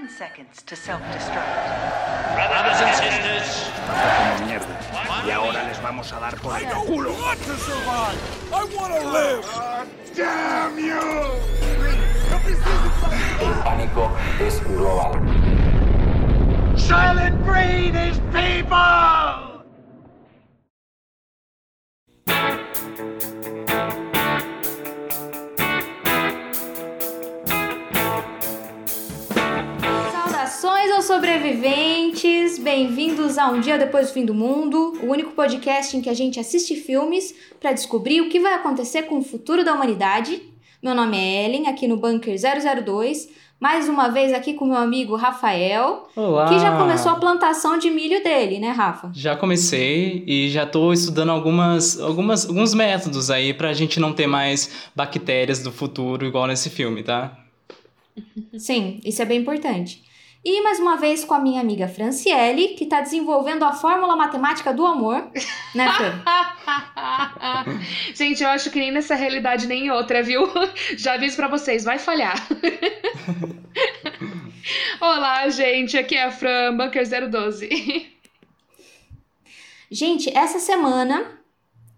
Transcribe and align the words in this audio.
10 0.00 0.08
seconds 0.10 0.62
to 0.62 0.76
self-destruct. 0.76 1.56
Brothers 2.34 2.80
and 2.82 2.96
sisters, 2.96 3.70
como 3.86 4.46
mierda. 4.46 5.26
Y 5.26 5.30
ahora 5.30 5.64
les 5.64 5.80
vamos 5.80 6.12
a 6.12 6.20
dar 6.20 6.36
por 6.36 6.54
el 6.54 6.68
culo. 6.86 7.12
want 7.12 7.40
to 7.40 7.56
survive. 7.56 8.18
I 8.52 8.64
want 8.76 8.92
to 8.94 9.10
live. 9.10 9.46
Damn 10.14 10.78
you! 10.78 11.00
El 13.40 13.54
pánico 13.62 14.10
es 14.38 14.60
global. 14.64 15.14
Silent 16.76 17.42
Breed 17.46 17.94
is 17.94 18.18
people! 18.32 19.35
Sobreviventes, 31.16 32.58
bem-vindos 32.58 33.38
a 33.38 33.48
Um 33.48 33.58
Dia 33.58 33.78
Depois 33.78 34.08
do 34.08 34.12
Fim 34.12 34.26
do 34.26 34.34
Mundo, 34.34 34.98
o 35.02 35.06
único 35.06 35.30
podcast 35.30 35.96
em 35.96 36.02
que 36.02 36.10
a 36.10 36.14
gente 36.14 36.38
assiste 36.38 36.76
filmes 36.76 37.34
para 37.58 37.72
descobrir 37.72 38.20
o 38.20 38.28
que 38.28 38.38
vai 38.38 38.52
acontecer 38.52 39.04
com 39.04 39.16
o 39.16 39.22
futuro 39.22 39.64
da 39.64 39.72
humanidade. 39.72 40.42
Meu 40.82 40.94
nome 40.94 41.16
é 41.16 41.46
Ellen, 41.46 41.68
aqui 41.68 41.88
no 41.88 41.96
Bunker 41.96 42.36
002, 42.36 43.30
mais 43.58 43.88
uma 43.88 44.10
vez 44.10 44.34
aqui 44.34 44.52
com 44.52 44.66
meu 44.66 44.76
amigo 44.76 45.16
Rafael, 45.16 46.06
Olá! 46.14 46.50
que 46.50 46.58
já 46.58 46.76
começou 46.76 47.12
a 47.12 47.14
plantação 47.14 47.78
de 47.78 47.88
milho 47.88 48.22
dele, 48.22 48.58
né, 48.58 48.68
Rafa? 48.68 49.10
Já 49.14 49.34
comecei 49.34 50.22
e 50.26 50.50
já 50.50 50.64
estou 50.64 50.92
estudando 50.92 51.30
algumas, 51.30 51.98
algumas, 51.98 52.46
alguns 52.46 52.74
métodos 52.74 53.30
aí 53.30 53.54
pra 53.54 53.72
gente 53.72 53.98
não 53.98 54.12
ter 54.12 54.26
mais 54.26 54.90
bactérias 54.94 55.62
do 55.62 55.72
futuro 55.72 56.26
igual 56.26 56.46
nesse 56.46 56.68
filme, 56.68 57.02
tá? 57.02 57.38
Sim, 58.58 59.00
isso 59.02 59.22
é 59.22 59.24
bem 59.24 59.40
importante. 59.40 60.04
E 60.48 60.62
mais 60.62 60.78
uma 60.78 60.96
vez 60.96 61.24
com 61.24 61.34
a 61.34 61.40
minha 61.40 61.60
amiga 61.60 61.88
Franciele, 61.88 62.68
que 62.76 62.84
está 62.84 63.00
desenvolvendo 63.00 63.64
a 63.64 63.72
fórmula 63.72 64.14
matemática 64.14 64.72
do 64.72 64.86
amor, 64.86 65.28
né, 65.74 65.92
Fran? 65.92 66.22
Gente, 68.14 68.44
eu 68.44 68.50
acho 68.50 68.70
que 68.70 68.78
nem 68.78 68.92
nessa 68.92 69.16
realidade 69.16 69.66
nem 69.66 69.86
em 69.86 69.90
outra, 69.90 70.22
viu? 70.22 70.48
Já 70.96 71.14
aviso 71.14 71.34
pra 71.34 71.48
vocês, 71.48 71.82
vai 71.82 71.98
falhar. 71.98 72.36
Olá, 75.00 75.48
gente, 75.48 75.98
aqui 75.98 76.14
é 76.14 76.22
a 76.22 76.30
Fran, 76.30 76.76
Bunker 76.76 77.28
012. 77.28 78.08
Gente, 79.90 80.30
essa 80.30 80.60
semana, 80.60 81.40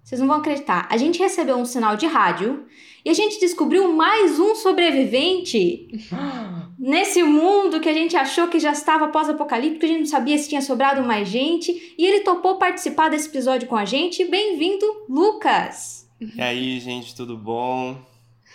vocês 0.03 0.23
não 0.23 0.27
vão 0.27 0.39
acreditar, 0.39 0.89
a 0.91 0.97
gente 0.97 1.19
recebeu 1.19 1.58
um 1.58 1.67
sinal 1.67 1.98
de 1.98 2.06
rádio 2.06 2.67
e 3.05 3.11
a 3.11 3.14
gente 3.14 3.39
descobriu 3.39 3.92
mais 3.92 4.41
um 4.41 4.55
sobrevivente 4.55 5.86
nesse 6.79 7.23
mundo 7.23 7.81
que 7.81 7.89
a 7.89 7.93
gente 7.93 8.17
achou 8.17 8.48
que 8.48 8.61
já 8.61 8.71
estava 8.71 9.09
pós-apocalíptico, 9.09 9.84
a 9.84 9.89
gente 9.89 10.01
não 10.01 10.07
sabia 10.07 10.39
se 10.39 10.48
tinha 10.48 10.62
sobrado 10.62 11.03
mais 11.03 11.29
gente, 11.29 11.95
e 11.98 12.07
ele 12.07 12.20
topou 12.20 12.57
participar 12.59 13.09
desse 13.09 13.29
episódio 13.29 13.67
com 13.67 13.77
a 13.77 13.85
gente. 13.85 14.25
Bem-vindo, 14.25 14.87
Lucas! 15.09 16.09
E 16.20 16.41
aí, 16.41 16.79
gente, 16.79 17.15
tudo 17.15 17.37
bom? 17.37 18.01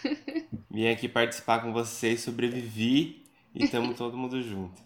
Vim 0.72 0.88
aqui 0.88 1.08
participar 1.08 1.62
com 1.62 1.74
vocês, 1.74 2.22
sobrevivi 2.22 3.26
e 3.54 3.66
estamos 3.66 3.96
todo 3.98 4.18
mundo 4.18 4.42
junto. 4.42 4.82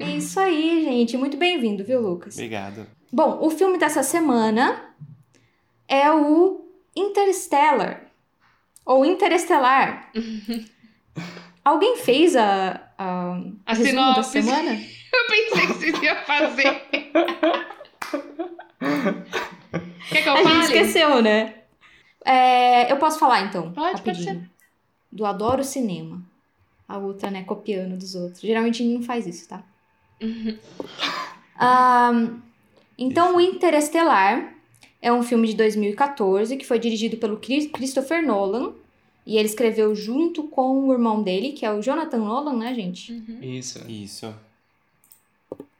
É 0.00 0.16
isso 0.16 0.40
aí, 0.40 0.84
gente. 0.84 1.16
Muito 1.16 1.36
bem-vindo, 1.36 1.84
viu, 1.84 2.00
Lucas? 2.00 2.34
Obrigado. 2.34 2.86
Bom, 3.12 3.38
o 3.40 3.48
filme 3.50 3.78
dessa 3.78 4.02
semana 4.02 4.92
é 5.86 6.10
o 6.10 6.66
Interstellar. 6.96 8.10
Ou 8.84 9.04
Interestelar. 9.06 10.12
Alguém 11.64 11.96
fez 11.96 12.36
a, 12.36 12.80
a, 12.98 13.40
A 13.66 13.74
resumo 13.74 14.14
da 14.14 14.22
sinopse. 14.22 14.42
semana? 14.42 14.70
Eu 15.14 15.26
pensei 15.28 15.66
que 15.68 15.72
vocês 15.74 16.02
iam 16.02 16.16
fazer. 16.24 16.80
Quer 20.10 20.22
que 20.22 20.28
eu 20.28 20.32
A 20.34 20.36
fale? 20.42 20.48
gente 20.48 20.62
esqueceu, 20.64 21.22
né? 21.22 21.54
É, 22.24 22.90
eu 22.90 22.96
posso 22.96 23.18
falar 23.18 23.42
então, 23.42 23.70
Pode, 23.72 24.02
pode 24.02 24.24
rapidinho. 24.24 24.50
Do 25.12 25.24
Adoro 25.26 25.62
Cinema. 25.62 26.20
A 26.88 26.98
outra, 26.98 27.30
né, 27.30 27.44
copiando 27.44 27.96
dos 27.96 28.14
outros. 28.14 28.40
Geralmente 28.40 28.82
a 28.82 28.86
gente 28.86 28.96
não 28.98 29.02
faz 29.04 29.26
isso, 29.26 29.48
tá? 29.48 29.62
Ahn, 31.56 32.40
então, 32.98 33.36
o 33.36 33.40
Interestelar 33.40 34.52
é 35.00 35.12
um 35.12 35.22
filme 35.22 35.46
de 35.48 35.54
2014 35.54 36.56
que 36.56 36.66
foi 36.66 36.78
dirigido 36.78 37.16
pelo 37.18 37.36
Chris- 37.38 37.70
Christopher 37.70 38.26
Nolan. 38.26 38.72
E 39.26 39.38
ele 39.38 39.48
escreveu 39.48 39.94
junto 39.94 40.44
com 40.44 40.86
o 40.86 40.92
irmão 40.92 41.22
dele, 41.22 41.52
que 41.52 41.64
é 41.64 41.72
o 41.72 41.80
Jonathan 41.80 42.18
Nolan, 42.18 42.56
né, 42.56 42.74
gente? 42.74 43.12
Isso. 43.40 43.90
Isso. 43.90 44.34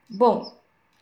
Bom, 0.08 0.54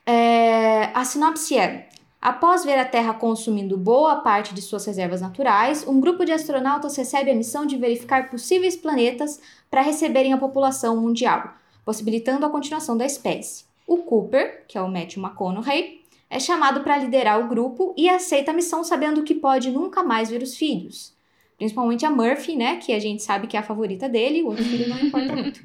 é, 0.04 0.84
a 0.94 1.04
sinopse 1.04 1.56
é: 1.56 1.88
após 2.20 2.64
ver 2.64 2.78
a 2.78 2.84
Terra 2.84 3.14
consumindo 3.14 3.76
boa 3.76 4.16
parte 4.16 4.54
de 4.54 4.62
suas 4.62 4.84
reservas 4.84 5.20
naturais, 5.20 5.86
um 5.86 6.00
grupo 6.00 6.25
de 6.25 6.32
astronautas 6.32 6.97
recebe 6.97 7.30
a 7.30 7.34
missão 7.34 7.64
de 7.64 7.76
verificar 7.76 8.30
possíveis 8.30 8.76
planetas 8.76 9.41
para 9.70 9.82
receberem 9.82 10.32
a 10.32 10.38
população 10.38 10.97
mundial, 10.97 11.54
possibilitando 11.84 12.44
a 12.44 12.50
continuação 12.50 12.97
da 12.97 13.06
espécie. 13.06 13.64
O 13.86 13.98
Cooper, 13.98 14.64
que 14.66 14.76
é 14.76 14.82
o 14.82 14.91
Matthew 14.91 15.22
McConaughey, 15.22 16.03
é 16.28 16.41
chamado 16.41 16.80
para 16.80 16.97
liderar 16.97 17.38
o 17.41 17.48
grupo 17.48 17.94
e 17.97 18.09
aceita 18.09 18.50
a 18.50 18.54
missão 18.54 18.82
sabendo 18.82 19.22
que 19.22 19.34
pode 19.34 19.70
nunca 19.70 20.03
mais 20.03 20.30
ver 20.30 20.42
os 20.42 20.56
filhos. 20.56 21.12
Principalmente 21.62 22.04
a 22.04 22.10
Murphy, 22.10 22.56
né? 22.56 22.78
Que 22.78 22.92
a 22.92 22.98
gente 22.98 23.22
sabe 23.22 23.46
que 23.46 23.56
é 23.56 23.60
a 23.60 23.62
favorita 23.62 24.08
dele, 24.08 24.42
o 24.42 24.48
outro 24.48 24.64
filho 24.64 24.88
não 24.88 24.98
importa 24.98 25.32
muito. 25.32 25.60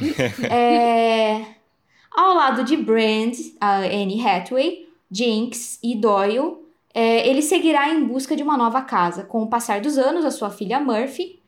É, 0.50 1.44
ao 2.10 2.34
lado 2.34 2.64
de 2.64 2.78
Brand, 2.78 3.36
a 3.60 3.80
Anne 3.80 4.26
Hathaway, 4.26 4.88
Jinx 5.10 5.78
e 5.82 5.96
Doyle, 5.96 6.56
é, 6.94 7.28
ele 7.28 7.42
seguirá 7.42 7.90
em 7.90 8.06
busca 8.06 8.34
de 8.34 8.42
uma 8.42 8.56
nova 8.56 8.80
casa. 8.80 9.24
Com 9.24 9.42
o 9.42 9.46
passar 9.46 9.82
dos 9.82 9.98
anos, 9.98 10.24
a 10.24 10.30
sua 10.30 10.48
filha 10.48 10.80
Murphy 10.80 11.38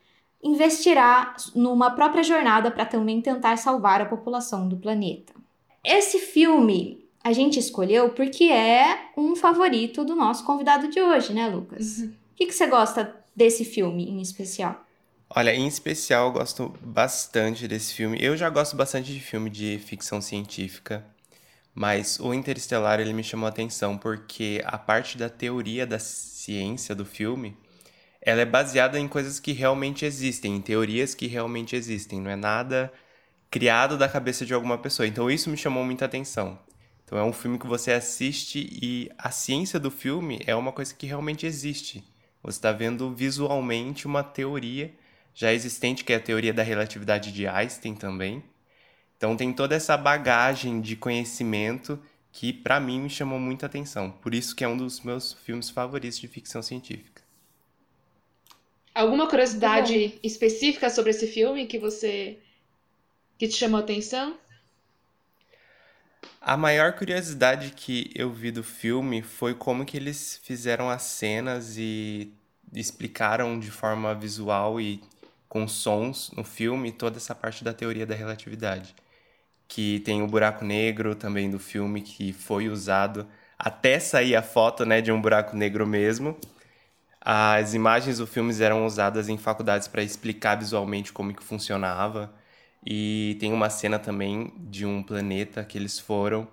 investirá 0.42 1.34
numa 1.54 1.90
própria 1.92 2.22
jornada 2.22 2.70
para 2.70 2.84
também 2.84 3.22
tentar 3.22 3.56
salvar 3.56 4.02
a 4.02 4.06
população 4.06 4.68
do 4.68 4.76
planeta. 4.76 5.32
Esse 5.82 6.18
filme 6.18 7.02
a 7.24 7.32
gente 7.32 7.58
escolheu 7.58 8.10
porque 8.10 8.44
é 8.44 9.08
um 9.16 9.34
favorito 9.34 10.04
do 10.04 10.14
nosso 10.14 10.44
convidado 10.44 10.88
de 10.88 11.00
hoje, 11.00 11.32
né, 11.32 11.48
Lucas? 11.48 12.00
O 12.00 12.10
que, 12.36 12.44
que 12.44 12.52
você 12.52 12.66
gosta 12.66 13.24
desse 13.36 13.64
filme 13.64 14.08
em 14.08 14.20
especial? 14.22 14.84
Olha, 15.28 15.54
em 15.54 15.66
especial, 15.66 16.28
eu 16.28 16.32
gosto 16.32 16.74
bastante 16.80 17.68
desse 17.68 17.92
filme. 17.92 18.16
Eu 18.20 18.36
já 18.36 18.48
gosto 18.48 18.76
bastante 18.76 19.12
de 19.12 19.20
filme 19.20 19.50
de 19.50 19.78
ficção 19.78 20.20
científica, 20.20 21.04
mas 21.74 22.18
o 22.20 22.32
Interestelar 22.32 23.00
ele 23.00 23.12
me 23.12 23.22
chamou 23.24 23.46
a 23.46 23.50
atenção 23.50 23.98
porque 23.98 24.62
a 24.64 24.78
parte 24.78 25.18
da 25.18 25.28
teoria 25.28 25.86
da 25.86 25.98
ciência 25.98 26.94
do 26.94 27.04
filme, 27.04 27.56
ela 28.20 28.40
é 28.40 28.46
baseada 28.46 28.98
em 28.98 29.08
coisas 29.08 29.38
que 29.40 29.52
realmente 29.52 30.04
existem, 30.04 30.56
em 30.56 30.60
teorias 30.60 31.14
que 31.14 31.26
realmente 31.26 31.76
existem, 31.76 32.20
não 32.20 32.30
é 32.30 32.36
nada 32.36 32.92
criado 33.50 33.96
da 33.98 34.08
cabeça 34.08 34.46
de 34.46 34.54
alguma 34.54 34.78
pessoa. 34.78 35.06
Então 35.06 35.30
isso 35.30 35.50
me 35.50 35.56
chamou 35.56 35.84
muita 35.84 36.04
atenção. 36.04 36.58
Então 37.04 37.18
é 37.18 37.22
um 37.22 37.32
filme 37.32 37.58
que 37.58 37.66
você 37.66 37.92
assiste 37.92 38.68
e 38.82 39.10
a 39.18 39.30
ciência 39.30 39.78
do 39.78 39.90
filme 39.90 40.40
é 40.46 40.54
uma 40.54 40.72
coisa 40.72 40.94
que 40.94 41.06
realmente 41.06 41.46
existe. 41.46 42.04
Você 42.46 42.58
está 42.58 42.70
vendo 42.70 43.12
visualmente 43.12 44.06
uma 44.06 44.22
teoria 44.22 44.94
já 45.34 45.52
existente, 45.52 46.04
que 46.04 46.12
é 46.12 46.16
a 46.16 46.20
teoria 46.20 46.54
da 46.54 46.62
relatividade 46.62 47.32
de 47.32 47.44
Einstein 47.44 47.96
também. 47.96 48.40
Então 49.16 49.36
tem 49.36 49.52
toda 49.52 49.74
essa 49.74 49.96
bagagem 49.96 50.80
de 50.80 50.94
conhecimento 50.94 52.00
que 52.30 52.52
para 52.52 52.78
mim 52.78 53.00
me 53.00 53.10
chamou 53.10 53.40
muita 53.40 53.66
atenção. 53.66 54.12
Por 54.12 54.32
isso 54.32 54.54
que 54.54 54.62
é 54.62 54.68
um 54.68 54.76
dos 54.76 55.00
meus 55.00 55.32
filmes 55.32 55.70
favoritos 55.70 56.20
de 56.20 56.28
ficção 56.28 56.62
científica. 56.62 57.20
Alguma 58.94 59.28
curiosidade 59.28 60.16
específica 60.22 60.88
sobre 60.88 61.10
esse 61.10 61.26
filme 61.26 61.66
que 61.66 61.80
você. 61.80 62.38
que 63.36 63.48
te 63.48 63.54
chamou 63.54 63.80
a 63.80 63.82
atenção? 63.82 64.38
A 66.40 66.56
maior 66.56 66.92
curiosidade 66.92 67.70
que 67.70 68.10
eu 68.14 68.30
vi 68.30 68.50
do 68.50 68.62
filme 68.62 69.22
foi 69.22 69.54
como 69.54 69.84
que 69.84 69.96
eles 69.96 70.40
fizeram 70.44 70.88
as 70.88 71.02
cenas 71.02 71.76
e 71.76 72.32
explicaram 72.72 73.58
de 73.58 73.70
forma 73.70 74.14
visual 74.14 74.80
e 74.80 75.02
com 75.48 75.66
sons 75.66 76.30
no 76.36 76.44
filme 76.44 76.92
toda 76.92 77.16
essa 77.16 77.34
parte 77.34 77.64
da 77.64 77.72
teoria 77.72 78.06
da 78.06 78.14
relatividade. 78.14 78.94
Que 79.68 80.00
tem 80.00 80.22
o 80.22 80.26
buraco 80.26 80.64
negro 80.64 81.14
também 81.14 81.50
do 81.50 81.58
filme 81.58 82.00
que 82.02 82.32
foi 82.32 82.68
usado 82.68 83.26
até 83.58 83.98
sair 83.98 84.36
a 84.36 84.42
foto, 84.42 84.84
né, 84.84 85.00
de 85.00 85.10
um 85.10 85.20
buraco 85.20 85.56
negro 85.56 85.86
mesmo. 85.86 86.36
As 87.20 87.74
imagens 87.74 88.18
do 88.18 88.26
filme 88.26 88.54
eram 88.62 88.86
usadas 88.86 89.28
em 89.28 89.36
faculdades 89.36 89.88
para 89.88 90.02
explicar 90.02 90.56
visualmente 90.56 91.12
como 91.12 91.34
que 91.34 91.42
funcionava. 91.42 92.32
E 92.86 93.36
tem 93.40 93.52
uma 93.52 93.70
cena 93.70 93.98
também 93.98 94.52
de 94.58 94.86
um 94.86 95.02
planeta 95.02 95.64
que 95.64 95.76
eles 95.78 95.98
foram, 95.98 96.48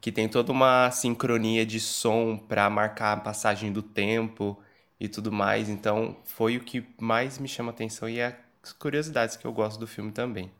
que 0.00 0.12
tem 0.12 0.28
toda 0.28 0.52
uma 0.52 0.90
sincronia 0.92 1.66
de 1.66 1.80
som 1.80 2.36
para 2.38 2.70
marcar 2.70 3.14
a 3.14 3.20
passagem 3.20 3.72
do 3.72 3.82
tempo 3.82 4.58
e 5.00 5.08
tudo 5.08 5.32
mais. 5.32 5.68
Então, 5.68 6.16
foi 6.24 6.56
o 6.56 6.60
que 6.64 6.84
mais 7.00 7.38
me 7.38 7.48
chama 7.48 7.70
atenção 7.72 8.08
e 8.08 8.20
é 8.20 8.38
as 8.62 8.72
curiosidades 8.72 9.36
que 9.36 9.46
eu 9.46 9.52
gosto 9.52 9.80
do 9.80 9.86
filme 9.86 10.12
também. 10.12 10.50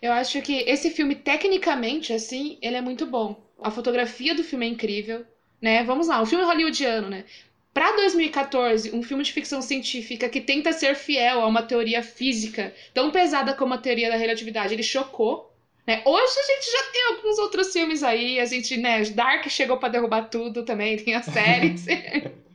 Eu 0.00 0.12
acho 0.12 0.40
que 0.42 0.52
esse 0.60 0.90
filme, 0.90 1.14
tecnicamente, 1.14 2.12
assim, 2.12 2.58
ele 2.62 2.76
é 2.76 2.80
muito 2.80 3.06
bom. 3.06 3.40
A 3.60 3.70
fotografia 3.70 4.34
do 4.34 4.44
filme 4.44 4.66
é 4.66 4.68
incrível, 4.68 5.26
né? 5.60 5.82
Vamos 5.84 6.06
lá, 6.08 6.22
um 6.22 6.26
filme 6.26 6.44
hollywoodiano, 6.44 7.08
né? 7.08 7.24
Pra 7.78 7.94
2014, 7.94 8.90
um 8.92 9.04
filme 9.04 9.22
de 9.22 9.32
ficção 9.32 9.62
científica 9.62 10.28
que 10.28 10.40
tenta 10.40 10.72
ser 10.72 10.96
fiel 10.96 11.40
a 11.40 11.46
uma 11.46 11.62
teoria 11.62 12.02
física 12.02 12.74
tão 12.92 13.12
pesada 13.12 13.54
como 13.54 13.72
a 13.72 13.78
teoria 13.78 14.10
da 14.10 14.16
relatividade, 14.16 14.74
ele 14.74 14.82
chocou. 14.82 15.54
Né? 15.86 16.02
Hoje 16.04 16.34
a 16.40 16.42
gente 16.42 16.72
já 16.72 16.82
tem 16.90 17.06
alguns 17.06 17.38
outros 17.38 17.72
filmes 17.72 18.02
aí, 18.02 18.40
a 18.40 18.46
gente, 18.46 18.76
né, 18.76 19.04
Dark 19.04 19.48
chegou 19.48 19.76
para 19.76 19.90
derrubar 19.90 20.22
tudo 20.22 20.64
também, 20.64 20.96
tem 20.96 21.14
as 21.14 21.26
séries. 21.26 21.86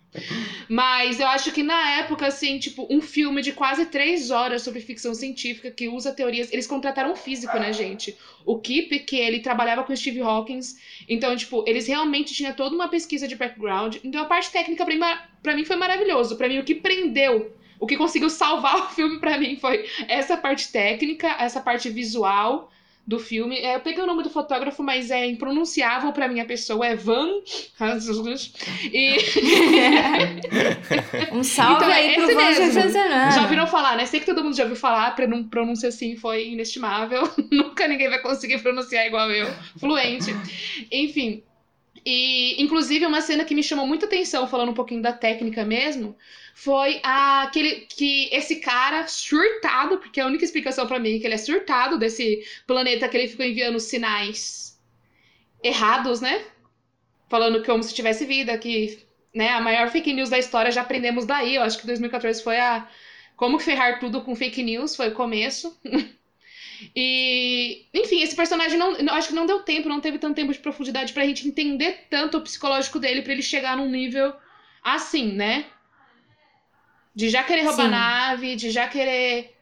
Mas 0.70 1.20
eu 1.20 1.28
acho 1.28 1.52
que 1.52 1.64
na 1.64 1.98
época, 1.98 2.28
assim, 2.28 2.60
tipo, 2.60 2.88
um 2.90 3.02
filme 3.02 3.42
de 3.42 3.52
quase 3.52 3.86
três 3.88 4.32
horas 4.32 4.62
sobre 4.62 4.80
ficção 4.80 5.14
científica 5.14 5.72
que 5.72 5.88
usa 5.88 6.12
teorias. 6.12 6.52
Eles 6.52 6.68
contrataram 6.68 7.12
um 7.12 7.16
físico, 7.16 7.58
né, 7.58 7.74
gente? 7.74 8.18
O 8.46 8.60
Kip, 8.60 9.00
que 9.00 9.16
ele 9.16 9.40
trabalhava 9.40 9.84
com 9.84 9.96
Steve 9.96 10.22
Hawking. 10.22 10.60
Então, 11.08 11.36
tipo, 11.36 11.64
eles 11.68 11.88
realmente 11.88 12.34
tinham 12.34 12.54
toda 12.54 12.76
uma 12.76 12.88
pesquisa 12.88 13.28
de 13.28 13.36
background. 13.36 13.98
Então 14.04 14.22
a 14.22 14.26
parte 14.26 14.52
técnica 14.52 14.86
pra 14.86 14.94
mim, 14.94 15.02
pra 15.42 15.56
mim 15.56 15.66
foi 15.66 15.76
maravilhoso. 15.76 16.38
Pra 16.38 16.48
mim, 16.48 16.60
o 16.60 16.64
que 16.64 16.76
prendeu 16.76 17.56
o 17.80 17.88
que 17.88 17.98
conseguiu 17.98 18.30
salvar 18.30 18.78
o 18.88 18.90
filme 18.90 19.20
para 19.20 19.38
mim 19.38 19.58
foi 19.58 19.86
essa 20.08 20.38
parte 20.38 20.72
técnica, 20.72 21.36
essa 21.38 21.60
parte 21.60 21.90
visual 21.90 22.72
do 23.06 23.20
filme. 23.20 23.58
É, 23.58 23.76
eu 23.76 23.82
peguei 23.82 24.02
o 24.02 24.08
nome 24.08 24.24
do 24.24 24.30
fotógrafo, 24.30 24.82
mas 24.82 25.12
é 25.12 25.26
impronunciável 25.28 26.12
para 26.14 26.28
minha 26.28 26.46
pessoa, 26.46 26.88
é 26.88 26.96
Van 26.96 27.30
e 28.92 29.18
Um 31.34 31.44
salve 31.44 31.84
Então, 31.84 31.90
é 31.90 31.94
aí 31.94 32.16
pro 32.16 32.26
esse 32.26 32.70
Van. 32.72 32.90
Já 33.32 33.42
ouviram 33.42 33.68
falar, 33.68 33.98
né? 33.98 34.06
Sei 34.06 34.20
que 34.20 34.26
todo 34.26 34.44
mundo 34.44 34.56
já 34.56 34.64
ouviu 34.64 34.78
falar, 34.78 35.16
não 35.28 35.44
pronúncia 35.44 35.90
assim 35.90 36.16
foi 36.16 36.48
inestimável. 36.50 37.30
Nunca 37.52 37.88
ninguém 37.88 38.10
vai 38.10 38.22
conseguir 38.22 38.60
pronunciar 38.60 39.06
igual 39.06 39.30
eu, 39.32 39.48
fluente. 39.78 40.34
Enfim. 40.92 41.44
E, 42.06 42.62
inclusive, 42.62 43.06
uma 43.06 43.22
cena 43.22 43.46
que 43.46 43.56
me 43.56 43.64
chamou 43.64 43.88
muita 43.88 44.06
atenção, 44.06 44.48
falando 44.48 44.70
um 44.70 44.74
pouquinho 44.74 45.02
da 45.02 45.14
técnica 45.14 45.64
mesmo, 45.64 46.18
foi 46.54 47.00
aquele, 47.04 47.88
que 47.88 48.30
esse 48.32 48.58
cara 48.58 49.08
surtado, 49.08 49.98
porque 49.98 50.20
é 50.20 50.24
a 50.24 50.28
única 50.28 50.44
explicação 50.44 50.86
pra 50.86 51.00
mim, 51.00 51.20
que 51.20 51.26
ele 51.26 51.36
é 51.36 51.38
surtado 51.38 51.98
desse 51.98 52.44
planeta 52.68 53.08
que 53.08 53.16
ele 53.16 53.30
ficou 53.30 53.46
enviando 53.46 53.80
sinais 53.80 54.78
errados, 55.64 56.20
né? 56.20 56.46
Falando 57.30 57.64
como 57.64 57.82
se 57.82 57.94
tivesse 57.94 58.26
vida, 58.26 58.58
que 58.58 59.00
né, 59.34 59.50
a 59.50 59.62
maior 59.62 59.90
fake 59.90 60.14
news 60.14 60.30
da 60.30 60.38
história 60.38 60.72
já 60.72 60.82
aprendemos 60.82 61.26
daí. 61.26 61.56
Eu 61.56 61.64
acho 61.64 61.80
que 61.80 61.88
2014 61.88 62.44
foi 62.44 62.60
a. 62.60 62.88
Como 63.36 63.60
ferrar 63.60 64.00
tudo 64.00 64.22
com 64.22 64.36
fake 64.36 64.62
news, 64.62 64.96
foi 64.96 65.10
o 65.10 65.14
começo. 65.14 65.80
e, 66.96 67.86
enfim, 67.94 68.22
esse 68.22 68.36
personagem 68.36 68.78
não, 68.78 68.96
acho 69.14 69.30
que 69.30 69.34
não 69.34 69.46
deu 69.46 69.60
tempo, 69.62 69.90
não 69.90 70.02
teve 70.02 70.18
tanto 70.18 70.36
tempo 70.36 70.52
de 70.52 70.60
profundidade 70.60 71.14
pra 71.14 71.26
gente 71.26 71.48
entender 71.48 72.08
tanto 72.10 72.38
o 72.38 72.42
psicológico 72.42 73.00
dele 73.00 73.22
pra 73.22 73.34
ele 73.34 73.42
chegar 73.42 73.78
num 73.78 73.90
nível 73.90 74.34
assim, 74.84 75.32
né? 75.34 75.66
De 77.16 77.30
já 77.30 77.44
querer 77.44 77.64
roubar 77.64 77.86
Sim. 77.86 77.92
nave, 77.92 78.56
de 78.56 78.72
já 78.72 78.88
querer. 78.88 79.56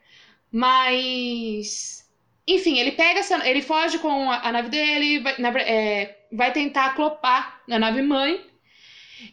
Mas. 0.50 2.10
Enfim, 2.46 2.78
ele 2.78 2.92
pega 2.92 3.20
essa. 3.20 3.46
Ele 3.46 3.62
foge 3.62 3.98
com 3.98 4.30
a, 4.30 4.48
a 4.48 4.52
nave 4.52 4.68
dele, 4.68 5.20
vai, 5.20 5.34
na 5.38 5.48
é, 5.60 6.18
vai 6.32 6.52
tentar 6.52 6.86
aclopar 6.86 7.62
na 7.68 7.78
nave 7.78 8.02
mãe. 8.02 8.44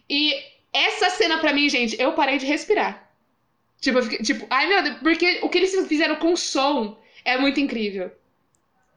E 0.09 0.35
essa 0.73 1.09
cena 1.09 1.39
pra 1.39 1.53
mim, 1.53 1.69
gente, 1.69 1.99
eu 1.99 2.13
parei 2.13 2.37
de 2.37 2.45
respirar. 2.45 3.09
Tipo, 3.79 3.99
eu 3.99 4.03
fiquei, 4.03 4.19
tipo, 4.19 4.45
ai 4.49 4.67
meu 4.67 4.83
Deus, 4.83 4.97
porque 4.99 5.39
o 5.41 5.49
que 5.49 5.57
eles 5.57 5.87
fizeram 5.87 6.17
com 6.17 6.33
o 6.33 6.37
som 6.37 6.98
é 7.23 7.37
muito 7.37 7.59
incrível. 7.59 8.11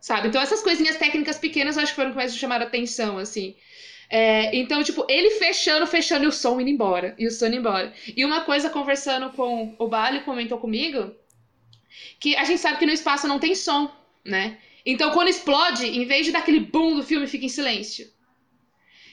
Sabe? 0.01 0.29
Então 0.29 0.41
essas 0.41 0.63
coisinhas 0.63 0.97
técnicas 0.97 1.39
pequenas 1.39 1.77
eu 1.77 1.83
acho 1.83 1.93
que 1.93 1.97
foram 1.97 2.11
que 2.11 2.17
mais 2.17 2.33
me 2.33 2.39
chamaram 2.39 2.65
a 2.65 2.69
atenção, 2.69 3.19
assim. 3.19 3.55
É, 4.15 4.55
então, 4.55 4.83
tipo, 4.83 5.07
ele 5.09 5.31
fechando, 5.31 5.87
fechando 5.87 6.25
e 6.25 6.29
o 6.29 6.33
som 6.33 6.61
indo 6.61 6.69
embora. 6.69 7.15
E 7.19 7.27
o 7.27 7.31
som 7.31 7.47
indo 7.47 7.57
embora. 7.57 7.95
E 8.15 8.27
uma 8.27 8.43
coisa, 8.43 8.69
conversando 8.69 9.31
com 9.31 9.75
o 9.79 9.89
Bali, 9.89 10.21
comentou 10.21 10.59
comigo, 10.59 11.15
que 12.21 12.37
a 12.37 12.45
gente 12.45 12.61
sabe 12.61 12.79
que 12.79 12.85
no 12.85 12.93
espaço 12.93 13.27
não 13.27 13.39
tem 13.39 13.55
som, 13.55 13.91
né? 14.23 14.59
Então, 14.85 15.13
quando 15.13 15.29
explode, 15.29 15.87
em 15.87 16.05
vez 16.05 16.27
de 16.27 16.33
dar 16.33 16.41
aquele 16.41 16.61
boom 16.61 16.97
do 16.97 17.03
filme, 17.03 17.27
fica 17.27 17.47
em 17.47 17.49
silêncio. 17.49 18.07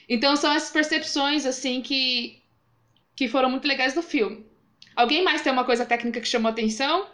Então, 0.06 0.36
são 0.36 0.52
essas 0.52 0.70
percepções, 0.70 1.46
assim, 1.46 1.80
que, 1.80 2.42
que 3.16 3.26
foram 3.26 3.48
muito 3.48 3.66
legais 3.66 3.94
do 3.94 4.02
filme. 4.02 4.44
Alguém 4.94 5.24
mais 5.24 5.40
tem 5.40 5.50
uma 5.50 5.64
coisa 5.64 5.86
técnica 5.86 6.20
que 6.20 6.28
chamou 6.28 6.50
atenção? 6.50 7.08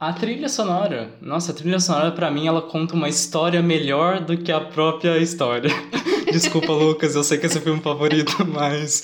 A 0.00 0.12
trilha 0.12 0.48
sonora, 0.48 1.10
nossa, 1.20 1.50
a 1.50 1.54
trilha 1.54 1.80
sonora 1.80 2.12
pra 2.12 2.30
mim 2.30 2.46
ela 2.46 2.62
conta 2.62 2.94
uma 2.94 3.08
história 3.08 3.60
melhor 3.60 4.20
do 4.20 4.36
que 4.36 4.52
a 4.52 4.60
própria 4.60 5.18
história. 5.18 5.70
Desculpa, 6.30 6.70
Lucas, 6.72 7.16
eu 7.16 7.24
sei 7.24 7.36
que 7.36 7.46
é 7.46 7.48
o 7.48 7.52
filme 7.52 7.80
favorito, 7.80 8.32
mas 8.46 9.02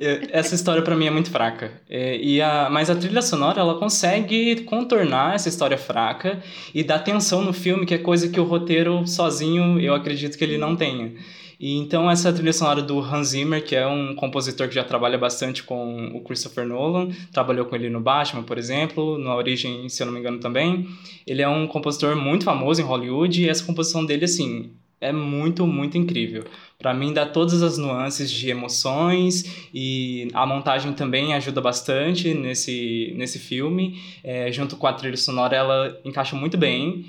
é, 0.00 0.26
essa 0.32 0.56
história 0.56 0.82
pra 0.82 0.96
mim 0.96 1.06
é 1.06 1.12
muito 1.12 1.30
fraca. 1.30 1.70
É, 1.88 2.16
e 2.16 2.42
a, 2.42 2.68
mas 2.68 2.90
a 2.90 2.96
trilha 2.96 3.22
sonora 3.22 3.60
ela 3.60 3.78
consegue 3.78 4.62
contornar 4.62 5.36
essa 5.36 5.48
história 5.48 5.78
fraca 5.78 6.42
e 6.74 6.82
dar 6.82 6.98
tensão 6.98 7.42
no 7.42 7.52
filme, 7.52 7.86
que 7.86 7.94
é 7.94 7.98
coisa 7.98 8.28
que 8.28 8.40
o 8.40 8.44
roteiro 8.44 9.06
sozinho 9.06 9.78
eu 9.78 9.94
acredito 9.94 10.36
que 10.36 10.42
ele 10.42 10.58
não 10.58 10.74
tenha. 10.74 11.12
E 11.58 11.76
então 11.78 12.10
essa 12.10 12.32
trilha 12.32 12.52
sonora 12.52 12.82
do 12.82 12.98
Hans 13.00 13.28
Zimmer, 13.28 13.64
que 13.64 13.74
é 13.74 13.86
um 13.86 14.14
compositor 14.14 14.68
que 14.68 14.74
já 14.74 14.84
trabalha 14.84 15.16
bastante 15.16 15.62
com 15.62 16.08
o 16.14 16.20
Christopher 16.20 16.66
Nolan, 16.66 17.08
trabalhou 17.32 17.64
com 17.64 17.74
ele 17.74 17.88
no 17.88 18.00
Batman, 18.00 18.42
por 18.42 18.58
exemplo, 18.58 19.16
na 19.18 19.34
Origem, 19.34 19.88
se 19.88 20.02
eu 20.02 20.06
não 20.06 20.12
me 20.12 20.20
engano 20.20 20.38
também. 20.38 20.86
Ele 21.26 21.42
é 21.42 21.48
um 21.48 21.66
compositor 21.66 22.14
muito 22.14 22.44
famoso 22.44 22.80
em 22.80 22.84
Hollywood 22.84 23.42
e 23.42 23.48
essa 23.48 23.64
composição 23.64 24.04
dele 24.04 24.26
assim 24.26 24.70
é 25.00 25.12
muito, 25.12 25.66
muito 25.66 25.98
incrível. 25.98 26.44
Para 26.78 26.94
mim 26.94 27.12
dá 27.12 27.26
todas 27.26 27.62
as 27.62 27.78
nuances 27.78 28.30
de 28.30 28.50
emoções 28.50 29.68
e 29.72 30.28
a 30.32 30.46
montagem 30.46 30.92
também 30.92 31.34
ajuda 31.34 31.60
bastante 31.60 32.34
nesse 32.34 33.14
nesse 33.16 33.38
filme, 33.38 34.00
É, 34.22 34.50
junto 34.52 34.76
com 34.76 34.86
a 34.86 34.92
trilha 34.92 35.16
sonora 35.16 35.56
ela 35.56 36.00
encaixa 36.04 36.36
muito 36.36 36.56
bem 36.58 37.06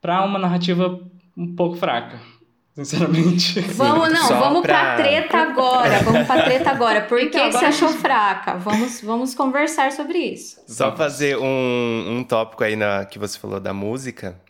para 0.00 0.24
uma 0.24 0.38
narrativa 0.38 1.00
um 1.36 1.54
pouco 1.54 1.76
fraca. 1.76 2.33
Sinceramente. 2.74 3.60
Vamos, 3.60 4.12
não, 4.12 4.26
Só 4.26 4.38
vamos 4.40 4.62
pra... 4.62 4.96
pra- 4.96 4.96
treta 4.96 5.38
agora. 5.38 6.02
Vamos 6.02 6.26
pra 6.26 6.42
treta 6.42 6.70
agora. 6.70 7.02
Por 7.02 7.18
que, 7.20 7.26
Então, 7.26 7.46
que 7.50 7.52
você 7.52 7.66
achou 7.66 7.88
fraca? 7.90 8.54
Vamos, 8.58 9.00
vamos 9.00 9.34
conversar 9.34 9.92
sobre 9.92 10.18
isso. 10.18 10.60
Só 10.66 10.94
fazer 10.96 11.38
um, 11.38 12.18
um 12.18 12.24
tópico 12.24 12.64
aí 12.64 12.74
na, 12.74 13.04
que 13.04 13.18
você 13.18 13.38
falou 13.38 13.60
da 13.60 13.72
música. 13.72 14.40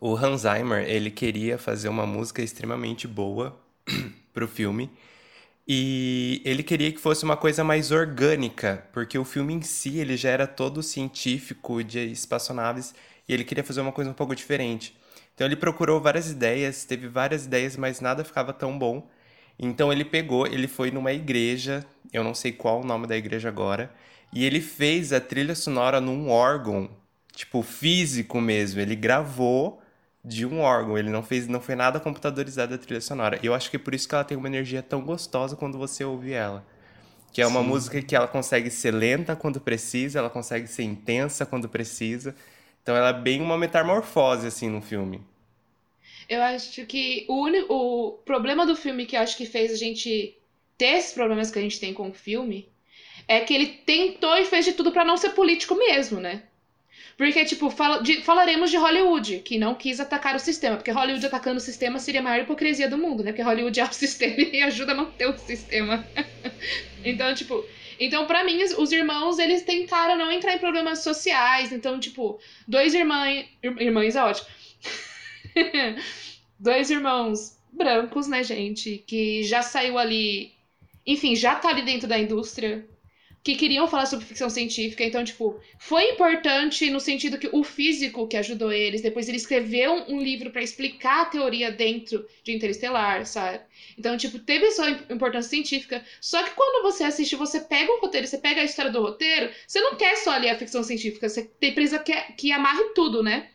O 0.00 0.16
Hans 0.16 0.40
Zimmer, 0.42 0.84
ele 0.88 1.10
queria 1.10 1.58
fazer 1.58 1.88
uma 1.88 2.06
música 2.06 2.40
extremamente 2.42 3.06
boa 3.06 3.54
pro 4.32 4.48
filme. 4.48 4.90
E 5.68 6.42
ele 6.44 6.62
queria 6.62 6.90
que 6.90 6.98
fosse 6.98 7.22
uma 7.22 7.36
coisa 7.36 7.62
mais 7.62 7.92
orgânica, 7.92 8.84
porque 8.92 9.16
o 9.16 9.24
filme 9.24 9.54
em 9.54 9.62
si, 9.62 9.98
ele 9.98 10.16
já 10.16 10.30
era 10.30 10.46
todo 10.46 10.82
científico 10.82 11.84
de 11.84 12.00
espaçonaves, 12.10 12.94
e 13.28 13.32
ele 13.32 13.44
queria 13.44 13.62
fazer 13.62 13.80
uma 13.80 13.92
coisa 13.92 14.10
um 14.10 14.14
pouco 14.14 14.34
diferente. 14.34 14.96
Então 15.34 15.46
ele 15.46 15.56
procurou 15.56 16.00
várias 16.00 16.30
ideias, 16.30 16.84
teve 16.84 17.08
várias 17.08 17.46
ideias, 17.46 17.76
mas 17.76 18.00
nada 18.00 18.24
ficava 18.24 18.52
tão 18.52 18.78
bom. 18.78 19.08
Então 19.58 19.92
ele 19.92 20.04
pegou, 20.04 20.46
ele 20.46 20.68
foi 20.68 20.90
numa 20.90 21.12
igreja, 21.12 21.84
eu 22.12 22.24
não 22.24 22.34
sei 22.34 22.52
qual 22.52 22.80
o 22.80 22.84
nome 22.84 23.06
da 23.06 23.16
igreja 23.16 23.48
agora, 23.48 23.92
e 24.32 24.44
ele 24.44 24.60
fez 24.60 25.12
a 25.12 25.20
trilha 25.20 25.54
sonora 25.54 26.00
num 26.00 26.30
órgão, 26.30 26.90
tipo 27.34 27.62
físico 27.62 28.40
mesmo. 28.40 28.80
Ele 28.80 28.96
gravou 28.96 29.80
de 30.24 30.46
um 30.46 30.60
órgão, 30.60 30.96
ele 30.96 31.10
não 31.10 31.22
fez, 31.22 31.48
não 31.48 31.60
foi 31.60 31.74
nada 31.74 31.98
computadorizado 32.00 32.74
a 32.74 32.78
trilha 32.78 33.00
sonora. 33.00 33.38
E 33.42 33.46
eu 33.46 33.54
acho 33.54 33.70
que 33.70 33.76
é 33.76 33.78
por 33.78 33.94
isso 33.94 34.08
que 34.08 34.14
ela 34.14 34.24
tem 34.24 34.36
uma 34.36 34.48
energia 34.48 34.82
tão 34.82 35.02
gostosa 35.02 35.56
quando 35.56 35.78
você 35.78 36.04
ouve 36.04 36.32
ela. 36.32 36.64
Que 37.32 37.42
é 37.42 37.46
uma 37.46 37.60
Sim. 37.60 37.66
música 37.66 38.02
que 38.02 38.14
ela 38.14 38.28
consegue 38.28 38.70
ser 38.70 38.92
lenta 38.92 39.34
quando 39.34 39.60
precisa, 39.60 40.18
ela 40.18 40.30
consegue 40.30 40.66
ser 40.66 40.82
intensa 40.84 41.46
quando 41.46 41.68
precisa. 41.68 42.34
Então 42.82 42.96
ela 42.96 43.08
é 43.10 43.12
bem 43.12 43.40
uma 43.40 43.58
metamorfose 43.58 44.46
assim 44.46 44.68
no 44.68 44.80
filme. 44.82 45.20
Eu 46.28 46.42
acho 46.42 46.84
que 46.86 47.24
o, 47.28 47.42
uni- 47.44 47.64
o 47.68 48.18
problema 48.24 48.66
do 48.66 48.74
filme 48.76 49.06
que 49.06 49.16
eu 49.16 49.20
acho 49.20 49.36
que 49.36 49.46
fez 49.46 49.72
a 49.72 49.76
gente 49.76 50.36
ter 50.78 50.96
esses 50.98 51.12
problemas 51.12 51.50
que 51.50 51.58
a 51.58 51.62
gente 51.62 51.78
tem 51.78 51.92
com 51.94 52.08
o 52.10 52.14
filme 52.14 52.68
é 53.28 53.40
que 53.40 53.54
ele 53.54 53.66
tentou 53.66 54.36
e 54.36 54.44
fez 54.44 54.64
de 54.64 54.72
tudo 54.72 54.92
pra 54.92 55.04
não 55.04 55.16
ser 55.16 55.30
político 55.30 55.74
mesmo, 55.76 56.20
né? 56.20 56.44
Porque, 57.16 57.44
tipo, 57.44 57.70
fala- 57.70 58.02
de- 58.02 58.22
falaremos 58.22 58.70
de 58.70 58.76
Hollywood, 58.78 59.40
que 59.40 59.58
não 59.58 59.74
quis 59.74 60.00
atacar 60.00 60.36
o 60.36 60.40
sistema, 60.40 60.76
porque 60.76 60.90
Hollywood 60.90 61.26
atacando 61.26 61.58
o 61.58 61.60
sistema 61.60 61.98
seria 61.98 62.20
a 62.20 62.24
maior 62.24 62.42
hipocrisia 62.44 62.88
do 62.88 62.98
mundo, 62.98 63.22
né? 63.24 63.32
Porque 63.32 63.42
Hollywood 63.42 63.78
é 63.80 63.84
o 63.84 63.92
sistema 63.94 64.36
e 64.40 64.62
ajuda 64.62 64.92
a 64.92 64.96
manter 64.96 65.28
o 65.28 65.38
sistema. 65.38 66.06
então, 67.04 67.34
tipo, 67.34 67.64
então 68.04 68.26
pra 68.26 68.44
mim 68.44 68.62
os, 68.62 68.72
os 68.76 68.92
irmãos, 68.92 69.38
eles 69.38 69.62
tentaram 69.62 70.16
não 70.16 70.30
entrar 70.30 70.54
em 70.54 70.58
problemas 70.58 71.00
sociais, 71.00 71.72
então, 71.72 72.00
tipo, 72.00 72.38
dois 72.66 72.94
irmãs, 72.94 73.46
irmãs 73.62 74.16
é 74.16 74.22
ótimo. 74.22 74.48
dois 76.58 76.90
irmãos 76.90 77.58
brancos, 77.72 78.26
né, 78.26 78.42
gente, 78.42 78.98
que 79.06 79.42
já 79.44 79.62
saiu 79.62 79.98
ali, 79.98 80.52
enfim, 81.06 81.34
já 81.34 81.54
tá 81.54 81.68
ali 81.70 81.82
dentro 81.82 82.08
da 82.08 82.18
indústria, 82.18 82.86
que 83.42 83.56
queriam 83.56 83.88
falar 83.88 84.06
sobre 84.06 84.24
ficção 84.24 84.48
científica. 84.48 85.02
Então, 85.02 85.24
tipo, 85.24 85.58
foi 85.78 86.10
importante 86.10 86.88
no 86.90 87.00
sentido 87.00 87.38
que 87.38 87.48
o 87.52 87.64
físico 87.64 88.28
que 88.28 88.36
ajudou 88.36 88.72
eles, 88.72 89.02
depois 89.02 89.28
ele 89.28 89.36
escreveu 89.36 90.04
um 90.08 90.22
livro 90.22 90.50
para 90.50 90.62
explicar 90.62 91.22
a 91.22 91.24
teoria 91.26 91.70
dentro 91.72 92.24
de 92.44 92.52
Interestelar, 92.52 93.26
sabe? 93.26 93.60
Então, 93.98 94.16
tipo, 94.16 94.38
teve 94.38 94.70
sua 94.70 94.90
importância 94.90 95.50
científica. 95.50 96.04
Só 96.20 96.42
que 96.44 96.50
quando 96.50 96.82
você 96.82 97.02
assiste, 97.02 97.34
você 97.34 97.60
pega 97.60 97.92
o 97.92 98.00
roteiro, 98.00 98.26
você 98.26 98.38
pega 98.38 98.60
a 98.60 98.64
história 98.64 98.92
do 98.92 99.02
roteiro, 99.02 99.52
você 99.66 99.80
não 99.80 99.96
quer 99.96 100.16
só 100.16 100.36
ler 100.36 100.50
a 100.50 100.58
ficção 100.58 100.84
científica, 100.84 101.28
você 101.28 101.42
tem 101.42 101.74
precisa 101.74 101.98
que, 101.98 102.12
que 102.34 102.52
amarre 102.52 102.90
tudo, 102.94 103.22
né? 103.22 103.48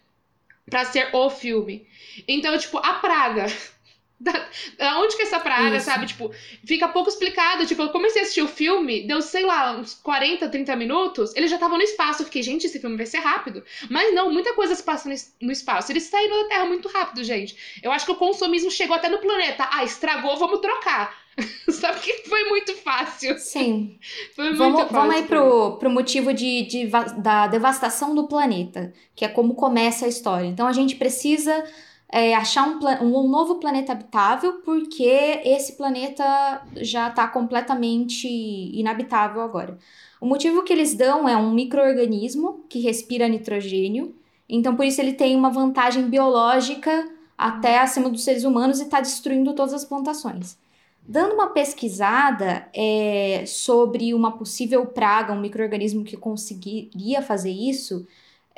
Pra 0.69 0.83
ser 0.83 1.15
o 1.15 1.29
filme. 1.29 1.87
Então, 2.27 2.57
tipo, 2.57 2.77
a 2.79 2.95
praga 2.95 3.45
da, 4.19 4.47
da 4.77 4.99
onde 4.99 5.15
que 5.15 5.21
é 5.21 5.25
essa 5.25 5.39
praga, 5.39 5.77
Isso. 5.77 5.85
sabe? 5.85 6.07
Tipo, 6.07 6.31
fica 6.65 6.87
pouco 6.87 7.09
explicado. 7.09 7.65
Tipo, 7.65 7.83
eu 7.83 7.89
comecei 7.89 8.21
a 8.21 8.23
assistir 8.23 8.41
o 8.41 8.47
filme, 8.47 9.05
deu, 9.05 9.21
sei 9.21 9.45
lá, 9.45 9.77
uns 9.77 9.93
40, 9.93 10.49
30 10.49 10.75
minutos, 10.75 11.35
ele 11.35 11.47
já 11.47 11.57
tava 11.57 11.77
no 11.77 11.83
espaço. 11.83 12.21
Eu 12.21 12.25
fiquei, 12.25 12.41
gente, 12.41 12.65
esse 12.65 12.79
filme 12.79 12.97
vai 12.97 13.05
ser 13.05 13.19
rápido. 13.19 13.63
Mas 13.89 14.13
não, 14.13 14.31
muita 14.31 14.53
coisa 14.53 14.73
se 14.73 14.83
passa 14.83 15.09
no 15.41 15.51
espaço. 15.51 15.91
Eles 15.91 16.03
saíram 16.03 16.43
da 16.43 16.49
Terra 16.49 16.65
muito 16.65 16.87
rápido, 16.87 17.23
gente. 17.23 17.79
Eu 17.83 17.91
acho 17.91 18.05
que 18.05 18.11
o 18.11 18.15
consumismo 18.15 18.71
chegou 18.71 18.95
até 18.95 19.07
no 19.07 19.19
planeta. 19.19 19.69
Ah, 19.71 19.83
estragou, 19.83 20.35
vamos 20.37 20.59
trocar. 20.59 21.15
Sabe 21.69 21.99
que 21.99 22.27
foi 22.27 22.45
muito 22.45 22.73
fácil. 22.77 23.37
Sim. 23.37 23.99
Foi 24.35 24.45
muito 24.45 24.57
vamos, 24.57 24.81
fácil. 24.81 24.95
Vamos 24.95 25.15
aí 25.15 25.23
pro, 25.23 25.77
pro 25.77 25.89
motivo 25.91 26.33
de, 26.33 26.63
de, 26.63 26.87
da 27.17 27.45
devastação 27.45 28.15
do 28.15 28.27
planeta, 28.27 28.91
que 29.15 29.23
é 29.23 29.27
como 29.27 29.53
começa 29.53 30.05
a 30.05 30.09
história. 30.09 30.47
Então 30.47 30.65
a 30.65 30.73
gente 30.73 30.95
precisa 30.95 31.63
é, 32.09 32.33
achar 32.33 32.67
um, 32.67 33.05
um, 33.05 33.27
novo 33.27 33.55
planeta 33.55 33.91
habitável, 33.91 34.61
porque 34.63 35.41
esse 35.43 35.73
planeta 35.73 36.61
já 36.77 37.09
está 37.09 37.27
completamente 37.27 38.27
inabitável 38.27 39.41
agora. 39.41 39.77
O 40.21 40.25
motivo 40.25 40.63
que 40.63 40.71
eles 40.71 40.95
dão 40.95 41.27
é 41.27 41.35
um 41.35 41.51
microorganismo 41.51 42.63
que 42.69 42.79
respira 42.79 43.27
nitrogênio, 43.27 44.15
então 44.47 44.75
por 44.75 44.85
isso 44.85 45.01
ele 45.01 45.13
tem 45.13 45.35
uma 45.35 45.49
vantagem 45.49 46.09
biológica 46.09 47.09
até 47.37 47.79
acima 47.79 48.09
dos 48.09 48.23
seres 48.23 48.43
humanos 48.43 48.79
e 48.79 48.83
está 48.83 49.01
destruindo 49.01 49.53
todas 49.53 49.73
as 49.73 49.85
plantações. 49.85 50.57
Dando 51.07 51.35
uma 51.35 51.47
pesquisada 51.47 52.67
é, 52.73 53.43
sobre 53.45 54.13
uma 54.13 54.31
possível 54.31 54.85
praga, 54.87 55.33
um 55.33 55.39
microorganismo 55.39 56.03
que 56.03 56.17
conseguiria 56.17 57.21
fazer 57.21 57.51
isso, 57.51 58.05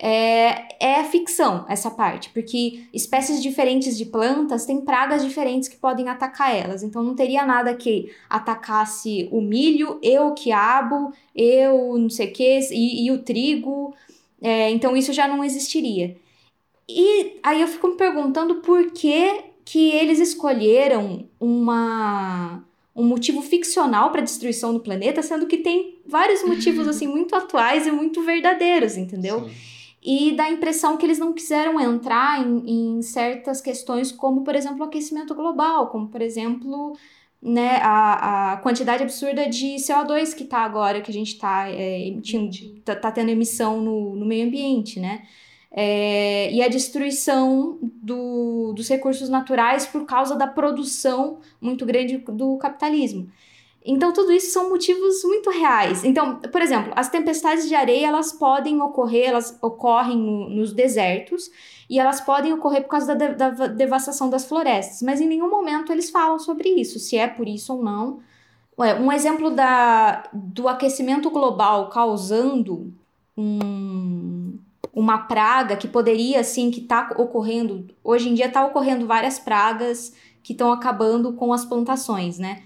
é, 0.02 0.78
é 0.80 1.04
ficção 1.04 1.66
essa 1.68 1.92
parte, 1.92 2.30
porque 2.30 2.86
espécies 2.94 3.44
diferentes 3.44 3.98
de 3.98 4.06
plantas 4.06 4.66
têm 4.66 4.80
pragas 4.80 5.22
diferentes 5.22 5.68
que 5.68 5.76
podem 5.76 6.08
atacar 6.08 6.56
elas. 6.56 6.84
Então 6.84 7.04
não 7.04 7.14
teria 7.14 7.46
nada 7.46 7.74
que 7.74 8.10
atacasse 8.30 9.28
o 9.30 9.42
milho, 9.42 10.00
e 10.02 10.18
o 10.18 10.34
quiabo, 10.34 11.12
eu 11.36 11.98
não 11.98 12.10
sei 12.10 12.30
o 12.30 12.34
que, 12.34 12.60
e, 12.72 13.06
e 13.06 13.12
o 13.12 13.20
trigo. 13.20 13.94
É, 14.42 14.70
então 14.72 14.96
isso 14.96 15.12
já 15.12 15.28
não 15.28 15.44
existiria. 15.44 16.16
E 16.88 17.38
aí 17.44 17.62
eu 17.62 17.68
fico 17.68 17.90
me 17.90 17.98
perguntando 17.98 18.56
por 18.56 18.92
que, 18.92 19.44
que 19.66 19.92
eles 19.92 20.20
escolheram 20.20 21.28
uma 21.40 22.64
um 22.96 23.04
motivo 23.04 23.42
ficcional 23.42 24.12
para 24.12 24.20
a 24.20 24.24
destruição 24.24 24.74
do 24.74 24.82
planeta, 24.82 25.22
sendo 25.22 25.46
que 25.46 25.58
tem 25.58 26.00
vários 26.06 26.44
motivos 26.44 26.88
assim 26.90 27.08
muito 27.08 27.36
atuais 27.36 27.86
e 27.86 27.92
muito 27.92 28.22
verdadeiros, 28.24 28.98
entendeu? 28.98 29.42
Sim 29.48 29.79
e 30.02 30.34
dá 30.36 30.46
a 30.46 30.52
impressão 30.52 30.98
que 30.98 31.06
eles 31.06 31.20
não 31.20 31.34
quiseram 31.34 31.80
entrar 31.80 32.42
em, 32.46 32.98
em 32.98 33.02
certas 33.02 33.62
questões, 33.62 34.12
como, 34.12 34.44
por 34.44 34.56
exemplo, 34.56 34.80
o 34.80 34.84
aquecimento 34.84 35.36
global, 35.36 35.88
como, 35.90 36.08
por 36.08 36.22
exemplo, 36.22 36.96
né, 37.42 37.78
a, 37.82 38.54
a 38.54 38.58
quantidade 38.58 39.04
absurda 39.04 39.48
de 39.48 39.76
CO2 39.76 40.34
que 40.34 40.44
está 40.44 40.60
agora, 40.60 41.02
que 41.02 41.12
a 41.12 41.14
gente 41.14 41.34
está 41.34 41.70
é, 41.70 42.08
emitindo, 42.08 42.80
tá, 42.82 42.96
tá, 42.96 43.12
tendo 43.12 43.30
emissão 43.30 43.82
no, 43.82 44.16
no 44.16 44.26
meio 44.26 44.48
ambiente, 44.48 45.00
né? 45.00 45.28
É, 45.72 46.52
e 46.52 46.64
a 46.64 46.68
destruição 46.68 47.78
do, 47.82 48.74
dos 48.74 48.90
recursos 48.90 49.30
naturais 49.30 49.86
por 49.86 50.06
causa 50.06 50.36
da 50.36 50.48
produção 50.48 51.40
muito 51.62 51.86
grande 51.86 52.18
do 52.18 52.58
capitalismo. 52.58 53.30
Então, 53.92 54.14
tudo 54.14 54.32
isso 54.32 54.52
são 54.52 54.70
motivos 54.70 55.24
muito 55.24 55.50
reais. 55.50 56.04
Então, 56.04 56.36
por 56.36 56.62
exemplo, 56.62 56.94
as 56.96 57.10
tempestades 57.10 57.68
de 57.68 57.74
areia, 57.74 58.06
elas 58.06 58.32
podem 58.32 58.80
ocorrer, 58.80 59.30
elas 59.30 59.58
ocorrem 59.64 60.16
no, 60.16 60.48
nos 60.48 60.72
desertos, 60.72 61.50
e 61.90 62.00
elas 62.00 62.22
podem 62.22 62.54
ocorrer 62.54 62.84
por 62.84 62.90
causa 62.90 63.16
da, 63.16 63.30
da, 63.30 63.50
devastação 63.66 64.30
das 64.30 64.46
florestas, 64.46 65.02
mas 65.02 65.20
em 65.20 65.28
nenhum 65.28 65.50
momento 65.50 65.92
eles 65.92 66.12
falam 66.12 66.38
sobre 66.38 66.70
isso, 66.70 67.00
se 67.00 67.18
é 67.18 67.28
por 67.28 67.48
isso 67.48 67.74
ou 67.74 67.84
não. 67.84 68.20
Um 69.02 69.12
exemplo 69.12 69.50
da, 69.50 70.24
do 70.32 70.68
aquecimento 70.68 71.32
global 71.32 71.90
causando 71.90 72.94
um, 73.36 74.58
uma 74.94 75.18
praga 75.18 75.76
que 75.76 75.88
poderia, 75.88 76.42
assim, 76.42 76.70
que 76.70 76.80
está 76.80 77.16
ocorrendo, 77.18 77.88
hoje 78.04 78.30
em 78.30 78.36
dia 78.36 78.46
está 78.46 78.64
ocorrendo 78.64 79.08
várias 79.08 79.40
pragas 79.40 80.14
que 80.44 80.54
estão 80.54 80.72
acabando 80.72 81.34
com 81.34 81.52
as 81.52 81.66
plantações, 81.66 82.38
né? 82.38 82.62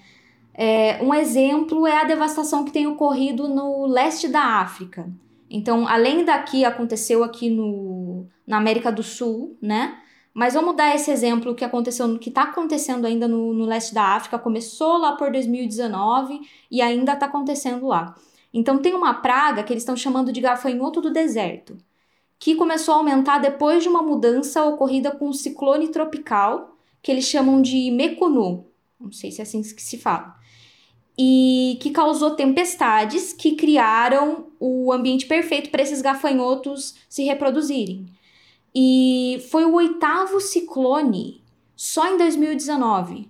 É, 0.54 1.02
um 1.02 1.14
exemplo 1.14 1.88
é 1.88 1.98
a 1.98 2.04
devastação 2.04 2.64
que 2.64 2.72
tem 2.72 2.86
ocorrido 2.86 3.48
no 3.48 3.88
leste 3.88 4.28
da 4.28 4.60
África. 4.60 5.10
Então, 5.50 5.88
além 5.88 6.24
daqui, 6.24 6.64
aconteceu 6.64 7.24
aqui 7.24 7.50
no, 7.50 8.26
na 8.46 8.58
América 8.58 8.92
do 8.92 9.04
Sul, 9.04 9.58
né? 9.62 10.00
Mas 10.34 10.54
vamos 10.56 10.76
dar 10.76 10.96
esse 10.96 11.12
exemplo 11.12 11.54
que 11.54 11.64
aconteceu, 11.64 12.18
que 12.18 12.30
está 12.30 12.44
acontecendo 12.44 13.06
ainda 13.06 13.28
no, 13.28 13.54
no, 13.54 13.66
leste 13.66 13.94
da 13.94 14.16
África, 14.16 14.40
começou 14.40 14.98
lá 14.98 15.16
por 15.16 15.32
2019 15.32 16.42
e 16.72 16.82
ainda 16.82 17.14
está 17.14 17.28
acontecendo 17.28 17.88
lá. 17.88 18.16
Então 18.52 18.80
tem 18.80 18.96
uma 18.96 19.14
praga 19.16 19.64
que 19.64 19.72
eles 19.72 19.84
estão 19.84 19.96
chamando 19.96 20.32
de 20.32 20.42
gafanhoto 20.42 21.02
do 21.02 21.12
deserto, 21.12 21.78
que 22.40 22.56
começou 22.56 22.96
a 22.96 22.98
aumentar 22.98 23.40
depois 23.40 23.84
de 23.84 23.90
uma 23.90 24.02
mudança 24.02 24.64
ocorrida 24.66 25.12
com 25.12 25.30
um 25.30 25.34
ciclone 25.34 25.90
tropical, 25.90 26.76
que 27.02 27.12
eles 27.12 27.26
chamam 27.26 27.62
de 27.62 27.92
Mekunu. 27.92 28.66
Não 29.00 29.12
sei 29.12 29.32
se 29.32 29.40
é 29.40 29.44
assim 29.44 29.62
que 29.62 29.82
se 29.82 29.98
fala 29.98 30.36
e 31.18 31.78
que 31.80 31.92
causou 31.92 32.32
tempestades 32.32 33.34
que 33.34 33.56
criaram 33.56 34.48
o 34.60 34.92
ambiente 34.92 35.26
perfeito 35.26 35.70
para 35.70 35.84
esses 35.84 36.02
gafanhotos 36.02 36.96
se 37.08 37.24
reproduzirem. 37.24 38.06
E 38.74 39.46
foi 39.52 39.66
o 39.66 39.74
oitavo 39.74 40.40
ciclone 40.40 41.44
só 41.76 42.12
em 42.12 42.18
2019. 42.18 43.30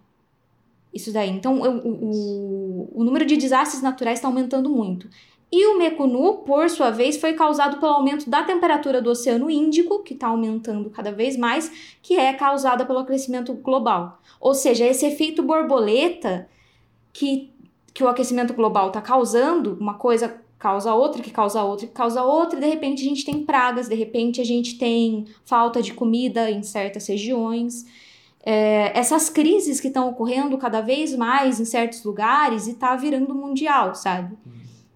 Isso 0.94 1.12
daí. 1.12 1.30
Então, 1.30 1.60
o, 1.60 1.88
o, 1.88 3.02
o 3.02 3.04
número 3.04 3.25
de 3.25 3.36
desastres 3.36 3.82
naturais 3.82 4.20
está 4.20 4.28
aumentando 4.28 4.70
muito. 4.70 5.10
E 5.52 5.68
o 5.68 5.78
Mekunu, 5.78 6.40
por 6.40 6.70
sua 6.70 6.90
vez, 6.90 7.18
foi 7.18 7.34
causado 7.34 7.80
pelo 7.80 7.92
aumento 7.92 8.28
da 8.30 8.44
temperatura 8.44 9.02
do 9.02 9.12
Oceano 9.12 9.52
Índico, 9.52 10.02
que 10.02 10.13
está 10.13 10.28
aumentando 10.28 10.90
cada 10.90 11.12
vez 11.12 11.38
mais, 11.38 11.96
que 12.02 12.16
é 12.16 12.34
causada 12.34 12.86
pelo 12.86 13.00
aquecimento 13.00 13.54
global. 13.54 14.20
Ou 14.40 14.56
seja, 14.56 14.86
esse 14.86 15.06
efeito 15.06 15.44
borboleta 15.44 16.50
que 17.13 17.52
que 17.94 18.04
o 18.04 18.08
aquecimento 18.08 18.54
global 18.54 18.88
está 18.88 19.02
causando, 19.02 19.78
uma 19.80 19.94
coisa 19.94 20.42
causa 20.58 20.94
outra, 20.94 21.22
que 21.22 21.30
causa 21.30 21.62
outra, 21.62 21.86
que 21.86 21.94
causa 21.94 22.24
outra, 22.24 22.58
e 22.58 22.62
de 22.62 22.68
repente 22.68 23.02
a 23.02 23.10
gente 23.10 23.26
tem 23.26 23.44
pragas, 23.44 23.90
de 23.90 23.96
repente 23.96 24.40
a 24.40 24.46
gente 24.46 24.78
tem 24.78 25.26
falta 25.46 25.82
de 25.82 25.94
comida 25.94 26.50
em 26.50 26.64
certas 26.64 27.08
regiões. 27.08 27.86
É, 28.46 28.98
essas 28.98 29.30
crises 29.30 29.80
que 29.80 29.88
estão 29.88 30.10
ocorrendo 30.10 30.58
cada 30.58 30.82
vez 30.82 31.16
mais 31.16 31.60
em 31.60 31.66
certos 31.66 32.04
lugares 32.04 32.66
e 32.68 32.72
está 32.72 32.96
virando 32.96 33.36
mundial, 33.36 33.94
sabe? 33.94 34.38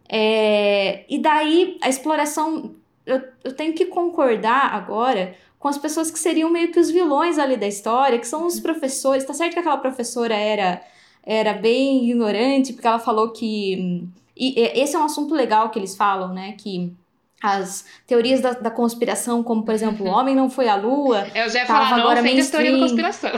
É, 0.10 1.04
e 1.10 1.20
daí 1.20 1.77
a 1.82 1.89
exploração, 1.89 2.75
eu, 3.06 3.22
eu 3.44 3.54
tenho 3.54 3.74
que 3.74 3.86
concordar 3.86 4.74
agora 4.74 5.36
com 5.60 5.68
as 5.68 5.77
pessoas 5.77 6.10
que 6.10 6.18
seriam 6.18 6.50
meio 6.50 6.72
que 6.72 6.80
os 6.80 6.89
vilões 6.89 7.38
ali 7.38 7.58
da 7.58 7.68
história, 7.68 8.20
que 8.20 8.27
são 8.27 8.46
os 8.46 8.60
professores. 8.60 9.25
Tá 9.25 9.34
certo 9.34 9.54
que 9.54 9.60
aquela 9.60 9.77
professora 9.77 10.36
era 10.36 10.82
era 11.27 11.51
bem 11.51 12.05
ignorante, 12.10 12.72
porque 12.72 12.88
ela 12.88 13.00
falou 13.00 13.31
que. 13.31 14.07
E 14.36 14.53
esse 14.57 14.96
é 14.96 15.00
um 15.00 15.03
assunto 15.03 15.36
legal 15.36 15.69
que 15.69 15.77
eles 15.77 15.93
falam, 15.93 16.34
né? 16.34 16.53
Que 16.57 16.93
as 17.43 17.86
teorias 18.07 18.39
da, 18.39 18.51
da 18.51 18.72
conspiração, 18.72 19.43
como 19.43 19.63
por 19.63 19.74
exemplo, 19.74 20.07
o 20.07 20.10
homem 20.10 20.34
não 20.34 20.50
foi 20.50 20.69
à 20.69 20.75
lua. 20.75 21.27
Eu 21.36 21.50
já 21.50 21.60
ia 21.60 21.65
falar, 21.65 21.91
não 21.91 22.00
agora 22.00 22.22
a 22.22 22.24
teoria 22.24 22.72
da 22.72 22.79
conspiração. 22.79 23.31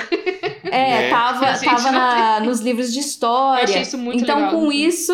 É, 0.72 1.08
é. 1.08 1.10
tava, 1.10 1.58
tava 1.58 1.92
na, 1.92 2.40
nos 2.42 2.60
livros 2.60 2.94
de 2.94 3.00
história. 3.00 3.62
Eu 3.62 3.64
achei 3.64 3.82
isso 3.82 3.98
muito 3.98 4.22
então, 4.22 4.36
legal. 4.36 4.52
com 4.52 4.72
isso, 4.72 5.14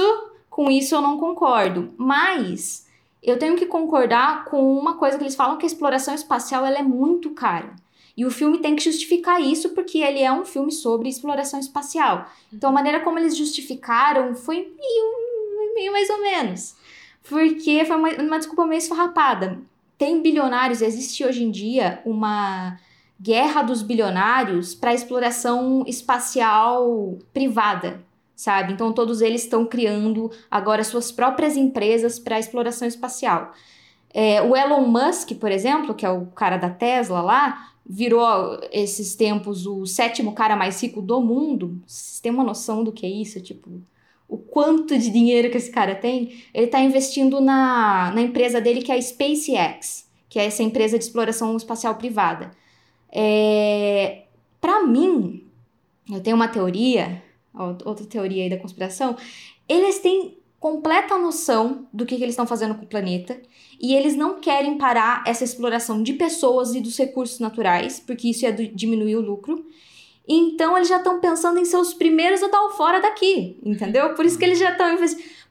com 0.50 0.70
isso 0.70 0.94
eu 0.94 1.00
não 1.00 1.17
concordo. 1.17 1.94
Mas 1.98 2.86
eu 3.24 3.39
tenho 3.39 3.55
que 3.55 3.65
concordar 3.65 4.44
com 4.46 4.77
uma 4.77 4.96
coisa 4.96 5.17
que 5.17 5.24
eles 5.24 5.36
falam 5.36 5.58
que 5.58 5.65
a 5.65 5.67
exploração 5.67 6.13
espacial 6.13 6.65
ela 6.65 6.77
é 6.77 6.84
muito 6.84 7.29
cara. 7.29 7.74
E 8.17 8.25
o 8.25 8.31
filme 8.31 8.60
tem 8.60 8.75
que 8.75 8.84
justificar 8.84 9.41
isso 9.41 9.69
porque 9.69 9.98
ele 9.98 10.22
é 10.22 10.31
um 10.31 10.45
filme 10.45 10.72
sobre 10.72 11.10
exploração 11.10 11.60
espacial. 11.60 12.29
Então 12.51 12.69
a 12.69 12.74
maneira 12.74 13.01
como 13.01 13.19
eles 13.19 13.36
justificaram 13.36 14.36
foi 14.36 14.55
meio, 14.55 15.74
meio 15.74 15.91
mais 15.91 16.10
ou 16.10 16.22
menos. 16.22 16.75
Porque 17.27 17.84
foi 17.86 17.95
uma, 17.95 18.10
uma 18.10 18.38
desculpa 18.38 18.65
meio 18.65 18.79
esfarrapada. 18.79 19.60
Tem 19.98 20.22
bilionários, 20.22 20.81
existe 20.81 21.25
hoje 21.25 21.43
em 21.43 21.51
dia 21.51 22.01
uma 22.05 22.77
guerra 23.19 23.62
dos 23.62 23.81
bilionários 23.81 24.75
para 24.75 24.93
exploração 24.93 25.84
espacial 25.88 27.17
privada. 27.34 28.03
sabe? 28.36 28.74
Então 28.74 28.91
todos 28.91 29.22
eles 29.22 29.43
estão 29.43 29.65
criando 29.65 30.31
agora 30.51 30.84
suas 30.84 31.12
próprias 31.12 31.55
empresas 31.55 32.19
para 32.19 32.39
exploração 32.39 32.88
espacial. 32.88 33.53
É, 34.13 34.41
o 34.41 34.55
Elon 34.55 34.88
Musk, 34.88 35.34
por 35.39 35.51
exemplo, 35.51 35.93
que 35.93 36.05
é 36.05 36.10
o 36.10 36.27
cara 36.27 36.57
da 36.57 36.69
Tesla 36.69 37.22
lá, 37.22 37.72
virou 37.86 38.60
esses 38.72 39.15
tempos 39.15 39.68
o 39.68 39.86
sétimo 39.86 40.34
cara 40.34 40.56
mais 40.56 40.82
rico 40.82 41.01
do 41.01 41.22
mundo. 41.22 41.80
Vocês 41.86 42.20
têm 42.20 42.32
uma 42.32 42.44
noção 42.44 42.84
do 42.84 42.92
que 42.92 43.06
é 43.06 43.10
isso? 43.10 43.39
Tipo, 43.39 43.70
o 44.27 44.38
quanto 44.38 44.98
de 44.98 45.10
dinheiro 45.10 45.51
que 45.51 45.58
esse 45.58 45.70
cara 45.70 45.94
tem? 45.94 46.44
Ele 46.54 46.65
está 46.65 46.80
investindo 46.80 47.39
na, 47.39 48.12
na 48.13 48.22
empresa 48.22 48.60
dele 48.60 48.82
que 48.82 48.92
é 48.92 48.96
a 48.96 49.01
SpaceX, 49.01 50.10
que 50.27 50.39
é 50.39 50.46
essa 50.46 50.63
empresa 50.63 50.98
de 50.98 51.04
exploração 51.04 51.56
espacial 51.56 51.96
privada. 51.96 52.51
É, 53.12 54.24
Para 54.60 54.84
mim, 54.86 55.46
eu 56.12 56.22
tenho 56.22 56.36
uma 56.36 56.48
teoria, 56.48 57.24
outra 57.86 58.06
teoria 58.06 58.44
aí 58.44 58.50
da 58.50 58.58
conspiração, 58.58 59.15
eles 59.70 60.00
têm 60.00 60.38
completa 60.60 61.18
noção 61.18 61.88
do 61.94 62.06
que, 62.06 62.18
que 62.18 62.24
eles 62.24 62.34
estão 62.34 62.48
fazendo 62.48 62.74
com 62.74 62.84
o 62.84 62.88
planeta 62.88 63.39
e 63.79 63.94
eles 63.96 64.15
não 64.15 64.39
querem 64.39 64.77
parar 64.77 65.24
essa 65.25 65.44
exploração 65.44 66.01
de 66.01 66.13
pessoas 66.13 66.74
e 66.75 66.82
dos 66.82 66.98
recursos 66.98 67.39
naturais, 67.39 68.00
porque 68.00 68.29
isso 68.29 68.46
ia 68.46 68.51
diminuir 68.51 69.15
o 69.15 69.22
lucro. 69.22 69.65
Então 70.27 70.75
eles 70.75 70.88
já 70.89 70.98
estão 70.98 71.20
pensando 71.20 71.60
em 71.60 71.65
ser 71.65 71.77
os 71.77 71.94
primeiros 71.94 72.41
a 72.41 72.48
dar 72.48 72.62
o 72.63 72.72
fora 72.72 73.00
daqui, 73.00 73.60
entendeu? 73.63 74.13
Por 74.15 74.25
isso 74.25 74.38
que 74.38 74.46
eles 74.46 74.58
já 74.60 74.72
estão. 74.72 74.96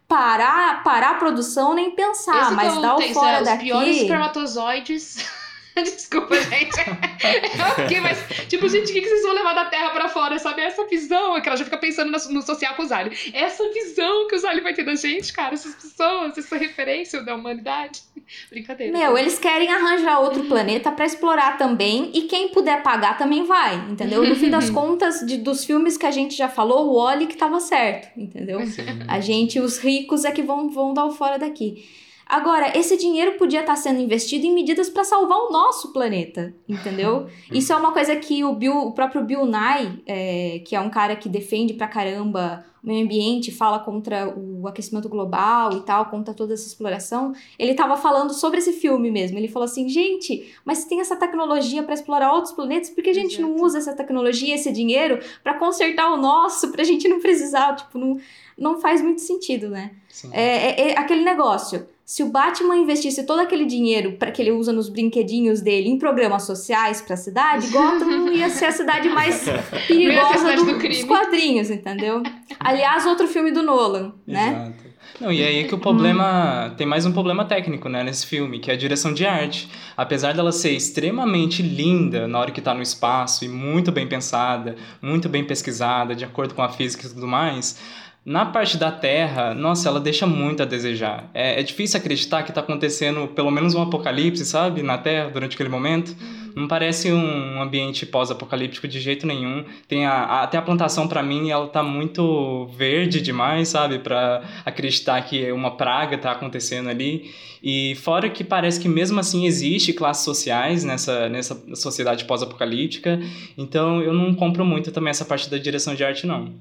Parar, 0.07 0.83
parar 0.85 1.12
a 1.12 1.14
produção, 1.14 1.75
nem 1.75 1.93
pensar, 1.93 2.43
Esse 2.43 2.52
mas 2.54 2.73
que 2.73 2.76
eu 2.76 2.83
dar 2.83 2.97
o 2.97 3.14
fora 3.14 3.38
os 3.40 3.49
daqui. 3.49 3.64
piores 3.64 3.97
espermatozoides. 3.97 5.44
Desculpa, 5.83 6.37
gente. 6.37 6.81
É 6.81 7.83
ok, 7.83 8.00
mas, 8.00 8.19
tipo, 8.49 8.69
gente, 8.69 8.90
o 8.90 8.95
que 8.95 9.09
vocês 9.09 9.23
vão 9.23 9.35
levar 9.35 9.54
da 9.54 9.64
Terra 9.64 9.90
pra 9.90 10.09
fora, 10.09 10.38
sabe? 10.38 10.62
Essa 10.62 10.87
visão, 10.87 11.37
é 11.37 11.40
que 11.40 11.49
ela 11.49 11.57
já 11.57 11.64
fica 11.64 11.76
pensando 11.76 12.12
no, 12.12 12.43
social 12.43 12.75
com 12.76 12.83
os 12.83 12.93
aliens. 12.93 13.31
Essa 13.33 13.69
visão 13.73 14.28
que 14.28 14.37
os 14.37 14.45
aliens 14.45 14.62
vai 14.62 14.73
ter 14.73 14.85
da 14.85 14.95
gente, 14.95 15.33
cara, 15.33 15.54
essas 15.54 15.75
pessoas, 15.75 16.38
essa 16.38 16.57
referência 16.57 17.23
da 17.23 17.35
humanidade. 17.35 18.02
Brincadeira. 18.50 18.97
Meu, 18.97 19.19
eles 19.19 19.38
querem 19.38 19.69
arranjar 19.69 20.21
outro 20.21 20.45
planeta 20.45 20.93
pra 20.93 21.04
explorar 21.04 21.59
também, 21.59 22.11
e 22.14 22.23
quem 22.23 22.50
puder 22.50 22.83
pagar 22.83 23.19
também 23.19 23.45
vai, 23.45 23.75
entendeu? 23.90 24.23
No 24.23 24.37
fim 24.37 24.50
das 24.50 24.71
contas, 24.71 25.26
de, 25.26 25.37
dos 25.38 25.64
filmes 25.64 25.97
que 25.97 26.07
a 26.07 26.11
gente 26.11 26.37
já 26.37 26.49
falou, 26.49 26.87
o 26.87 26.95
Oli 26.95 27.26
que 27.26 27.37
tava 27.37 27.59
certo, 27.59 28.09
entendeu? 28.16 28.61
A 29.09 29.19
gente, 29.19 29.59
os 29.59 29.78
ricos, 29.78 30.25
é 30.25 30.31
que 30.31 30.43
vão, 30.43 30.71
vão 30.71 30.95
dar 30.95 31.04
o 31.04 31.11
fora 31.11 31.37
daqui. 31.37 31.85
Agora, 32.26 32.76
esse 32.78 32.97
dinheiro 32.97 33.33
podia 33.33 33.61
estar 33.61 33.76
sendo 33.76 34.00
investido 34.00 34.47
em 34.47 34.54
medidas 34.54 34.88
para 34.88 35.04
salvar 35.04 35.38
o 35.38 35.50
nosso 35.50 35.93
planeta, 35.93 36.54
entendeu? 36.69 37.26
Isso 37.52 37.73
é 37.73 37.76
uma 37.76 37.93
coisa 37.93 38.16
que 38.16 38.43
o, 38.45 38.54
Bill, 38.54 38.76
o 38.76 38.93
próprio 38.93 39.23
Bill 39.23 39.45
Nye, 39.47 40.02
é, 40.07 40.62
que 40.64 40.75
é 40.75 40.81
um 40.81 40.90
cara 40.90 41.14
que 41.16 41.28
defende 41.28 41.75
pra 41.75 41.87
caramba 41.87 42.64
o 42.83 42.87
meio 42.87 43.02
ambiente, 43.04 43.50
fala 43.50 43.78
contra 43.78 44.28
o 44.38 44.69
aquecimento 44.69 45.09
global 45.09 45.73
e 45.73 45.81
tal, 45.81 46.04
contra 46.07 46.35
toda 46.35 46.52
essa 46.52 46.66
exploração, 46.66 47.33
ele 47.59 47.71
estava 47.71 47.97
falando 47.97 48.35
sobre 48.35 48.59
esse 48.59 48.75
filme 48.75 49.11
mesmo. 49.11 49.38
Ele 49.38 49.49
falou 49.49 49.64
assim, 49.64 49.88
gente, 49.88 50.54
mas 50.66 50.85
tem 50.85 51.00
essa 51.00 51.16
tecnologia 51.16 51.83
para 51.83 51.95
explorar 51.95 52.33
outros 52.35 52.52
planetas, 52.52 52.90
por 52.90 53.02
que 53.02 53.09
a 53.09 53.14
gente 53.14 53.40
não 53.40 53.50
Exato. 53.50 53.64
usa 53.64 53.78
essa 53.78 53.95
tecnologia, 53.95 54.54
esse 54.54 54.71
dinheiro, 54.71 55.19
para 55.43 55.54
consertar 55.59 56.12
o 56.12 56.19
nosso, 56.19 56.71
pra 56.73 56.85
gente 56.85 57.09
não 57.09 57.21
precisar? 57.21 57.75
Tipo, 57.75 57.99
não, 57.99 58.19
não 58.59 58.78
faz 58.78 59.00
muito 59.00 59.23
sentido, 59.23 59.71
né? 59.71 59.93
É, 60.33 60.43
é- 60.43 60.90
é 60.90 60.99
aquele 60.99 61.25
negócio. 61.25 61.87
Se 62.04 62.23
o 62.23 62.30
Batman 62.30 62.76
investisse 62.76 63.25
todo 63.25 63.40
aquele 63.40 63.64
dinheiro 63.64 64.12
para 64.18 64.30
que 64.30 64.42
ele 64.42 64.52
usa 64.52 64.73
nos 64.73 64.90
brinquedinhos 64.90 65.62
dele 65.62 65.88
em 65.88 65.99
programas 65.99 66.42
sociais 66.42 67.00
para 67.00 67.14
a 67.14 67.16
cidade, 67.16 67.68
Gotham 67.68 68.04
não 68.06 68.30
ia 68.32 68.50
ser 68.50 68.66
a 68.66 68.73
cidade 68.73 69.08
mais 69.08 69.44
perigosa 69.88 70.38
cidade 70.38 70.56
do- 70.64 70.78
do 70.78 70.88
dos 70.88 71.04
quadrinhos, 71.04 71.70
entendeu? 71.70 72.23
Aliás, 72.61 73.06
outro 73.06 73.26
filme 73.26 73.50
do 73.50 73.62
Nolan, 73.62 74.12
né? 74.26 74.50
Exato. 74.75 74.94
Não, 75.20 75.30
e 75.32 75.42
aí 75.44 75.64
que 75.64 75.75
o 75.75 75.78
problema. 75.78 76.75
Tem 76.76 76.87
mais 76.87 77.06
um 77.06 77.12
problema 77.12 77.44
técnico, 77.44 77.88
né, 77.88 78.02
nesse 78.02 78.26
filme, 78.26 78.58
que 78.58 78.70
é 78.70 78.75
a 78.75 78.76
direção 78.76 79.14
de 79.14 79.25
arte. 79.25 79.68
Apesar 79.96 80.34
dela 80.34 80.50
ser 80.50 80.70
extremamente 80.73 81.62
linda 81.62 82.26
na 82.26 82.38
hora 82.40 82.50
que 82.50 82.61
tá 82.61 82.75
no 82.75 82.82
espaço 82.82 83.44
e 83.44 83.49
muito 83.49 83.93
bem 83.93 84.08
pensada, 84.08 84.75
muito 85.00 85.28
bem 85.28 85.45
pesquisada, 85.45 86.14
de 86.17 86.25
acordo 86.25 86.54
com 86.54 86.62
a 86.62 86.69
física 86.69 87.06
e 87.06 87.10
tudo 87.10 87.28
mais. 87.28 87.78
Na 88.25 88.47
parte 88.47 88.78
da 88.78 88.91
Terra, 88.91 89.52
nossa, 89.52 89.87
ela 89.87 90.00
deixa 90.00 90.26
muito 90.26 90.63
a 90.63 90.67
desejar. 90.67 91.30
É, 91.34 91.60
é 91.60 91.63
difícil 91.63 91.99
acreditar 92.00 92.43
que 92.43 92.52
tá 92.52 92.60
acontecendo 92.63 93.28
pelo 93.28 93.50
menos 93.50 93.75
um 93.75 93.82
apocalipse, 93.82 94.47
sabe? 94.47 94.82
Na 94.82 94.97
Terra, 94.97 95.28
durante 95.28 95.54
aquele 95.54 95.69
momento. 95.69 96.17
Não 96.56 96.67
parece 96.67 97.13
um 97.13 97.60
ambiente 97.60 98.06
pós-apocalíptico 98.06 98.89
de 98.89 98.99
jeito 98.99 99.26
nenhum. 99.26 99.65
Tem 99.89 100.06
a, 100.06 100.13
a- 100.13 100.43
até 100.45 100.56
a 100.56 100.63
plantação 100.63 101.06
para 101.06 101.23
mim, 101.23 101.50
ela 101.50 101.67
tá 101.67 101.82
muito 101.82 102.67
verde 102.78 103.21
demais, 103.21 103.69
sabe, 103.69 103.99
Pra 103.99 104.43
acreditar 104.65 105.21
que 105.23 105.50
uma 105.52 105.76
praga 105.76 106.17
tá 106.17 106.30
acontecendo 106.32 106.89
ali. 106.89 107.30
E 107.63 107.95
fora 107.97 108.30
que 108.30 108.43
parece 108.45 108.80
que 108.80 108.89
mesmo 108.89 109.21
assim 109.21 109.45
existe 109.47 109.93
classes 109.93 110.25
sociais 110.25 110.82
nessa 110.84 111.28
nessa 111.28 111.60
sociedade 111.76 112.25
pós-apocalíptica. 112.25 113.21
Então 113.58 114.00
eu 114.00 114.15
não 114.15 114.32
compro 114.34 114.65
muito 114.65 114.91
também 114.93 115.10
essa 115.10 115.25
parte 115.26 115.50
da 115.50 115.58
direção 115.58 115.95
de 115.95 116.04
arte 116.04 116.26
não. 116.26 116.54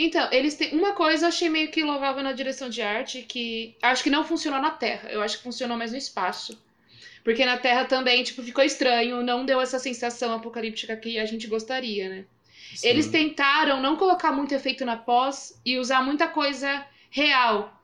Então, 0.00 0.28
eles 0.30 0.54
têm. 0.54 0.72
Uma 0.78 0.92
coisa 0.92 1.24
eu 1.24 1.28
achei 1.28 1.48
meio 1.48 1.72
que 1.72 1.82
louvável 1.82 2.22
na 2.22 2.32
direção 2.32 2.70
de 2.70 2.80
arte, 2.80 3.22
que 3.22 3.76
acho 3.82 4.04
que 4.04 4.08
não 4.08 4.24
funcionou 4.24 4.62
na 4.62 4.70
Terra. 4.70 5.10
Eu 5.10 5.20
acho 5.20 5.38
que 5.38 5.42
funcionou 5.42 5.76
mais 5.76 5.90
no 5.90 5.98
espaço. 5.98 6.56
Porque 7.24 7.44
na 7.44 7.58
Terra 7.58 7.84
também, 7.84 8.22
tipo, 8.22 8.40
ficou 8.40 8.62
estranho, 8.62 9.24
não 9.24 9.44
deu 9.44 9.60
essa 9.60 9.76
sensação 9.80 10.32
apocalíptica 10.32 10.96
que 10.96 11.18
a 11.18 11.26
gente 11.26 11.48
gostaria, 11.48 12.08
né? 12.08 12.24
Eles 12.80 13.08
tentaram 13.08 13.82
não 13.82 13.96
colocar 13.96 14.30
muito 14.30 14.54
efeito 14.54 14.84
na 14.84 14.96
pós 14.96 15.60
e 15.66 15.78
usar 15.78 16.00
muita 16.02 16.28
coisa 16.28 16.86
real, 17.10 17.77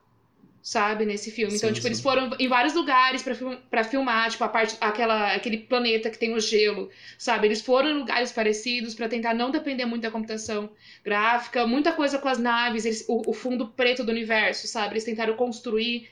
sabe, 0.65 1.05
nesse 1.05 1.29
filme. 1.29 1.55
Então, 1.55 1.69
Sim, 1.69 1.73
tipo, 1.75 1.83
sim. 1.83 1.89
eles 1.89 2.01
foram 2.01 2.31
em 2.39 2.47
vários 2.47 2.73
lugares 2.73 3.21
pra, 3.21 3.35
film 3.35 3.55
pra 3.69 3.83
filmar, 3.83 4.31
tipo, 4.31 4.43
a 4.43 4.47
parte, 4.47 4.75
aquela, 4.81 5.31
aquele 5.35 5.57
planeta 5.59 6.09
que 6.09 6.17
tem 6.17 6.33
o 6.33 6.39
gelo, 6.39 6.89
sabe? 7.19 7.45
Eles 7.45 7.61
foram 7.61 7.91
em 7.91 7.93
lugares 7.99 8.31
parecidos 8.31 8.95
pra 8.95 9.07
tentar 9.07 9.35
não 9.35 9.51
depender 9.51 9.85
muito 9.85 10.01
da 10.01 10.09
computação 10.09 10.71
gráfica, 11.03 11.67
muita 11.67 11.91
coisa 11.93 12.17
com 12.17 12.27
as 12.27 12.39
naves, 12.39 12.83
eles, 12.83 13.05
o, 13.07 13.29
o 13.29 13.31
fundo 13.33 13.67
preto 13.67 14.03
do 14.03 14.11
universo, 14.11 14.67
sabe? 14.67 14.93
Eles 14.93 15.03
tentaram 15.03 15.35
construir. 15.35 16.09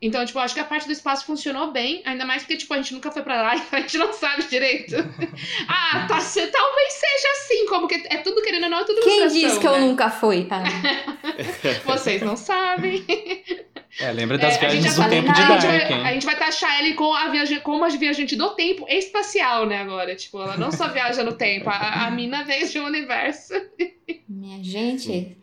Então, 0.00 0.24
tipo, 0.24 0.38
eu 0.38 0.42
acho 0.42 0.54
que 0.54 0.60
a 0.60 0.64
parte 0.64 0.86
do 0.86 0.92
espaço 0.92 1.26
funcionou 1.26 1.72
bem, 1.72 2.02
ainda 2.04 2.24
mais 2.24 2.42
porque, 2.42 2.58
tipo, 2.58 2.72
a 2.74 2.76
gente 2.76 2.94
nunca 2.94 3.10
foi 3.10 3.22
pra 3.24 3.42
lá, 3.42 3.56
então 3.58 3.76
a 3.76 3.82
gente 3.82 3.98
não 3.98 4.12
sabe 4.12 4.44
direito. 4.44 4.94
ah, 5.66 6.06
tá, 6.06 6.20
se- 6.20 6.46
talvez 6.46 6.92
seja 6.92 7.28
assim, 7.38 7.66
como 7.66 7.88
que 7.88 7.94
é 8.08 8.18
tudo 8.18 8.40
querendo 8.40 8.64
ou 8.64 8.70
não, 8.70 8.78
é 8.78 8.84
tudo 8.84 9.00
Quem 9.00 9.26
diz 9.26 9.58
que 9.58 9.66
eu 9.66 9.72
né? 9.72 9.78
nunca 9.80 10.10
fui? 10.10 10.46
Ah, 10.48 10.62
Vocês 11.84 12.22
não 12.22 12.36
sabem. 12.36 13.04
É, 13.98 14.12
lembra 14.12 14.36
das 14.38 14.54
É, 14.54 14.56
a 14.56 14.60
viagens 14.60 14.94
do 14.94 15.02
falei 15.02 15.20
tempo 15.20 15.32
de. 15.32 15.40
A 15.40 15.48
Dark, 15.48 15.62
vai, 15.62 15.92
a 15.92 16.08
hein? 16.08 16.14
gente 16.14 16.26
vai 16.26 16.36
taxar 16.38 16.80
ele 16.80 16.94
com 16.94 17.14
a 17.14 17.28
viaja, 17.30 17.60
como 17.60 17.84
a 17.84 17.88
viajante 17.88 18.36
do 18.36 18.50
tempo 18.50 18.84
espacial, 18.88 19.66
né, 19.66 19.80
agora. 19.80 20.14
Tipo, 20.14 20.42
ela 20.42 20.56
não 20.56 20.70
só 20.70 20.88
viaja 20.88 21.24
no 21.24 21.32
tempo, 21.32 21.68
a, 21.70 22.06
a 22.06 22.10
mina 22.10 22.44
veio 22.44 22.68
de 22.68 22.78
um 22.78 22.84
universo. 22.86 23.54
minha 24.28 24.62
gente, 24.62 25.36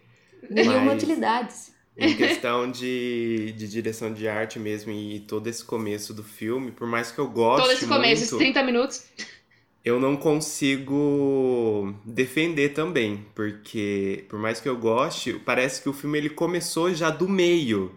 mil 0.50 0.64
e 0.64 0.68
uma 0.68 0.82
Mas- 0.82 1.04
utilidades. 1.04 1.74
Em 1.96 2.16
questão 2.16 2.72
de, 2.72 3.54
de 3.56 3.68
direção 3.68 4.12
de 4.12 4.28
arte 4.28 4.58
mesmo 4.58 4.92
e 4.92 5.20
todo 5.20 5.46
esse 5.48 5.64
começo 5.64 6.12
do 6.12 6.24
filme, 6.24 6.72
por 6.72 6.88
mais 6.88 7.12
que 7.12 7.20
eu 7.20 7.28
goste 7.30 7.62
Todo 7.68 7.72
esse 7.72 7.86
começo, 7.88 8.14
esses 8.24 8.32
muito, 8.32 8.42
30 8.46 8.64
minutos. 8.64 9.06
eu 9.86 10.00
não 10.00 10.16
consigo 10.18 11.94
defender 12.04 12.70
também, 12.70 13.26
porque 13.36 14.26
por 14.28 14.40
mais 14.40 14.60
que 14.60 14.68
eu 14.68 14.76
goste, 14.76 15.34
parece 15.46 15.82
que 15.84 15.90
o 15.90 15.94
filme 15.94 16.18
ele 16.18 16.30
começou 16.32 16.94
já 16.94 17.10
do 17.12 17.30
meio. 17.30 17.92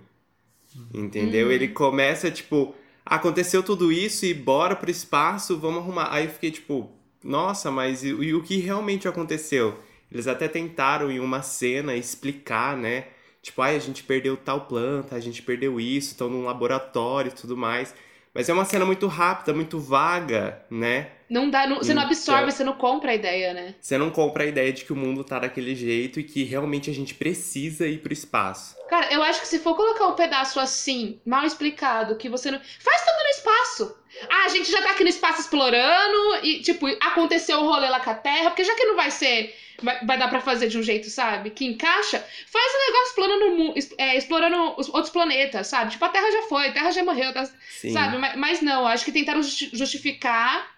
Entendeu? 0.93 1.47
Uhum. 1.47 1.53
Ele 1.53 1.69
começa 1.69 2.31
tipo, 2.31 2.75
aconteceu 3.05 3.63
tudo 3.63 3.93
isso 3.93 4.25
e 4.25 4.35
bora 4.35 4.75
pro 4.75 4.91
espaço, 4.91 5.59
vamos 5.59 5.81
arrumar. 5.81 6.13
Aí 6.13 6.25
eu 6.25 6.31
fiquei 6.31 6.51
tipo, 6.51 6.91
nossa, 7.23 7.71
mas 7.71 8.03
e, 8.03 8.09
e 8.09 8.35
o 8.35 8.43
que 8.43 8.59
realmente 8.59 9.09
aconteceu? 9.09 9.79
Eles 10.11 10.27
até 10.27 10.49
tentaram 10.49 11.11
em 11.11 11.19
uma 11.19 11.43
cena 11.43 11.95
explicar, 11.95 12.77
né? 12.77 13.07
Tipo, 13.43 13.63
ai, 13.63 13.77
a 13.77 13.81
gente 13.81 14.03
perdeu 14.03 14.37
tal 14.37 14.63
planta, 14.63 15.15
a 15.15 15.21
gente 15.21 15.43
perdeu 15.43 15.79
isso, 15.81 16.13
estão 16.13 16.29
num 16.29 16.45
laboratório 16.45 17.31
e 17.31 17.35
tudo 17.35 17.57
mais. 17.57 17.95
Mas 18.37 18.49
é 18.49 18.53
uma 18.53 18.65
cena 18.65 18.85
muito 18.85 19.07
rápida, 19.07 19.53
muito 19.55 19.79
vaga, 19.81 20.63
né? 20.71 21.09
Não 21.29 21.51
dá, 21.51 21.67
não- 21.67 21.79
você 21.79 21.93
não 21.93 22.03
Então. 22.03 22.13
absorve, 22.13 22.53
você 22.53 22.63
não 22.63 22.75
compra 22.75 23.11
a 23.11 23.15
ideia, 23.15 23.53
né? 23.53 23.75
Você 23.81 23.99
não 23.99 24.11
compra 24.11 24.45
a 24.45 24.47
ideia 24.47 24.73
de 24.73 24.85
que 24.85 24.93
o 24.93 24.97
mundo 24.97 25.25
tá 25.25 25.41
daquele 25.41 25.75
jeito 25.75 26.21
e 26.21 26.23
que 26.25 26.45
realmente 26.45 26.89
a 26.89 26.95
gente 26.95 27.15
precisa 27.15 27.87
ir 27.89 27.99
pro 27.99 28.13
espaço. 28.13 28.77
Cara, 28.89 29.13
eu 29.13 29.21
acho 29.23 29.41
que 29.41 29.49
se 29.49 29.59
for 29.59 29.75
colocar 29.75 30.07
um 30.07 30.13
pedaço 30.15 30.61
assim, 30.61 31.19
mal 31.27 31.45
explicado, 31.45 32.17
que 32.17 32.29
você 32.29 32.51
não. 32.51 32.61
Faz 32.61 33.01
tudo 33.05 33.23
no 33.25 33.31
espaço! 33.31 33.99
Ah, 34.31 34.45
a 34.47 34.49
gente 34.49 34.71
já 34.71 34.81
tá 34.83 34.91
aqui 34.93 35.03
no 35.03 35.11
espaço 35.11 35.41
explorando 35.43 36.37
e, 36.43 36.61
tipo, 36.61 36.87
aconteceu 37.01 37.59
um 37.61 37.67
rolê 37.67 37.89
lá 37.89 38.01
com 38.01 38.11
a 38.11 38.15
Terra, 38.15 38.51
porque 38.51 38.65
já 38.65 38.75
que 38.75 38.85
não 38.85 38.97
vai 38.97 39.11
ser. 39.11 39.55
Vai, 39.83 40.03
vai 40.07 40.17
dar 40.19 40.29
pra 40.29 40.41
fazer 40.41 40.69
de 40.69 40.79
um 40.79 40.83
jeito, 40.83 41.11
sabe? 41.11 41.51
Que 41.51 41.67
encaixa, 41.67 42.25
faz 42.51 42.73
um 42.75 42.87
negócio 42.87 43.09
explorando, 43.09 43.45
o 43.73 43.75
é, 43.99 44.17
explorando 44.17 44.75
os 44.79 44.89
outros 44.89 45.11
planetas, 45.11 45.67
sabe? 45.67 45.91
Tipo, 45.91 46.05
a 46.07 46.09
Terra 46.09 46.31
já 46.31 46.43
foi, 46.45 46.69
a 46.69 46.73
Terra 46.73 46.91
já 46.91 47.05
morreu, 47.05 47.31
tá- 47.35 47.47
Sim. 47.79 47.93
sabe? 47.93 48.17
Mas, 48.17 48.37
mas 48.37 48.61
não, 48.63 48.87
acho 48.87 49.05
que 49.05 49.13
tentaram 49.13 49.43
justi- 49.43 49.69
justificar 49.75 50.75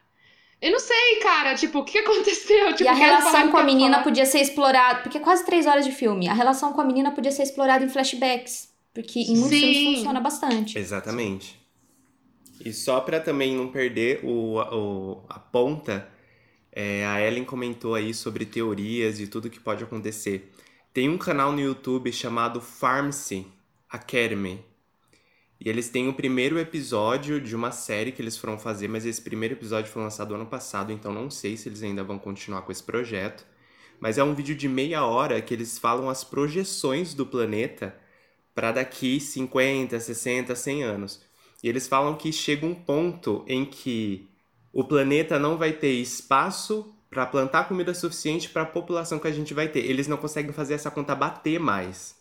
Eu 0.60 0.72
não 0.72 0.80
sei, 0.80 1.20
cara, 1.22 1.54
tipo, 1.54 1.78
o 1.78 1.84
que 1.84 1.98
aconteceu? 1.98 2.72
Tipo, 2.72 2.82
e 2.82 2.88
a 2.88 2.92
relação 2.92 3.48
com 3.52 3.58
a 3.58 3.62
menina 3.62 3.92
falar. 3.92 4.02
podia 4.02 4.26
ser 4.26 4.40
explorada, 4.40 4.98
porque 5.02 5.18
é 5.18 5.20
quase 5.20 5.46
três 5.46 5.64
horas 5.68 5.84
de 5.84 5.92
filme. 5.92 6.26
A 6.28 6.32
relação 6.34 6.72
com 6.72 6.80
a 6.80 6.84
menina 6.84 7.12
podia 7.12 7.30
ser 7.30 7.44
explorada 7.44 7.84
em 7.84 7.88
flashbacks, 7.88 8.68
porque 8.92 9.20
em 9.20 9.36
muitos 9.36 9.50
Sim. 9.60 9.72
filmes 9.72 9.94
funciona 9.98 10.18
bastante. 10.18 10.76
Exatamente. 10.76 11.56
E 12.64 12.72
só 12.72 13.00
pra 13.00 13.20
também 13.20 13.56
não 13.56 13.70
perder 13.70 14.20
o, 14.24 14.56
o- 14.60 15.24
a 15.28 15.38
ponta, 15.38 16.08
é, 16.72 17.06
a 17.06 17.20
Ellen 17.20 17.44
comentou 17.44 17.94
aí 17.94 18.14
sobre 18.14 18.46
teorias 18.46 19.20
e 19.20 19.26
tudo 19.28 19.50
que 19.50 19.60
pode 19.60 19.84
acontecer. 19.84 20.52
Tem 20.92 21.08
um 21.08 21.18
canal 21.18 21.52
no 21.52 21.60
YouTube 21.60 22.12
chamado 22.12 22.60
Pharmacy 22.60 23.46
Academy. 23.90 24.64
E 25.60 25.68
eles 25.68 25.88
têm 25.90 26.08
o 26.08 26.14
primeiro 26.14 26.58
episódio 26.58 27.40
de 27.40 27.54
uma 27.56 27.72
série 27.72 28.12
que 28.12 28.22
eles 28.22 28.36
foram 28.38 28.58
fazer, 28.58 28.88
mas 28.88 29.04
esse 29.04 29.20
primeiro 29.20 29.54
episódio 29.54 29.90
foi 29.90 30.02
lançado 30.02 30.34
ano 30.34 30.46
passado, 30.46 30.92
então 30.92 31.12
não 31.12 31.30
sei 31.30 31.56
se 31.56 31.68
eles 31.68 31.82
ainda 31.82 32.04
vão 32.04 32.18
continuar 32.18 32.62
com 32.62 32.70
esse 32.70 32.82
projeto. 32.82 33.44
Mas 34.00 34.18
é 34.18 34.22
um 34.24 34.34
vídeo 34.34 34.54
de 34.54 34.68
meia 34.68 35.04
hora 35.04 35.42
que 35.42 35.52
eles 35.52 35.76
falam 35.78 36.08
as 36.08 36.22
projeções 36.22 37.12
do 37.14 37.26
planeta 37.26 37.96
para 38.54 38.72
daqui 38.72 39.20
50, 39.20 39.98
60, 40.00 40.54
100 40.56 40.84
anos. 40.84 41.22
E 41.62 41.68
eles 41.68 41.88
falam 41.88 42.14
que 42.14 42.32
chega 42.32 42.64
um 42.64 42.74
ponto 42.74 43.44
em 43.46 43.64
que 43.64 44.28
o 44.72 44.84
planeta 44.84 45.38
não 45.38 45.56
vai 45.56 45.72
ter 45.72 45.92
espaço 45.92 46.94
para 47.10 47.26
plantar 47.26 47.66
comida 47.66 47.94
suficiente 47.94 48.48
para 48.48 48.62
a 48.62 48.66
população 48.66 49.18
que 49.18 49.26
a 49.26 49.32
gente 49.32 49.54
vai 49.54 49.68
ter. 49.68 49.80
Eles 49.80 50.06
não 50.06 50.16
conseguem 50.16 50.52
fazer 50.52 50.74
essa 50.74 50.90
conta 50.90 51.14
bater 51.14 51.58
mais, 51.58 52.14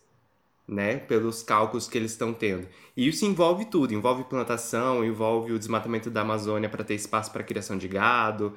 né? 0.67 0.97
Pelos 0.97 1.43
cálculos 1.43 1.88
que 1.88 1.97
eles 1.97 2.12
estão 2.12 2.34
tendo. 2.34 2.67
E 2.95 3.08
isso 3.08 3.26
envolve 3.26 3.65
tudo, 3.65 3.93
envolve 3.93 4.23
plantação, 4.23 5.04
envolve 5.04 5.52
o 5.52 5.60
desmatamento 5.60 6.10
da 6.10 6.21
Amazônia 6.21 6.69
para 6.69 6.84
ter 6.84 6.95
espaço 6.95 7.32
para 7.32 7.43
criação 7.43 7.78
de 7.78 7.88
gado. 7.88 8.56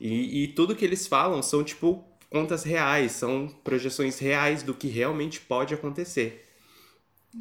E, 0.00 0.44
e 0.44 0.48
tudo 0.48 0.74
que 0.74 0.84
eles 0.84 1.06
falam 1.06 1.42
são 1.42 1.62
tipo 1.62 2.04
contas 2.30 2.64
reais, 2.64 3.12
são 3.12 3.48
projeções 3.62 4.18
reais 4.18 4.62
do 4.62 4.74
que 4.74 4.88
realmente 4.88 5.40
pode 5.40 5.72
acontecer. 5.72 6.45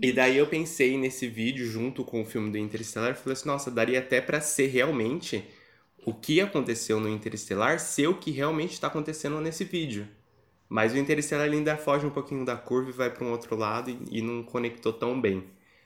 E 0.01 0.12
daí 0.12 0.38
eu 0.38 0.47
pensei 0.47 0.97
nesse 0.97 1.27
vídeo 1.27 1.65
junto 1.65 2.03
com 2.03 2.21
o 2.21 2.25
filme 2.25 2.51
do 2.51 2.58
Interestelar 2.58 3.12
e 3.12 3.15
falei 3.15 3.34
assim, 3.34 3.47
nossa, 3.47 3.71
daria 3.71 3.99
até 3.99 4.19
pra 4.19 4.41
ser 4.41 4.67
realmente 4.67 5.43
o 6.05 6.13
que 6.13 6.41
aconteceu 6.41 6.99
no 6.99 7.10
Interestelar 7.10 7.79
ser 7.79 8.08
o 8.08 8.17
que 8.17 8.29
realmente 8.31 8.73
está 8.73 8.88
acontecendo 8.88 9.39
nesse 9.39 9.63
vídeo. 9.63 10.08
Mas 10.67 10.93
o 10.93 10.97
Interestelar 10.97 11.49
ainda 11.49 11.77
foge 11.77 12.05
um 12.05 12.10
pouquinho 12.10 12.43
da 12.43 12.55
curva 12.58 12.89
e 12.89 12.93
vai 12.93 13.10
para 13.10 13.23
um 13.25 13.31
outro 13.31 13.55
lado 13.55 13.89
e, 13.89 14.19
e 14.19 14.21
não 14.21 14.43
conectou 14.43 14.91
tão 14.91 15.19
bem. 15.19 15.43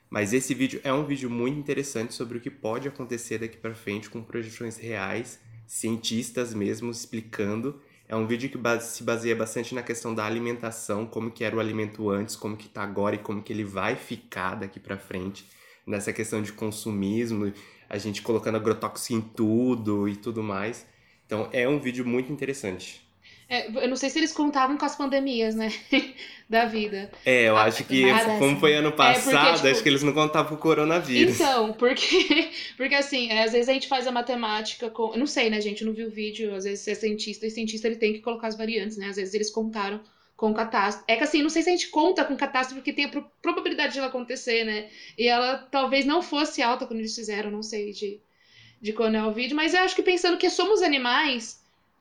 Mas 0.09 0.33
esse 0.33 0.53
vídeo 0.53 0.81
é 0.83 0.91
um 0.91 1.05
vídeo 1.05 1.29
muito 1.29 1.59
interessante 1.59 2.13
sobre 2.13 2.37
o 2.37 2.41
que 2.41 2.49
pode 2.49 2.87
acontecer 2.87 3.37
daqui 3.37 3.57
para 3.57 3.75
frente 3.75 4.09
com 4.09 4.23
projeções 4.23 4.77
reais, 4.77 5.39
cientistas 5.67 6.53
mesmo 6.53 6.89
explicando. 6.89 7.79
É 8.09 8.15
um 8.15 8.27
vídeo 8.27 8.49
que 8.49 8.57
ba- 8.57 8.79
se 8.81 9.03
baseia 9.03 9.35
bastante 9.35 9.73
na 9.73 9.81
questão 9.83 10.13
da 10.13 10.25
alimentação, 10.25 11.05
como 11.05 11.31
que 11.31 11.43
era 11.45 11.55
o 11.55 11.59
alimento 11.61 12.09
antes, 12.09 12.35
como 12.35 12.57
que 12.57 12.67
tá 12.67 12.83
agora 12.83 13.15
e 13.15 13.19
como 13.19 13.41
que 13.43 13.53
ele 13.53 13.63
vai 13.63 13.95
ficar 13.95 14.55
daqui 14.55 14.79
para 14.81 14.97
frente. 14.97 15.47
Nessa 15.87 16.11
questão 16.11 16.41
de 16.41 16.51
consumismo, 16.51 17.53
a 17.89 17.97
gente 17.97 18.21
colocando 18.21 18.55
agrotóxico 18.57 19.13
em 19.13 19.21
tudo 19.21 20.09
e 20.09 20.15
tudo 20.17 20.43
mais. 20.43 20.85
Então 21.25 21.49
é 21.53 21.67
um 21.69 21.79
vídeo 21.79 22.05
muito 22.05 22.31
interessante. 22.33 23.08
É, 23.49 23.67
eu 23.83 23.87
não 23.87 23.95
sei 23.95 24.09
se 24.11 24.19
eles 24.19 24.31
contavam 24.31 24.77
com 24.77 24.85
as 24.85 24.95
pandemias, 24.95 25.55
né? 25.55 25.73
da 26.47 26.65
vida. 26.65 27.11
É, 27.25 27.49
eu 27.49 27.57
Ah, 27.57 27.63
acho 27.63 27.83
que 27.83 28.01
como 28.01 28.13
assim, 28.13 28.59
foi 28.59 28.73
ano 28.75 28.91
passado, 28.91 29.55
tipo, 29.55 29.67
acho 29.67 29.83
que 29.83 29.89
eles 29.89 30.03
não 30.03 30.13
contavam 30.13 30.49
com 30.49 30.55
o 30.55 30.57
coronavírus. 30.57 31.35
Então, 31.35 31.73
porque, 31.73 32.49
porque 32.77 32.95
assim, 32.95 33.29
é, 33.31 33.43
às 33.43 33.51
vezes 33.51 33.67
a 33.67 33.73
gente 33.73 33.87
faz 33.87 34.05
a 34.05 34.11
matemática 34.11 34.89
com. 34.89 35.15
Não 35.17 35.25
sei, 35.27 35.49
né, 35.49 35.59
gente? 35.61 35.81
Eu 35.81 35.87
não 35.87 35.93
vi 35.93 36.03
o 36.05 36.11
vídeo, 36.11 36.53
às 36.53 36.63
vezes 36.63 36.87
é 36.87 36.93
cientista, 36.93 37.45
e 37.47 37.51
cientista 37.51 37.87
ele 37.87 37.95
tem 37.97 38.13
que 38.13 38.19
colocar 38.19 38.47
as 38.47 38.57
variantes, 38.57 38.97
né? 38.97 39.07
Às 39.07 39.15
vezes 39.15 39.33
eles 39.33 39.49
contaram 39.49 39.99
com 40.37 40.53
catástrofe. 40.53 41.05
É 41.11 41.15
que 41.17 41.23
assim, 41.23 41.41
não 41.41 41.49
sei 41.49 41.63
se 41.63 41.69
a 41.69 41.71
gente 41.73 41.89
conta 41.89 42.23
com 42.23 42.35
catástrofe 42.37 42.79
porque 42.81 42.93
tem 42.93 43.05
a 43.05 43.09
pro- 43.09 43.29
probabilidade 43.41 43.93
de 43.93 43.99
ela 43.99 44.07
acontecer, 44.07 44.63
né? 44.63 44.89
E 45.17 45.27
ela 45.27 45.57
talvez 45.71 46.05
não 46.05 46.21
fosse 46.21 46.61
alta 46.61 46.85
quando 46.85 46.99
eles 46.99 47.15
fizeram, 47.15 47.51
não 47.51 47.61
sei 47.63 47.91
de, 47.91 48.19
de 48.81 48.93
quando 48.93 49.15
é 49.15 49.23
o 49.23 49.31
vídeo, 49.33 49.55
mas 49.55 49.73
eu 49.73 49.81
acho 49.81 49.95
que 49.95 50.01
pensando 50.03 50.37
que 50.37 50.49
somos 50.49 50.81
animais, 50.81 51.59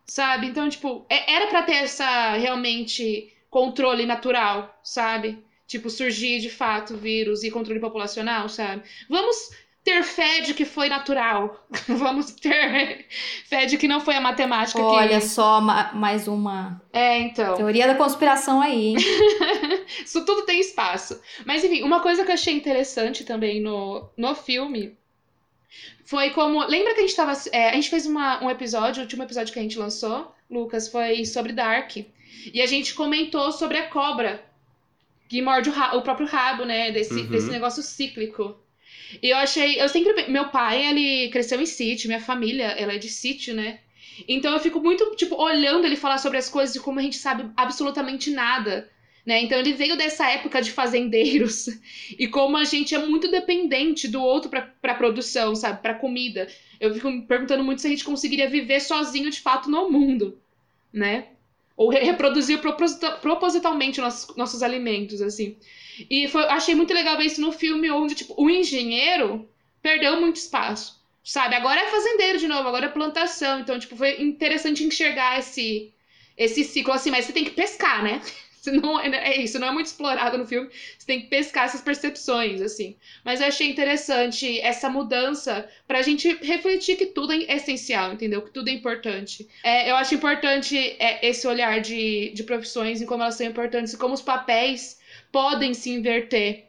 sabe? 0.08 0.46
Então, 0.46 0.68
tipo, 0.68 1.04
é- 1.08 1.34
era 1.34 1.46
pra 1.48 1.62
ter 1.62 1.74
essa 1.76 2.32
realmente 2.36 3.32
controle 3.50 4.04
natural, 4.06 4.78
sabe? 4.82 5.38
Tipo, 5.66 5.88
surgir 5.90 6.40
de 6.40 6.50
fato 6.50 6.96
vírus 6.96 7.44
e 7.44 7.50
controle 7.50 7.78
populacional, 7.80 8.48
sabe? 8.48 8.82
Vamos 9.08 9.50
ter 9.84 10.02
fé 10.02 10.40
de 10.40 10.52
que 10.54 10.64
foi 10.64 10.88
natural. 10.88 11.66
Vamos 11.88 12.32
ter 12.32 13.06
fé 13.48 13.64
de 13.66 13.78
que 13.78 13.88
não 13.88 14.00
foi 14.00 14.16
a 14.16 14.20
matemática 14.20 14.80
Olha 14.82 15.20
que. 15.20 15.26
só, 15.26 15.60
ma- 15.60 15.92
mais 15.94 16.26
uma 16.28 16.82
É, 16.92 17.18
então. 17.20 17.54
teoria 17.54 17.86
da 17.86 17.94
conspiração 17.94 18.60
aí, 18.60 18.88
hein? 18.88 18.96
Isso 20.04 20.24
tudo 20.24 20.42
tem 20.42 20.60
espaço. 20.60 21.20
Mas 21.46 21.64
enfim, 21.64 21.82
uma 21.82 22.00
coisa 22.00 22.24
que 22.24 22.30
eu 22.30 22.34
achei 22.34 22.54
interessante 22.54 23.24
também 23.24 23.60
no, 23.60 24.08
no 24.16 24.34
filme 24.34 24.96
foi 26.04 26.31
como. 26.31 26.64
Lembra 26.66 26.94
que 26.94 27.00
a 27.00 27.02
gente 27.07 27.16
tava. 27.16 27.33
é, 27.52 27.70
a 27.70 27.74
gente 27.74 27.90
fez 27.90 28.07
uma, 28.07 28.42
um 28.42 28.50
episódio, 28.50 29.00
o 29.00 29.02
último 29.04 29.22
episódio 29.22 29.52
que 29.52 29.59
a 29.59 29.62
gente 29.62 29.78
lançou, 29.78 30.35
Lucas, 30.50 30.88
foi 30.88 31.24
sobre 31.24 31.52
Dark. 31.52 31.96
E 32.52 32.62
a 32.62 32.66
gente 32.66 32.94
comentou 32.94 33.50
sobre 33.52 33.78
a 33.78 33.88
cobra 33.88 34.44
que 35.28 35.42
morde 35.42 35.68
o, 35.68 35.96
o 35.96 36.02
próprio 36.02 36.26
rabo, 36.26 36.64
né? 36.64 36.90
Desse, 36.90 37.14
Uhum. 37.14 37.26
desse 37.26 37.50
negócio 37.50 37.83
cíclico. 37.83 38.57
E 39.22 39.28
eu 39.31 39.37
achei. 39.37 39.81
Eu 39.81 39.88
sempre. 39.88 40.28
Meu 40.31 40.48
pai, 40.48 40.87
ele 40.87 41.28
cresceu 41.31 41.61
em 41.61 41.66
sítio, 41.66 42.09
minha 42.09 42.20
família, 42.20 42.66
ela 42.66 42.94
é 42.94 42.98
de 42.98 43.09
sítio, 43.09 43.54
né? 43.54 43.81
Então 44.26 44.52
eu 44.52 44.59
fico 44.61 44.81
muito, 44.81 45.14
tipo, 45.14 45.37
olhando 45.37 45.87
ele 45.87 45.94
falar 45.96 46.18
sobre 46.18 46.38
as 46.38 46.48
coisas 46.48 46.74
e 46.74 46.81
como 46.81 46.98
a 46.98 47.02
gente 47.02 47.16
sabe 47.16 47.48
absolutamente 47.57 48.31
nada. 48.31 48.90
Né? 49.28 49.42
Então 49.42 49.58
ele 49.58 49.74
veio 49.74 49.94
dessa 49.94 50.26
época 50.30 50.62
de 50.62 50.72
fazendeiros 50.72 51.66
e 52.18 52.26
como 52.26 52.56
a 52.56 52.64
gente 52.64 52.94
é 52.94 52.98
muito 52.98 53.30
dependente 53.30 54.08
do 54.08 54.22
outro 54.22 54.50
pra 54.50 54.94
produção, 54.94 55.54
sabe? 55.54 55.82
Pra 55.82 55.92
comida. 55.92 56.48
Eu 56.80 56.94
fico 56.94 57.10
me 57.10 57.20
perguntando 57.26 57.62
muito 57.62 57.82
se 57.82 57.86
a 57.86 57.90
gente 57.90 58.04
conseguiria 58.06 58.48
viver 58.48 58.80
sozinho 58.80 59.28
de 59.30 59.38
fato 59.42 59.68
no 59.70 59.90
mundo, 59.90 60.40
né? 60.90 61.26
Ou 61.76 61.90
re- 61.90 62.00
reproduzir 62.04 62.58
proposita- 62.62 63.18
propositalmente 63.18 64.00
nossos, 64.00 64.34
nossos 64.34 64.62
alimentos, 64.62 65.20
assim. 65.20 65.58
E 66.08 66.26
foi, 66.28 66.44
achei 66.44 66.74
muito 66.74 66.94
legal 66.94 67.20
isso 67.20 67.42
no 67.42 67.52
filme 67.52 67.90
onde, 67.90 68.14
tipo, 68.14 68.34
o 68.42 68.48
engenheiro 68.48 69.46
perdeu 69.82 70.18
muito 70.22 70.36
espaço, 70.36 71.02
sabe? 71.22 71.54
Agora 71.54 71.78
é 71.80 71.90
fazendeiro 71.90 72.38
de 72.38 72.48
novo, 72.48 72.66
agora 72.66 72.86
é 72.86 72.88
plantação. 72.88 73.60
Então, 73.60 73.78
tipo, 73.78 73.94
foi 73.94 74.22
interessante 74.22 74.84
enxergar 74.84 75.38
esse, 75.38 75.92
esse 76.36 76.64
ciclo 76.64 76.94
assim, 76.94 77.10
mas 77.10 77.26
você 77.26 77.32
tem 77.34 77.44
que 77.44 77.50
pescar, 77.50 78.02
né? 78.02 78.22
Você 78.68 78.72
não, 78.72 79.00
é 79.00 79.37
isso, 79.38 79.59
não 79.59 79.68
é 79.68 79.72
muito 79.72 79.87
explorado 79.87 80.37
no 80.37 80.46
filme. 80.46 80.68
Você 80.98 81.07
tem 81.07 81.22
que 81.22 81.28
pescar 81.28 81.64
essas 81.64 81.81
percepções, 81.81 82.61
assim. 82.61 82.96
Mas 83.24 83.40
eu 83.40 83.46
achei 83.46 83.70
interessante 83.70 84.61
essa 84.61 84.90
mudança 84.90 85.68
pra 85.87 86.02
gente 86.02 86.28
refletir 86.42 86.96
que 86.96 87.07
tudo 87.07 87.33
é 87.33 87.57
essencial, 87.57 88.12
entendeu? 88.12 88.42
Que 88.42 88.50
tudo 88.50 88.68
é 88.68 88.72
importante. 88.72 89.48
É, 89.64 89.90
eu 89.90 89.96
acho 89.96 90.14
importante 90.14 90.76
é, 90.98 91.26
esse 91.26 91.46
olhar 91.46 91.81
de, 91.81 92.31
de 92.35 92.42
profissões 92.42 93.00
e 93.00 93.07
como 93.07 93.22
elas 93.22 93.37
são 93.37 93.46
importantes 93.46 93.94
e 93.94 93.98
como 93.98 94.14
os 94.14 94.22
papéis 94.22 94.98
podem 95.33 95.72
se 95.72 95.90
inverter, 95.90 96.66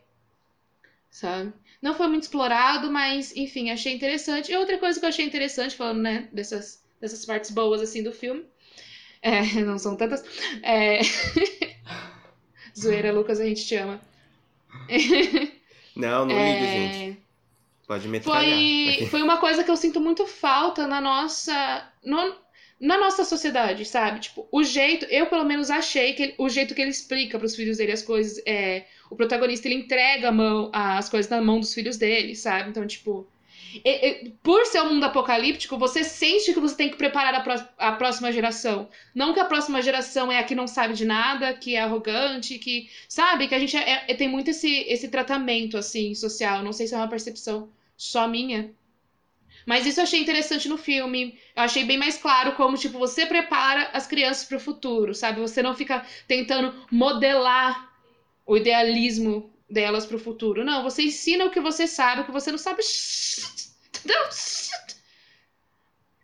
sabe? 1.10 1.54
Não 1.82 1.94
foi 1.94 2.08
muito 2.08 2.24
explorado, 2.24 2.92
mas, 2.92 3.36
enfim, 3.36 3.72
achei 3.72 3.94
interessante. 3.94 4.52
E 4.52 4.56
outra 4.56 4.78
coisa 4.78 5.00
que 5.00 5.06
eu 5.06 5.10
achei 5.10 5.26
interessante, 5.26 5.76
falando, 5.76 6.02
né, 6.02 6.30
dessas, 6.32 6.84
dessas 7.00 7.26
partes 7.26 7.52
boas, 7.52 7.82
assim, 7.82 8.04
do 8.04 8.12
filme, 8.12 8.46
é, 9.22 9.42
não 9.64 9.78
são 9.78 9.96
tantas, 9.96 10.24
é... 10.64 11.00
Zoeira, 12.80 13.12
Lucas, 13.12 13.40
a 13.40 13.46
gente 13.46 13.66
te 13.66 13.76
ama. 13.76 14.00
Não, 15.96 16.26
não 16.26 16.36
liga, 16.36 16.66
É, 16.66 16.72
gente. 16.72 17.20
Pode 17.88 18.08
metralhar. 18.08 18.98
Foi, 18.98 19.08
foi 19.08 19.22
uma 19.24 19.38
coisa 19.38 19.64
que 19.64 19.72
eu 19.72 19.76
sinto 19.78 20.00
muito 20.00 20.26
falta 20.26 20.88
na 20.88 21.02
nossa. 21.02 21.92
no- 22.04 22.36
na 22.80 22.98
nossa 22.98 23.26
sociedade, 23.26 23.84
sabe? 23.84 24.22
Tipo, 24.22 24.48
o 24.52 24.64
jeito. 24.64 25.06
Eu, 25.08 25.26
pelo 25.28 25.44
menos, 25.44 25.70
achei 25.70 26.14
que 26.14 26.24
ele- 26.24 26.36
o 26.38 26.48
jeito 26.48 26.74
que 26.74 26.82
ele 26.82 26.92
explica 26.92 27.38
pros 27.38 27.54
filhos 27.56 27.78
dele 27.78 27.92
as 27.92 28.02
coisas. 28.02 28.42
É, 28.46 28.86
o 29.10 29.16
protagonista, 29.18 29.68
ele 29.68 29.76
entrega 29.76 30.30
a 30.30 30.32
mão, 30.32 30.70
as 30.72 31.10
coisas 31.10 31.30
na 31.30 31.42
mão 31.42 31.60
dos 31.60 31.74
filhos 31.74 31.98
dele, 31.98 32.36
sabe? 32.36 32.70
Então, 32.70 32.88
tipo. 32.88 33.28
Por 34.44 34.66
ser 34.66 34.82
um 34.82 34.94
mundo 34.94 35.04
apocalíptico, 35.06 35.78
você 35.78 36.04
sente 36.04 36.54
que 36.54 36.60
você 36.60 36.76
tem 36.76 36.90
que 36.90 36.98
preparar 36.98 37.36
a, 37.36 37.90
a 37.90 37.92
próxima 37.94 38.32
geração. 38.32 38.90
Não 39.14 39.34
que 39.34 39.40
a 39.40 39.46
próxima 39.46 39.82
geração 39.82 40.32
é 40.32 40.40
a 40.40 40.44
que 40.44 40.56
não 40.56 40.68
sabe 40.68 40.94
de 40.94 41.06
nada, 41.06 41.54
que 41.54 41.76
é 41.76 41.82
arrogante, 41.82 42.58
que. 42.60 42.90
Sabe? 43.08 43.48
Que 43.48 43.56
a 43.56 43.60
gente 43.60 43.76
é- 43.78 44.06
é- 44.08 44.14
tem 44.16 44.28
muito 44.28 44.50
esse, 44.50 44.70
esse 44.88 45.10
tratamento, 45.10 45.78
assim, 45.78 46.14
social. 46.16 46.64
Não 46.64 46.74
sei 46.74 46.88
se 46.88 46.94
é 46.96 46.98
uma 46.98 47.08
percepção 47.08 47.70
só 47.98 48.28
minha. 48.28 48.72
Mas 49.66 49.86
isso 49.86 50.00
eu 50.00 50.04
achei 50.04 50.20
interessante 50.20 50.68
no 50.68 50.78
filme. 50.78 51.38
Eu 51.56 51.64
achei 51.64 51.84
bem 51.84 51.98
mais 51.98 52.18
claro 52.18 52.54
como, 52.54 52.78
tipo, 52.78 52.98
você 52.98 53.26
prepara 53.26 53.90
as 53.94 54.08
crianças 54.08 54.46
para 54.46 54.58
o 54.58 54.60
futuro, 54.60 55.14
sabe? 55.14 55.40
Você 55.42 55.62
não 55.62 55.76
fica 55.76 56.04
tentando 56.28 56.74
modelar 56.92 57.90
o 58.46 58.58
idealismo 58.58 59.52
delas 59.70 60.06
para 60.06 60.16
o 60.16 60.20
futuro. 60.20 60.64
Não, 60.64 60.84
você 60.84 61.04
ensina 61.04 61.46
o 61.46 61.52
que 61.52 61.60
você 61.60 61.88
sabe, 61.88 62.22
o 62.22 62.26
que 62.26 62.32
você 62.32 62.52
não 62.52 62.58
sabe. 62.58 62.82
Entendeu? 63.88 64.22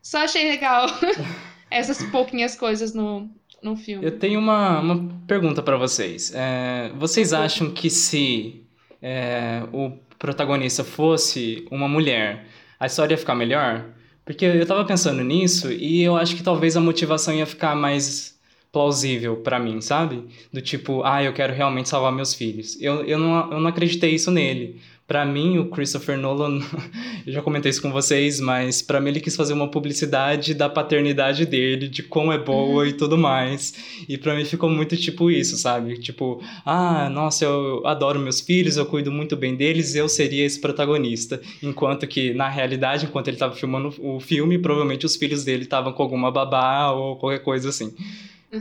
Só 0.01 0.19
achei 0.19 0.49
legal 0.49 0.87
essas 1.69 2.01
pouquinhas 2.03 2.55
coisas 2.55 2.93
no, 2.93 3.29
no 3.61 3.75
filme. 3.75 4.05
Eu 4.05 4.17
tenho 4.17 4.39
uma, 4.39 4.79
uma 4.79 5.21
pergunta 5.27 5.61
para 5.61 5.77
vocês. 5.77 6.31
É, 6.33 6.91
vocês 6.95 7.33
acham 7.33 7.71
que 7.71 7.89
se 7.89 8.63
é, 9.01 9.63
o 9.73 9.91
protagonista 10.17 10.83
fosse 10.83 11.67
uma 11.69 11.87
mulher, 11.87 12.45
a 12.79 12.85
história 12.85 13.13
ia 13.13 13.17
ficar 13.17 13.35
melhor? 13.35 13.85
Porque 14.23 14.45
eu 14.45 14.65
tava 14.65 14.83
pensando 14.85 15.23
nisso 15.23 15.71
e 15.71 16.01
eu 16.01 16.15
acho 16.15 16.35
que 16.35 16.41
talvez 16.41 16.75
a 16.75 16.81
motivação 16.81 17.33
ia 17.33 17.45
ficar 17.45 17.75
mais 17.75 18.34
plausível 18.75 19.37
para 19.37 19.57
mim, 19.57 19.79
sabe? 19.79 20.25
Do 20.51 20.59
tipo, 20.59 21.01
ah, 21.05 21.23
eu 21.23 21.31
quero 21.31 21.53
realmente 21.53 21.87
salvar 21.87 22.11
meus 22.11 22.33
filhos. 22.33 22.77
Eu, 22.81 23.05
eu, 23.05 23.17
não, 23.17 23.53
eu 23.53 23.61
não 23.61 23.69
acreditei 23.69 24.13
isso 24.13 24.29
nele. 24.29 24.81
Para 25.07 25.23
mim, 25.23 25.59
o 25.59 25.69
Christopher 25.69 26.17
Nolan, 26.17 26.59
eu 27.25 27.31
já 27.31 27.41
comentei 27.41 27.69
isso 27.69 27.81
com 27.81 27.89
vocês, 27.89 28.41
mas 28.41 28.81
para 28.81 28.99
mim 28.99 29.11
ele 29.11 29.21
quis 29.21 29.33
fazer 29.33 29.53
uma 29.53 29.69
publicidade 29.69 30.53
da 30.53 30.67
paternidade 30.67 31.45
dele, 31.45 31.87
de 31.87 32.03
como 32.03 32.33
é 32.33 32.37
boa 32.37 32.83
uhum. 32.83 32.89
e 32.89 32.91
tudo 32.91 33.17
mais. 33.17 33.73
E 34.09 34.17
para 34.17 34.35
mim 34.35 34.43
ficou 34.43 34.69
muito 34.69 34.97
tipo 34.97 35.31
isso, 35.31 35.55
sabe? 35.55 35.97
Tipo, 35.99 36.43
ah, 36.65 37.09
nossa, 37.09 37.45
eu 37.45 37.81
adoro 37.87 38.19
meus 38.19 38.41
filhos, 38.41 38.75
eu 38.75 38.85
cuido 38.85 39.09
muito 39.09 39.37
bem 39.37 39.55
deles, 39.55 39.95
eu 39.95 40.09
seria 40.09 40.43
esse 40.43 40.59
protagonista. 40.59 41.39
Enquanto 41.63 42.05
que, 42.07 42.33
na 42.33 42.49
realidade, 42.49 43.05
enquanto 43.05 43.29
ele 43.29 43.37
tava 43.37 43.55
filmando 43.55 43.93
o 43.99 44.19
filme, 44.19 44.57
provavelmente 44.57 45.05
os 45.05 45.15
filhos 45.15 45.45
dele 45.45 45.63
estavam 45.63 45.93
com 45.93 46.03
alguma 46.03 46.29
babá 46.29 46.91
ou 46.91 47.15
qualquer 47.15 47.39
coisa 47.39 47.69
assim. 47.69 47.93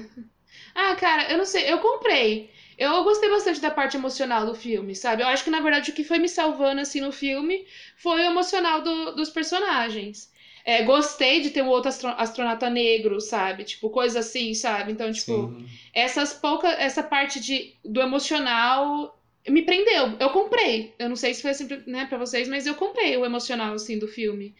Ah, 0.74 0.94
cara, 0.96 1.30
eu 1.30 1.38
não 1.38 1.44
sei, 1.44 1.70
eu 1.70 1.78
comprei. 1.78 2.50
Eu 2.76 3.04
gostei 3.04 3.30
bastante 3.30 3.60
da 3.60 3.70
parte 3.70 3.96
emocional 3.96 4.44
do 4.46 4.54
filme, 4.54 4.94
sabe? 4.94 5.22
Eu 5.22 5.28
acho 5.28 5.44
que, 5.44 5.50
na 5.50 5.60
verdade, 5.60 5.90
o 5.90 5.94
que 5.94 6.02
foi 6.02 6.18
me 6.18 6.28
salvando, 6.28 6.80
assim, 6.80 7.00
no 7.00 7.12
filme 7.12 7.64
foi 7.96 8.20
o 8.20 8.30
emocional 8.30 8.82
do, 8.82 9.12
dos 9.12 9.30
personagens. 9.30 10.32
É, 10.64 10.82
gostei 10.82 11.40
de 11.42 11.50
ter 11.50 11.62
um 11.62 11.68
outro 11.68 11.88
astro 11.90 12.08
astronauta 12.08 12.70
negro, 12.70 13.20
sabe? 13.20 13.64
Tipo, 13.64 13.90
coisa 13.90 14.20
assim, 14.20 14.54
sabe? 14.54 14.92
Então, 14.92 15.12
tipo, 15.12 15.48
Sim. 15.48 15.66
essas 15.94 16.32
poucas. 16.32 16.74
Essa 16.78 17.02
parte 17.02 17.38
de, 17.38 17.76
do 17.84 18.00
emocional 18.00 19.20
me 19.46 19.62
prendeu. 19.62 20.16
Eu 20.18 20.30
comprei. 20.30 20.94
Eu 20.98 21.08
não 21.08 21.16
sei 21.16 21.34
se 21.34 21.42
foi 21.42 21.50
assim, 21.50 21.68
né, 21.86 22.06
pra 22.06 22.18
vocês, 22.18 22.48
mas 22.48 22.66
eu 22.66 22.74
comprei 22.74 23.16
o 23.16 23.24
emocional, 23.24 23.74
assim, 23.74 23.98
do 23.98 24.08
filme. 24.08 24.54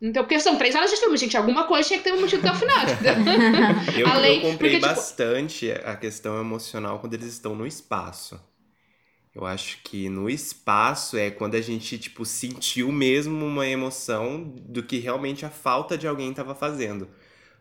Então, 0.00 0.22
porque 0.22 0.38
são 0.38 0.56
três 0.56 0.74
horas 0.74 0.90
de 0.90 0.96
filme, 0.96 1.16
gente. 1.16 1.36
Alguma 1.36 1.64
coisa 1.66 1.88
tinha 1.88 1.98
que 1.98 2.04
ter 2.04 2.12
um 2.12 2.20
motivo 2.20 2.46
até 2.46 2.52
o 2.52 2.58
final. 2.58 2.86
eu, 3.98 4.06
Além, 4.06 4.36
eu 4.44 4.50
comprei 4.52 4.78
porque, 4.78 4.86
tipo, 4.86 4.94
bastante 4.94 5.66
tipo... 5.66 5.88
a 5.88 5.96
questão 5.96 6.40
emocional 6.40 7.00
quando 7.00 7.14
eles 7.14 7.26
estão 7.26 7.56
no 7.56 7.66
espaço. 7.66 8.40
Eu 9.34 9.44
acho 9.44 9.82
que 9.82 10.08
no 10.08 10.30
espaço 10.30 11.16
é 11.16 11.30
quando 11.30 11.54
a 11.56 11.60
gente, 11.60 11.98
tipo, 11.98 12.24
sentiu 12.24 12.90
mesmo 12.92 13.44
uma 13.44 13.66
emoção 13.66 14.42
do 14.42 14.82
que 14.82 14.98
realmente 14.98 15.44
a 15.44 15.50
falta 15.50 15.98
de 15.98 16.06
alguém 16.06 16.30
estava 16.30 16.54
fazendo. 16.54 17.08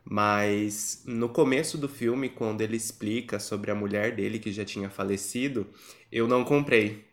Mas 0.04 1.04
no 1.06 1.30
começo 1.30 1.78
do 1.78 1.90
filme, 1.90 2.30
quando 2.30 2.62
ele 2.62 2.78
explica 2.78 3.40
sobre 3.40 3.72
a 3.72 3.76
mulher 3.76 4.16
dele 4.16 4.40
que 4.40 4.52
já 4.52 4.64
tinha 4.64 4.90
falecido, 4.90 5.68
eu 6.12 6.28
não 6.28 6.46
comprei. 6.46 7.07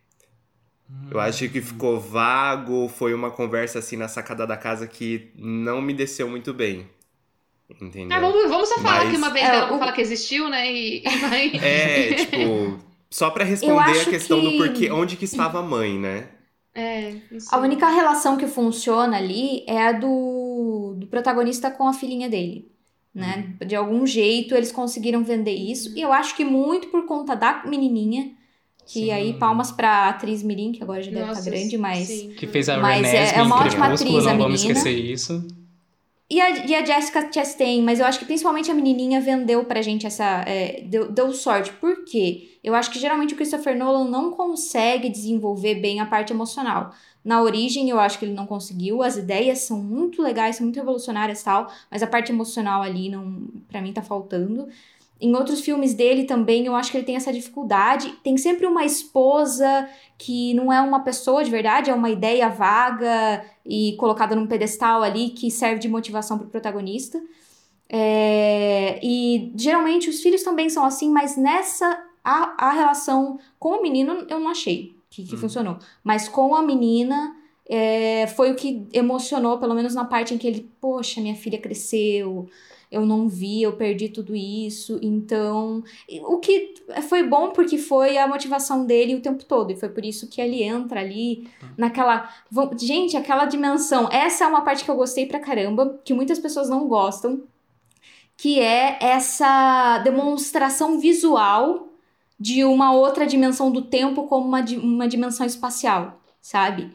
Eu 1.10 1.18
acho 1.20 1.48
que 1.48 1.60
ficou 1.60 1.98
vago, 1.98 2.88
foi 2.88 3.14
uma 3.14 3.30
conversa 3.30 3.78
assim 3.78 3.96
na 3.96 4.08
sacada 4.08 4.46
da 4.46 4.56
casa 4.56 4.86
que 4.86 5.30
não 5.36 5.80
me 5.80 5.94
desceu 5.94 6.28
muito 6.28 6.52
bem. 6.52 6.88
Entendeu? 7.80 8.16
Ah, 8.16 8.20
vamos, 8.20 8.48
vamos 8.48 8.68
só 8.68 8.76
falar 8.76 9.04
Mas... 9.04 9.10
que 9.10 9.16
uma 9.16 9.30
vez 9.30 9.44
é, 9.46 9.56
ela 9.56 9.74
o... 9.74 9.78
fala 9.78 9.92
que 9.92 10.00
existiu, 10.00 10.48
né? 10.48 10.70
E, 10.70 11.02
e 11.02 11.18
vai... 11.18 11.50
É, 11.56 12.14
tipo, 12.14 12.78
só 13.10 13.30
para 13.30 13.44
responder 13.44 14.00
a 14.00 14.04
questão 14.04 14.40
que... 14.40 14.50
do 14.50 14.58
porquê, 14.58 14.90
onde 14.90 15.16
que 15.16 15.24
estava 15.24 15.60
a 15.60 15.62
mãe, 15.62 15.98
né? 15.98 16.28
É, 16.74 17.14
a 17.52 17.58
única 17.58 17.88
relação 17.88 18.36
que 18.36 18.48
funciona 18.48 19.16
ali 19.16 19.64
é 19.66 19.86
a 19.86 19.92
do, 19.92 20.94
do 20.98 21.06
protagonista 21.06 21.70
com 21.70 21.86
a 21.86 21.92
filhinha 21.92 22.28
dele. 22.28 22.70
Né? 23.14 23.54
Uhum. 23.60 23.66
De 23.68 23.76
algum 23.76 24.04
jeito 24.04 24.56
eles 24.56 24.72
conseguiram 24.72 25.22
vender 25.22 25.54
isso. 25.54 25.96
E 25.96 26.00
eu 26.00 26.12
acho 26.12 26.34
que 26.34 26.44
muito 26.44 26.88
por 26.88 27.06
conta 27.06 27.36
da 27.36 27.62
menininha 27.64 28.32
que 28.86 29.00
sim. 29.00 29.10
aí, 29.10 29.32
palmas 29.34 29.72
pra 29.72 30.08
atriz 30.08 30.42
Mirim, 30.42 30.72
que 30.72 30.82
agora 30.82 31.02
já 31.02 31.10
deve 31.10 31.30
estar 31.30 31.44
tá 31.44 31.50
grande, 31.50 31.78
mas. 31.78 32.06
Sim. 32.06 32.30
Que 32.36 32.46
fez 32.46 32.68
a 32.68 32.78
mas 32.78 33.06
Renée 33.06 33.16
é, 33.16 33.38
é 33.38 33.42
uma 33.42 33.64
ótima 33.64 33.86
atriz, 33.86 34.24
não 34.24 34.38
vamos 34.38 34.60
esquecer 34.60 34.92
isso. 34.92 35.46
E 36.30 36.40
a, 36.40 36.66
e 36.66 36.74
a 36.74 36.84
Jessica 36.84 37.30
Chastain, 37.30 37.82
mas 37.82 38.00
eu 38.00 38.06
acho 38.06 38.18
que 38.18 38.24
principalmente 38.24 38.70
a 38.70 38.74
menininha 38.74 39.20
vendeu 39.20 39.64
pra 39.64 39.82
gente 39.82 40.06
essa. 40.06 40.42
É, 40.46 40.82
deu, 40.86 41.10
deu 41.12 41.32
sorte. 41.32 41.72
Por 41.74 42.04
quê? 42.04 42.58
Eu 42.64 42.74
acho 42.74 42.90
que 42.90 42.98
geralmente 42.98 43.34
o 43.34 43.36
Christopher 43.36 43.76
Nolan 43.76 44.08
não 44.08 44.30
consegue 44.30 45.10
desenvolver 45.10 45.76
bem 45.76 46.00
a 46.00 46.06
parte 46.06 46.32
emocional. 46.32 46.92
Na 47.22 47.42
origem, 47.42 47.88
eu 47.88 48.00
acho 48.00 48.18
que 48.18 48.24
ele 48.24 48.34
não 48.34 48.46
conseguiu. 48.46 49.02
As 49.02 49.16
ideias 49.16 49.60
são 49.60 49.78
muito 49.78 50.22
legais, 50.22 50.56
são 50.56 50.64
muito 50.64 50.76
revolucionárias 50.76 51.40
e 51.40 51.44
tal, 51.44 51.70
mas 51.90 52.02
a 52.02 52.06
parte 52.06 52.32
emocional 52.32 52.82
ali, 52.82 53.08
não, 53.10 53.46
para 53.68 53.80
mim, 53.80 53.92
tá 53.92 54.02
faltando. 54.02 54.66
Em 55.24 55.34
outros 55.34 55.62
filmes 55.62 55.94
dele 55.94 56.24
também, 56.24 56.66
eu 56.66 56.74
acho 56.74 56.90
que 56.90 56.98
ele 56.98 57.06
tem 57.06 57.16
essa 57.16 57.32
dificuldade. 57.32 58.12
Tem 58.22 58.36
sempre 58.36 58.66
uma 58.66 58.84
esposa 58.84 59.88
que 60.18 60.52
não 60.52 60.70
é 60.70 60.82
uma 60.82 61.00
pessoa 61.00 61.42
de 61.42 61.50
verdade, 61.50 61.88
é 61.88 61.94
uma 61.94 62.10
ideia 62.10 62.50
vaga 62.50 63.42
e 63.64 63.96
colocada 63.96 64.36
num 64.36 64.46
pedestal 64.46 65.02
ali 65.02 65.30
que 65.30 65.50
serve 65.50 65.78
de 65.78 65.88
motivação 65.88 66.36
para 66.36 66.46
o 66.46 66.50
protagonista. 66.50 67.18
É, 67.88 69.00
e 69.02 69.50
geralmente 69.56 70.10
os 70.10 70.20
filhos 70.20 70.42
também 70.42 70.68
são 70.68 70.84
assim, 70.84 71.08
mas 71.08 71.38
nessa 71.38 72.04
a, 72.22 72.68
a 72.68 72.72
relação 72.72 73.38
com 73.58 73.78
o 73.78 73.82
menino 73.82 74.26
eu 74.28 74.38
não 74.38 74.50
achei 74.50 74.94
que, 75.08 75.24
que 75.24 75.36
uhum. 75.36 75.40
funcionou. 75.40 75.78
Mas 76.02 76.28
com 76.28 76.54
a 76.54 76.60
menina 76.60 77.34
é, 77.66 78.26
foi 78.26 78.52
o 78.52 78.56
que 78.56 78.86
emocionou, 78.92 79.56
pelo 79.56 79.74
menos 79.74 79.94
na 79.94 80.04
parte 80.04 80.34
em 80.34 80.38
que 80.38 80.46
ele, 80.46 80.70
poxa, 80.78 81.22
minha 81.22 81.34
filha 81.34 81.58
cresceu, 81.58 82.46
eu 82.94 83.04
não 83.04 83.28
vi, 83.28 83.62
eu 83.62 83.72
perdi 83.72 84.08
tudo 84.08 84.36
isso. 84.36 84.98
Então, 85.02 85.82
o 86.22 86.38
que 86.38 86.74
foi 87.08 87.24
bom 87.24 87.50
porque 87.50 87.76
foi 87.76 88.16
a 88.16 88.28
motivação 88.28 88.86
dele 88.86 89.16
o 89.16 89.20
tempo 89.20 89.44
todo. 89.44 89.72
E 89.72 89.76
foi 89.76 89.88
por 89.88 90.04
isso 90.04 90.28
que 90.28 90.40
ele 90.40 90.62
entra 90.62 91.00
ali 91.00 91.48
naquela. 91.76 92.30
Gente, 92.78 93.16
aquela 93.16 93.46
dimensão. 93.46 94.08
Essa 94.12 94.44
é 94.44 94.46
uma 94.46 94.62
parte 94.62 94.84
que 94.84 94.90
eu 94.90 94.96
gostei 94.96 95.26
pra 95.26 95.40
caramba, 95.40 96.00
que 96.04 96.14
muitas 96.14 96.38
pessoas 96.38 96.68
não 96.68 96.86
gostam, 96.86 97.42
que 98.36 98.60
é 98.60 98.96
essa 99.00 99.98
demonstração 99.98 101.00
visual 101.00 101.88
de 102.38 102.64
uma 102.64 102.92
outra 102.92 103.26
dimensão 103.26 103.70
do 103.72 103.82
tempo 103.82 104.28
como 104.28 104.46
uma, 104.46 104.60
uma 104.82 105.08
dimensão 105.08 105.44
espacial, 105.46 106.20
sabe? 106.40 106.92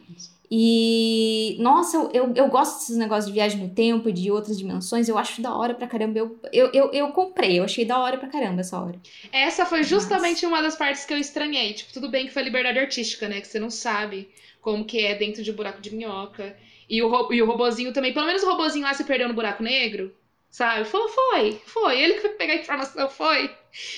E, 0.52 1.56
nossa, 1.60 1.96
eu, 1.96 2.10
eu, 2.12 2.34
eu, 2.34 2.48
gosto 2.48 2.80
desses 2.80 2.96
negócios 2.96 3.26
de 3.26 3.32
viagem 3.32 3.60
no 3.60 3.72
tempo, 3.72 4.10
de 4.10 4.32
outras 4.32 4.58
dimensões, 4.58 5.08
eu 5.08 5.16
acho 5.16 5.40
da 5.40 5.54
hora 5.54 5.74
pra 5.74 5.86
caramba. 5.86 6.18
Eu, 6.18 6.40
eu, 6.52 6.70
eu, 6.72 6.92
eu 6.92 7.12
comprei, 7.12 7.60
eu 7.60 7.62
achei 7.62 7.84
da 7.84 7.96
hora 8.00 8.18
pra 8.18 8.28
caramba 8.28 8.60
essa 8.60 8.76
hora. 8.76 9.00
Essa 9.30 9.64
foi 9.64 9.84
justamente 9.84 10.44
uma 10.44 10.60
das 10.60 10.74
partes 10.74 11.04
que 11.04 11.14
eu 11.14 11.18
estranhei. 11.18 11.72
Tipo, 11.74 11.92
tudo 11.92 12.10
bem 12.10 12.26
que 12.26 12.32
foi 12.32 12.42
liberdade 12.42 12.80
artística, 12.80 13.28
né? 13.28 13.40
Que 13.40 13.46
você 13.46 13.60
não 13.60 13.70
sabe 13.70 14.28
como 14.60 14.84
que 14.84 15.06
é 15.06 15.14
dentro 15.14 15.40
de 15.40 15.52
um 15.52 15.54
buraco 15.54 15.80
de 15.80 15.94
minhoca. 15.94 16.56
E 16.88 17.00
o, 17.00 17.32
e 17.32 17.40
o 17.40 17.46
robozinho 17.46 17.92
também, 17.92 18.12
pelo 18.12 18.26
menos 18.26 18.42
o 18.42 18.50
robozinho 18.50 18.84
lá 18.84 18.92
se 18.92 19.04
perdeu 19.04 19.28
no 19.28 19.34
buraco 19.34 19.62
negro, 19.62 20.12
sabe? 20.50 20.84
Falou, 20.84 21.08
foi, 21.08 21.60
foi. 21.64 22.00
Ele 22.00 22.14
que 22.14 22.22
foi 22.22 22.30
pegar 22.30 22.54
a 22.54 22.56
informação, 22.56 23.08
foi. 23.08 23.48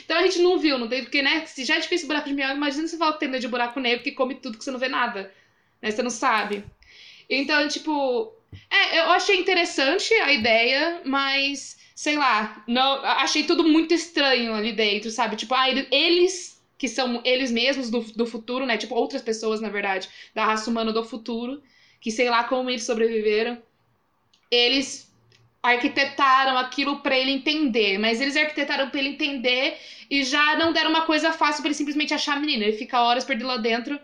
Então 0.04 0.18
a 0.18 0.22
gente 0.22 0.38
não 0.40 0.58
viu, 0.58 0.76
não 0.76 0.86
tem, 0.86 1.02
porque, 1.02 1.22
né? 1.22 1.46
Se 1.46 1.64
já 1.64 1.76
é 1.76 1.80
difícil 1.80 2.06
buraco 2.06 2.28
de 2.28 2.34
minhoca, 2.34 2.52
imagina 2.52 2.86
que 2.86 3.18
tem 3.18 3.28
medo 3.30 3.40
de 3.40 3.48
buraco 3.48 3.80
negro 3.80 4.04
que 4.04 4.12
come 4.12 4.34
tudo 4.34 4.58
que 4.58 4.64
você 4.64 4.70
não 4.70 4.78
vê 4.78 4.88
nada 4.88 5.32
né? 5.82 5.90
Você 5.90 6.02
não 6.02 6.10
sabe. 6.10 6.64
Então, 7.28 7.66
tipo, 7.68 8.32
é, 8.70 9.00
eu 9.00 9.10
achei 9.10 9.36
interessante 9.36 10.14
a 10.14 10.32
ideia, 10.32 11.02
mas 11.04 11.76
sei 11.94 12.16
lá, 12.16 12.64
não, 12.66 13.04
achei 13.04 13.44
tudo 13.44 13.64
muito 13.64 13.92
estranho 13.92 14.54
ali 14.54 14.72
dentro, 14.72 15.10
sabe? 15.10 15.36
Tipo, 15.36 15.54
ah, 15.54 15.68
eles 15.68 16.52
que 16.82 16.88
são 16.88 17.22
eles 17.24 17.52
mesmos 17.52 17.88
do, 17.90 18.00
do 18.00 18.26
futuro, 18.26 18.66
né? 18.66 18.76
Tipo, 18.76 18.96
outras 18.96 19.22
pessoas, 19.22 19.60
na 19.60 19.68
verdade, 19.68 20.08
da 20.34 20.44
raça 20.44 20.68
humana 20.68 20.92
do 20.92 21.04
futuro, 21.04 21.62
que 22.00 22.10
sei 22.10 22.28
lá 22.28 22.42
como 22.42 22.68
eles 22.68 22.82
sobreviveram. 22.82 23.62
Eles 24.50 25.08
arquitetaram 25.62 26.58
aquilo 26.58 26.98
para 26.98 27.16
ele 27.16 27.30
entender, 27.30 27.98
mas 27.98 28.20
eles 28.20 28.36
arquitetaram 28.36 28.90
para 28.90 28.98
ele 28.98 29.10
entender 29.10 29.78
e 30.10 30.24
já 30.24 30.56
não 30.56 30.72
deram 30.72 30.90
uma 30.90 31.02
coisa 31.02 31.30
fácil 31.30 31.62
para 31.62 31.68
ele 31.68 31.76
simplesmente 31.76 32.12
achar 32.12 32.36
a 32.36 32.40
menina. 32.40 32.64
Ele 32.64 32.76
fica 32.76 33.00
horas 33.00 33.24
perdido 33.24 33.46
lá 33.46 33.58
dentro 33.58 34.00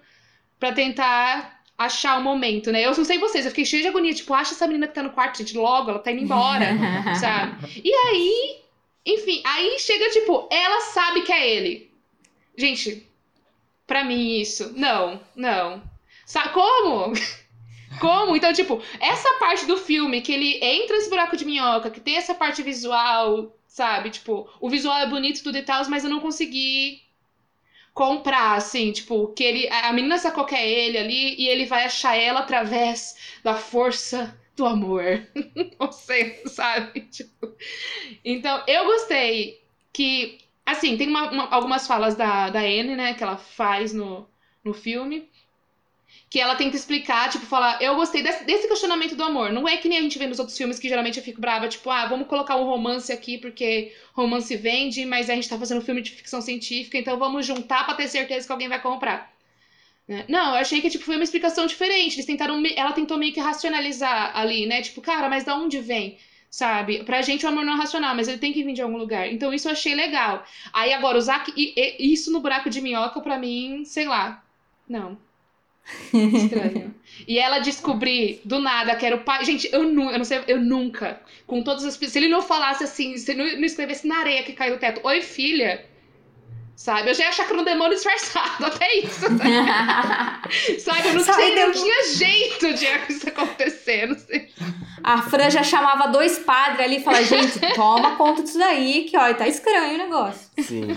para 0.61 0.71
tentar 0.73 1.58
achar 1.79 2.19
o 2.19 2.23
momento, 2.23 2.73
né? 2.73 2.85
Eu 2.85 2.95
não 2.95 3.05
sei 3.05 3.19
vocês, 3.19 3.45
eu 3.45 3.53
fiquei 3.53 3.65
cheia 3.65 3.83
de 3.83 3.89
agonia, 3.89 4.13
tipo, 4.13 4.35
acha 4.35 4.53
essa 4.53 4.67
menina 4.67 4.89
que 4.89 4.95
tá 4.95 5.03
no 5.03 5.13
quarto, 5.13 5.39
gente, 5.39 5.57
logo, 5.57 5.91
ela 5.91 6.01
tá 6.01 6.11
indo 6.11 6.25
embora, 6.25 6.67
sabe? 7.21 7.81
E 7.85 7.93
aí, 7.93 8.61
enfim, 9.07 9.41
aí 9.47 9.79
chega, 9.79 10.11
tipo, 10.11 10.49
ela 10.51 10.81
sabe 10.81 11.23
que 11.23 11.33
é 11.33 11.49
ele. 11.49 11.89
Gente, 12.57 13.07
pra 13.87 14.03
mim 14.03 14.41
isso, 14.41 14.73
não, 14.77 15.21
não. 15.37 15.81
Sabe 16.27 16.53
como? 16.53 17.13
Como? 18.01 18.37
Então, 18.37 18.53
tipo, 18.53 18.81
essa 19.01 19.35
parte 19.41 19.67
do 19.67 19.77
filme, 19.77 20.21
que 20.21 20.31
ele 20.31 20.63
entra 20.63 20.95
nesse 20.95 21.09
buraco 21.09 21.37
de 21.37 21.45
minhoca, 21.45 21.91
que 21.91 21.99
tem 21.99 22.17
essa 22.17 22.35
parte 22.35 22.63
visual, 22.63 23.57
sabe? 23.67 24.11
Tipo, 24.11 24.49
o 24.61 24.69
visual 24.69 24.99
é 24.99 25.07
bonito, 25.07 25.43
tudo 25.43 25.57
e 25.57 25.63
tal, 25.63 25.89
mas 25.89 26.05
eu 26.05 26.11
não 26.11 26.21
consegui 26.21 27.03
comprar, 27.99 28.55
assim, 28.57 28.93
tipo, 28.93 29.27
que 29.35 29.43
ele. 29.43 29.69
A 29.69 29.93
menina 29.93 30.19
sacou 30.19 30.45
que 30.45 30.55
é 30.55 30.71
ele 30.71 30.97
ali 30.99 31.35
e 31.37 31.49
ele 31.49 31.67
vai 31.67 31.85
achar 31.85 32.15
ela 32.17 32.39
através 32.41 33.17
da 33.43 33.57
força 33.57 34.39
do 34.55 34.65
amor. 34.65 35.27
Não 35.81 35.91
sei, 35.91 36.41
sabe? 36.47 37.01
Tipo, 37.11 37.53
então, 38.25 38.63
eu 38.69 38.85
gostei 38.85 39.61
que, 39.93 40.39
assim, 40.65 40.97
tem 40.97 41.09
uma, 41.09 41.29
uma, 41.29 41.49
algumas 41.51 41.89
falas 41.89 42.15
da, 42.15 42.51
da 42.51 42.61
Anne, 42.61 42.95
né, 42.95 43.15
que 43.15 43.23
ela 43.25 43.37
faz 43.37 43.93
no, 43.93 44.29
no 44.63 44.73
filme, 44.73 45.29
que 46.31 46.39
ela 46.39 46.55
tenta 46.57 46.77
explicar, 46.77 47.31
tipo, 47.31 47.47
falar, 47.47 47.81
eu 47.81 47.95
gostei 47.97 48.23
desse, 48.23 48.45
desse, 48.45 48.69
questionamento 48.69 49.17
do 49.17 49.25
amor. 49.25 49.51
Não 49.51 49.67
é 49.67 49.79
que 49.79 49.89
nem 49.89 49.99
a 49.99 50.03
gente 50.03 50.19
vê 50.19 50.27
nos 50.27 50.39
outros 50.39 50.57
filmes 50.57 50.79
que 50.79 50.89
geralmente 50.89 51.19
eu 51.19 51.25
fico 51.25 51.41
brava, 51.41 51.69
tipo, 51.69 51.89
ah, 51.91 52.07
vamos 52.07 52.29
colocar 52.29 52.57
um 52.57 52.65
romance 52.65 53.11
aqui 53.11 53.39
porque 53.39 53.95
romance 54.13 54.55
vende, 54.57 55.07
mas 55.07 55.31
a 55.31 55.35
gente 55.35 55.49
tá 55.49 55.59
fazendo 55.59 55.79
um 55.79 55.85
filme 55.85 56.03
de 56.03 56.11
ficção 56.11 56.43
científica, 56.43 56.99
então 56.99 57.19
vamos 57.19 57.47
juntar 57.47 57.87
para 57.87 57.95
ter 57.95 58.09
certeza 58.09 58.47
que 58.47 58.53
alguém 58.53 58.69
vai 58.69 58.81
comprar. 58.81 59.33
Né? 60.09 60.25
Não, 60.29 60.55
eu 60.55 60.61
achei 60.61 60.81
que 60.81 60.89
tipo, 60.91 61.05
foi 61.05 61.17
uma 61.17 61.25
explicação 61.25 61.67
diferente. 61.67 62.17
Eles 62.17 62.25
tentaram. 62.25 62.63
Ela 62.75 62.93
tentou 62.93 63.19
meio 63.19 63.33
que 63.33 63.41
racionalizar 63.41 64.37
ali, 64.37 64.67
né? 64.67 64.81
Tipo, 64.81 65.03
cara, 65.03 65.29
mas 65.29 65.45
da 65.45 65.55
onde 65.55 65.81
vem? 65.81 66.19
Sabe? 66.51 67.05
Pra 67.05 67.21
gente 67.21 67.45
o 67.45 67.49
amor 67.49 67.63
não 67.63 67.75
é 67.75 67.77
racional, 67.77 68.15
mas 68.15 68.27
ele 68.27 68.39
tem 68.39 68.53
que 68.55 68.65
vir 68.65 68.73
de 68.73 68.81
algum 68.81 68.97
lugar. 68.97 69.31
Então 69.31 69.53
isso 69.53 69.69
eu 69.69 69.73
achei 69.73 69.95
legal. 69.95 70.45
Aí 70.73 70.95
agora, 70.95 71.19
usar 71.19 71.45
isso 71.99 72.33
no 72.33 72.41
buraco 72.41 72.71
de 72.71 72.81
minhoca, 72.81 73.21
pra 73.21 73.39
mim, 73.39 73.85
sei 73.85 74.07
lá. 74.07 74.43
Não. 74.89 75.19
Estranho. 76.13 76.95
e 77.27 77.39
ela 77.39 77.59
descobrir 77.59 78.41
do 78.45 78.59
nada 78.59 78.95
que 78.97 79.07
era 79.07 79.17
o 79.17 79.21
pai. 79.21 79.45
Gente, 79.45 79.69
eu, 79.73 79.85
nu... 79.85 80.11
eu 80.11 80.19
não 80.19 80.25
sei, 80.25 80.43
eu 80.47 80.61
nunca. 80.61 81.21
Com 81.47 81.63
todas 81.63 81.85
as. 81.85 81.95
Se 81.95 82.19
ele 82.19 82.29
não 82.29 82.43
falasse 82.43 82.85
assim, 82.85 83.17
se 83.17 83.31
ele 83.33 83.57
não 83.57 83.65
escrevesse 83.65 84.07
na 84.07 84.19
areia 84.19 84.43
que 84.43 84.53
caiu 84.53 84.75
do 84.75 84.81
teto, 84.81 85.01
oi 85.05 85.23
filha. 85.23 85.85
Sabe? 86.79 87.11
Eu 87.11 87.15
já 87.15 87.25
ia 87.25 87.31
achar 87.31 87.45
que 87.45 87.53
era 87.53 87.61
um 87.61 87.65
demônio 87.65 87.97
disfarçado, 87.97 88.65
até 88.67 88.99
isso. 88.99 89.27
Sabe? 90.79 91.09
Eu 91.09 91.15
não, 91.15 91.25
sei, 91.25 91.55
não 91.57 91.73
tinha 91.73 92.15
jeito 92.15 92.73
de 92.75 92.87
isso 93.13 93.29
acontecer, 93.29 94.07
não 94.07 94.17
sei. 94.17 94.49
A 95.03 95.23
Fran 95.23 95.51
já 95.51 95.65
chamava 95.65 96.07
dois 96.07 96.39
padres 96.39 96.79
ali 96.79 96.99
e 96.99 97.03
falava, 97.03 97.25
gente, 97.25 97.59
toma 97.75 98.15
conta 98.15 98.45
disso 98.45 98.59
daí, 98.59 99.07
que 99.11 99.17
ó, 99.17 99.35
tá 99.35 99.49
estranho 99.49 99.95
o 99.95 99.99
negócio. 99.99 100.51
Sim. 100.61 100.97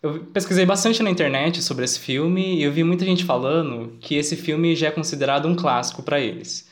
Eu 0.00 0.26
pesquisei 0.26 0.64
bastante 0.64 1.02
na 1.02 1.10
internet 1.10 1.60
sobre 1.60 1.84
esse 1.84 1.98
filme 1.98 2.58
e 2.58 2.62
eu 2.62 2.70
vi 2.70 2.84
muita 2.84 3.04
gente 3.04 3.24
falando 3.24 3.98
que 4.00 4.14
esse 4.14 4.36
filme 4.36 4.76
já 4.76 4.86
é 4.86 4.90
considerado 4.92 5.48
um 5.48 5.56
clássico 5.56 6.04
para 6.04 6.20
eles. 6.20 6.68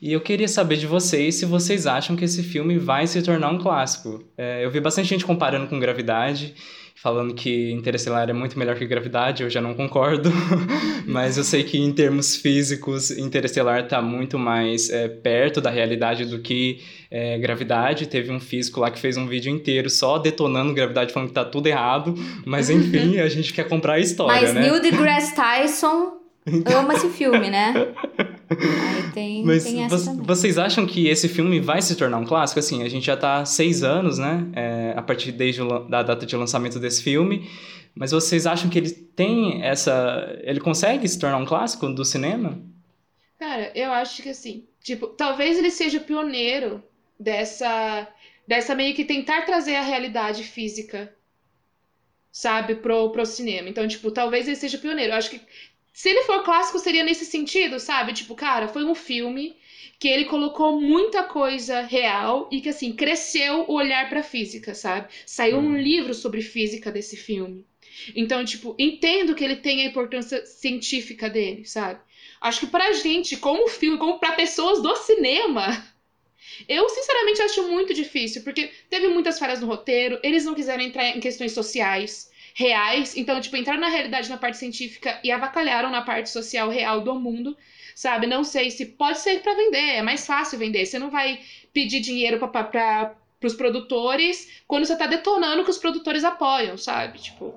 E 0.00 0.12
eu 0.12 0.20
queria 0.20 0.46
saber 0.46 0.76
de 0.76 0.86
vocês 0.86 1.34
se 1.34 1.44
vocês 1.44 1.84
acham 1.84 2.14
que 2.14 2.24
esse 2.24 2.44
filme 2.44 2.78
vai 2.78 3.08
se 3.08 3.20
tornar 3.22 3.50
um 3.50 3.58
clássico. 3.58 4.22
É, 4.38 4.64
eu 4.64 4.70
vi 4.70 4.78
bastante 4.78 5.08
gente 5.08 5.24
comparando 5.24 5.66
com 5.66 5.80
Gravidade, 5.80 6.54
falando 7.02 7.34
que 7.34 7.70
Interestelar 7.72 8.28
é 8.28 8.32
muito 8.32 8.58
melhor 8.58 8.76
que 8.76 8.86
Gravidade, 8.86 9.42
eu 9.42 9.48
já 9.48 9.60
não 9.60 9.72
concordo. 9.72 10.30
Mas 11.06 11.38
eu 11.38 11.44
sei 11.44 11.64
que 11.64 11.78
em 11.78 11.92
termos 11.92 12.36
físicos, 12.36 13.10
Interestelar 13.10 13.84
está 13.84 14.02
muito 14.02 14.38
mais 14.38 14.90
é, 14.90 15.08
perto 15.08 15.62
da 15.62 15.70
realidade 15.70 16.26
do 16.26 16.40
que 16.40 16.82
é, 17.10 17.38
Gravidade. 17.38 18.06
Teve 18.06 18.30
um 18.30 18.38
físico 18.38 18.80
lá 18.80 18.90
que 18.90 18.98
fez 18.98 19.16
um 19.16 19.26
vídeo 19.26 19.50
inteiro 19.50 19.88
só 19.88 20.18
detonando 20.18 20.74
Gravidade, 20.74 21.12
falando 21.12 21.28
que 21.28 21.34
tá 21.34 21.44
tudo 21.44 21.68
errado. 21.68 22.14
Mas 22.44 22.68
enfim, 22.68 23.18
a 23.20 23.28
gente 23.30 23.54
quer 23.54 23.66
comprar 23.66 23.94
a 23.94 23.98
história, 23.98 24.42
Mas 24.42 24.54
né? 24.54 24.60
Neil 24.60 24.82
deGrasse 24.82 25.34
Tyson 25.34 26.18
ama 26.76 26.94
esse 26.94 27.08
filme, 27.08 27.48
né? 27.48 27.72
Tem, 29.14 29.42
Mas 29.46 29.64
tem 29.64 29.84
essa 29.84 30.14
vocês 30.14 30.58
acham 30.58 30.86
que 30.86 31.08
esse 31.08 31.28
filme 31.28 31.60
vai 31.60 31.80
se 31.80 31.96
tornar 31.96 32.18
um 32.18 32.24
clássico? 32.24 32.58
Assim, 32.58 32.82
a 32.82 32.88
gente 32.88 33.06
já 33.06 33.16
tá 33.16 33.44
seis 33.44 33.82
anos, 33.82 34.18
né? 34.18 34.46
É, 34.54 34.94
a 34.96 35.02
partir 35.02 35.32
desde 35.32 35.62
o, 35.62 35.80
da 35.80 36.02
data 36.02 36.26
de 36.26 36.36
lançamento 36.36 36.78
desse 36.78 37.02
filme. 37.02 37.48
Mas 37.94 38.12
vocês 38.12 38.46
acham 38.46 38.70
que 38.70 38.78
ele 38.78 38.90
tem 38.90 39.62
essa. 39.62 40.38
Ele 40.42 40.60
consegue 40.60 41.06
se 41.08 41.18
tornar 41.18 41.38
um 41.38 41.46
clássico 41.46 41.88
do 41.88 42.04
cinema? 42.04 42.58
Cara, 43.38 43.72
eu 43.74 43.92
acho 43.92 44.22
que 44.22 44.28
assim. 44.28 44.64
Tipo, 44.82 45.08
talvez 45.08 45.58
ele 45.58 45.70
seja 45.70 45.98
o 45.98 46.04
pioneiro 46.04 46.82
dessa. 47.18 48.08
Dessa 48.46 48.74
meio 48.74 48.94
que 48.94 49.04
tentar 49.04 49.42
trazer 49.42 49.76
a 49.76 49.82
realidade 49.82 50.42
física 50.42 51.14
sabe, 52.32 52.76
pro, 52.76 53.10
pro 53.10 53.26
cinema. 53.26 53.68
Então, 53.68 53.86
tipo, 53.86 54.10
talvez 54.10 54.46
ele 54.46 54.56
seja 54.56 54.78
pioneiro. 54.78 55.12
Eu 55.12 55.16
acho 55.16 55.30
que 55.30 55.40
se 56.00 56.08
ele 56.08 56.22
for 56.22 56.42
clássico, 56.42 56.78
seria 56.78 57.04
nesse 57.04 57.26
sentido, 57.26 57.78
sabe? 57.78 58.14
Tipo, 58.14 58.34
cara, 58.34 58.68
foi 58.68 58.84
um 58.84 58.94
filme 58.94 59.54
que 59.98 60.08
ele 60.08 60.24
colocou 60.24 60.80
muita 60.80 61.24
coisa 61.24 61.82
real 61.82 62.48
e 62.50 62.62
que, 62.62 62.70
assim, 62.70 62.90
cresceu 62.92 63.66
o 63.68 63.74
olhar 63.74 64.08
pra 64.08 64.22
física, 64.22 64.74
sabe? 64.74 65.08
Saiu 65.26 65.58
um 65.58 65.76
livro 65.76 66.14
sobre 66.14 66.40
física 66.40 66.90
desse 66.90 67.18
filme. 67.18 67.66
Então, 68.16 68.42
tipo, 68.46 68.74
entendo 68.78 69.34
que 69.34 69.44
ele 69.44 69.56
tem 69.56 69.82
a 69.82 69.88
importância 69.88 70.46
científica 70.46 71.28
dele, 71.28 71.66
sabe? 71.66 72.00
Acho 72.40 72.60
que 72.60 72.68
pra 72.68 72.94
gente, 72.94 73.36
como 73.36 73.68
filme, 73.68 73.98
como 73.98 74.18
pra 74.18 74.32
pessoas 74.32 74.80
do 74.80 74.96
cinema, 74.96 75.86
eu 76.66 76.88
sinceramente 76.88 77.42
acho 77.42 77.68
muito 77.68 77.92
difícil, 77.92 78.42
porque 78.42 78.70
teve 78.88 79.08
muitas 79.08 79.38
falhas 79.38 79.60
no 79.60 79.66
roteiro, 79.66 80.18
eles 80.22 80.46
não 80.46 80.54
quiseram 80.54 80.82
entrar 80.82 81.14
em 81.14 81.20
questões 81.20 81.52
sociais 81.52 82.30
reais. 82.54 83.16
Então, 83.16 83.40
tipo, 83.40 83.56
entraram 83.56 83.80
na 83.80 83.88
realidade 83.88 84.28
na 84.28 84.36
parte 84.36 84.58
científica 84.58 85.18
e 85.22 85.30
avacalharam 85.30 85.90
na 85.90 86.02
parte 86.02 86.30
social 86.30 86.68
real 86.68 87.00
do 87.00 87.14
mundo, 87.14 87.56
sabe? 87.94 88.26
Não 88.26 88.44
sei 88.44 88.70
se 88.70 88.86
pode 88.86 89.18
ser 89.18 89.40
para 89.40 89.54
vender, 89.54 89.96
é 89.96 90.02
mais 90.02 90.26
fácil 90.26 90.58
vender. 90.58 90.86
Você 90.86 90.98
não 90.98 91.10
vai 91.10 91.40
pedir 91.72 92.00
dinheiro 92.00 92.38
para 92.38 93.16
os 93.42 93.54
produtores 93.54 94.62
quando 94.66 94.84
você 94.84 94.96
tá 94.96 95.06
detonando 95.06 95.64
que 95.64 95.70
os 95.70 95.78
produtores 95.78 96.24
apoiam, 96.24 96.76
sabe? 96.76 97.18
Tipo, 97.18 97.54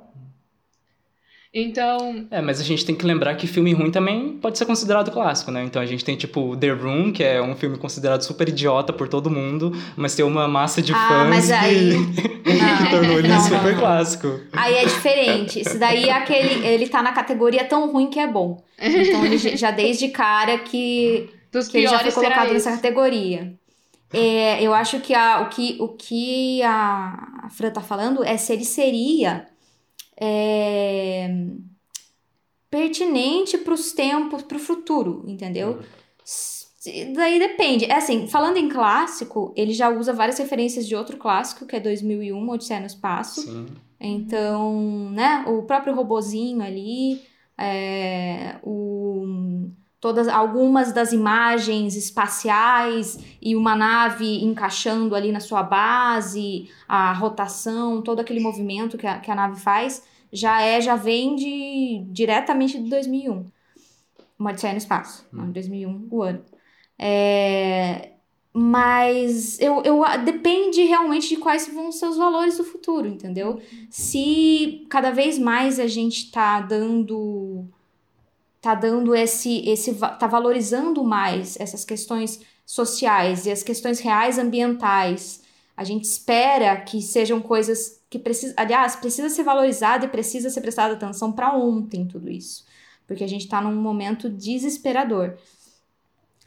então. 1.54 2.26
É, 2.32 2.42
mas 2.42 2.60
a 2.60 2.64
gente 2.64 2.86
tem 2.86 2.96
que 2.96 3.06
lembrar 3.06 3.36
que 3.36 3.46
filme 3.46 3.74
ruim 3.74 3.92
também 3.92 4.38
pode 4.40 4.58
ser 4.58 4.66
considerado 4.66 5.12
clássico, 5.12 5.52
né? 5.52 5.64
Então 5.64 5.82
a 5.82 5.86
gente 5.86 6.04
tem, 6.04 6.16
tipo, 6.16 6.58
The 6.58 6.70
Room, 6.72 7.12
que 7.12 7.24
é 7.24 7.42
um 7.42 7.56
filme 7.56 7.78
considerado 7.78 8.22
super 8.22 8.50
idiota 8.50 8.92
por 8.92 9.08
todo 9.08 9.30
mundo, 9.30 9.72
mas 9.96 10.16
tem 10.16 10.26
uma 10.26 10.48
massa 10.48 10.82
de 10.82 10.94
ah, 10.94 11.08
fãs 11.08 11.30
mas 11.30 11.52
aí... 11.52 11.94
que... 12.44 12.54
Não, 12.54 12.78
que 12.78 12.90
tornou 12.90 13.20
ele 13.20 13.28
não, 13.28 13.42
super 13.42 13.74
não. 13.74 13.80
clássico. 13.80 14.40
Aí 14.52 14.76
é 14.76 14.86
diferente. 14.86 15.62
Isso 15.62 15.80
daí 15.80 16.10
é 16.10 16.14
aquele. 16.14 16.66
Ele 16.66 16.88
tá 16.88 17.02
na 17.02 17.12
categoria 17.12 17.64
tão 17.64 17.92
ruim 17.92 18.10
que 18.10 18.20
é 18.20 18.28
bom. 18.28 18.64
Então 18.80 19.26
ele 19.26 19.38
já 19.38 19.72
desde 19.72 20.10
cara 20.10 20.58
que. 20.60 21.30
Dos 21.52 21.68
que 21.68 21.78
ele 21.78 21.88
já 21.88 22.00
foi 22.00 22.12
colocado 22.12 22.46
esse. 22.46 22.54
nessa 22.54 22.72
categoria. 22.72 23.54
É, 24.12 24.62
eu 24.62 24.74
acho 24.74 25.00
que, 25.00 25.14
a, 25.14 25.42
o, 25.42 25.50
que 25.50 25.78
o 25.80 25.88
que 25.90 26.62
a 26.62 27.48
Fran 27.50 27.72
tá 27.72 27.82
falando 27.82 28.24
é 28.24 28.38
se 28.38 28.54
ele 28.54 28.64
seria 28.64 29.48
é, 30.20 31.30
pertinente 32.70 33.58
para 33.58 33.74
os 33.74 33.92
tempos, 33.92 34.44
para 34.44 34.58
o 34.58 34.60
futuro, 34.60 35.24
entendeu? 35.28 35.80
Daí 37.16 37.40
depende. 37.40 37.86
É 37.86 37.96
assim, 37.96 38.28
falando 38.28 38.58
em 38.58 38.68
clássico, 38.68 39.54
ele 39.56 39.74
já 39.74 39.90
usa 39.90 40.12
várias 40.12 40.38
referências 40.38 40.88
de 40.88 40.96
outro 40.96 41.18
clássico, 41.18 41.66
que 41.66 41.76
é 41.76 41.80
2001, 41.80 42.50
Odisseia 42.50 42.80
no 42.80 42.86
Espaço. 42.86 43.42
Sim. 43.42 43.68
Então, 44.00 45.10
né, 45.12 45.46
o 45.48 45.64
próprio 45.64 45.96
robozinho 45.96 46.62
ali, 46.62 47.22
é, 47.58 48.58
o, 48.62 49.13
todas 50.04 50.28
algumas 50.28 50.92
das 50.92 51.14
imagens 51.14 51.96
espaciais 51.96 53.18
e 53.42 53.56
uma 53.56 53.74
nave 53.74 54.44
encaixando 54.44 55.16
ali 55.16 55.32
na 55.32 55.40
sua 55.40 55.64
base, 55.64 56.70
a 56.86 57.14
rotação, 57.14 58.02
todo 58.02 58.20
aquele 58.20 58.42
movimento 58.42 58.98
que 58.98 59.08
a, 59.08 59.20
que 59.20 59.32
a 59.32 59.36
nave 59.36 59.62
faz, 59.62 60.04
já 60.30 60.62
é 60.62 60.82
já 60.82 60.98
vem 60.98 61.38
de 61.38 62.04
diretamente 62.12 62.84
de 62.84 62.90
2001. 62.90 63.46
Uma 64.38 64.50
Odisseia 64.50 64.74
no 64.74 64.78
Espaço, 64.78 65.26
hum. 65.34 65.54
2001, 65.54 66.08
o 66.12 66.22
ano. 66.22 66.44
É, 67.00 68.10
mas 68.52 69.58
eu, 69.62 69.84
eu 69.84 70.04
depende 70.26 70.84
realmente 70.84 71.30
de 71.30 71.38
quais 71.38 71.66
vão 71.74 71.94
ser 71.94 72.08
os 72.08 72.18
valores 72.18 72.58
do 72.58 72.66
futuro, 72.66 73.08
entendeu? 73.08 73.62
Se 73.90 74.86
cada 74.90 75.12
vez 75.12 75.40
mais 75.40 75.80
a 75.80 75.88
gente 75.88 76.30
tá 76.30 76.60
dando 76.60 77.70
tá 78.64 78.74
dando 78.74 79.14
esse 79.14 79.60
esse 79.70 79.94
tá 79.94 80.26
valorizando 80.26 81.04
mais 81.04 81.60
essas 81.60 81.84
questões 81.84 82.40
sociais 82.66 83.46
e 83.46 83.52
as 83.52 83.62
questões 83.62 84.00
reais 84.00 84.40
ambientais. 84.40 85.44
A 85.76 85.84
gente 85.84 86.06
espera 86.06 86.78
que 86.78 87.02
sejam 87.02 87.42
coisas 87.42 88.02
que 88.10 88.18
precisa, 88.18 88.54
aliás, 88.56 88.96
precisa 88.96 89.28
ser 89.30 89.44
valorizado 89.44 90.06
e 90.06 90.08
precisa 90.08 90.50
ser 90.50 90.62
prestada 90.62 90.94
atenção 90.94 91.34
para 91.34 91.54
ontem 91.54 92.08
tudo 92.08 92.30
isso, 92.30 92.66
porque 93.06 93.24
a 93.24 93.28
gente 93.28 93.44
está 93.44 93.60
num 93.60 93.76
momento 93.76 94.30
desesperador. 94.30 95.38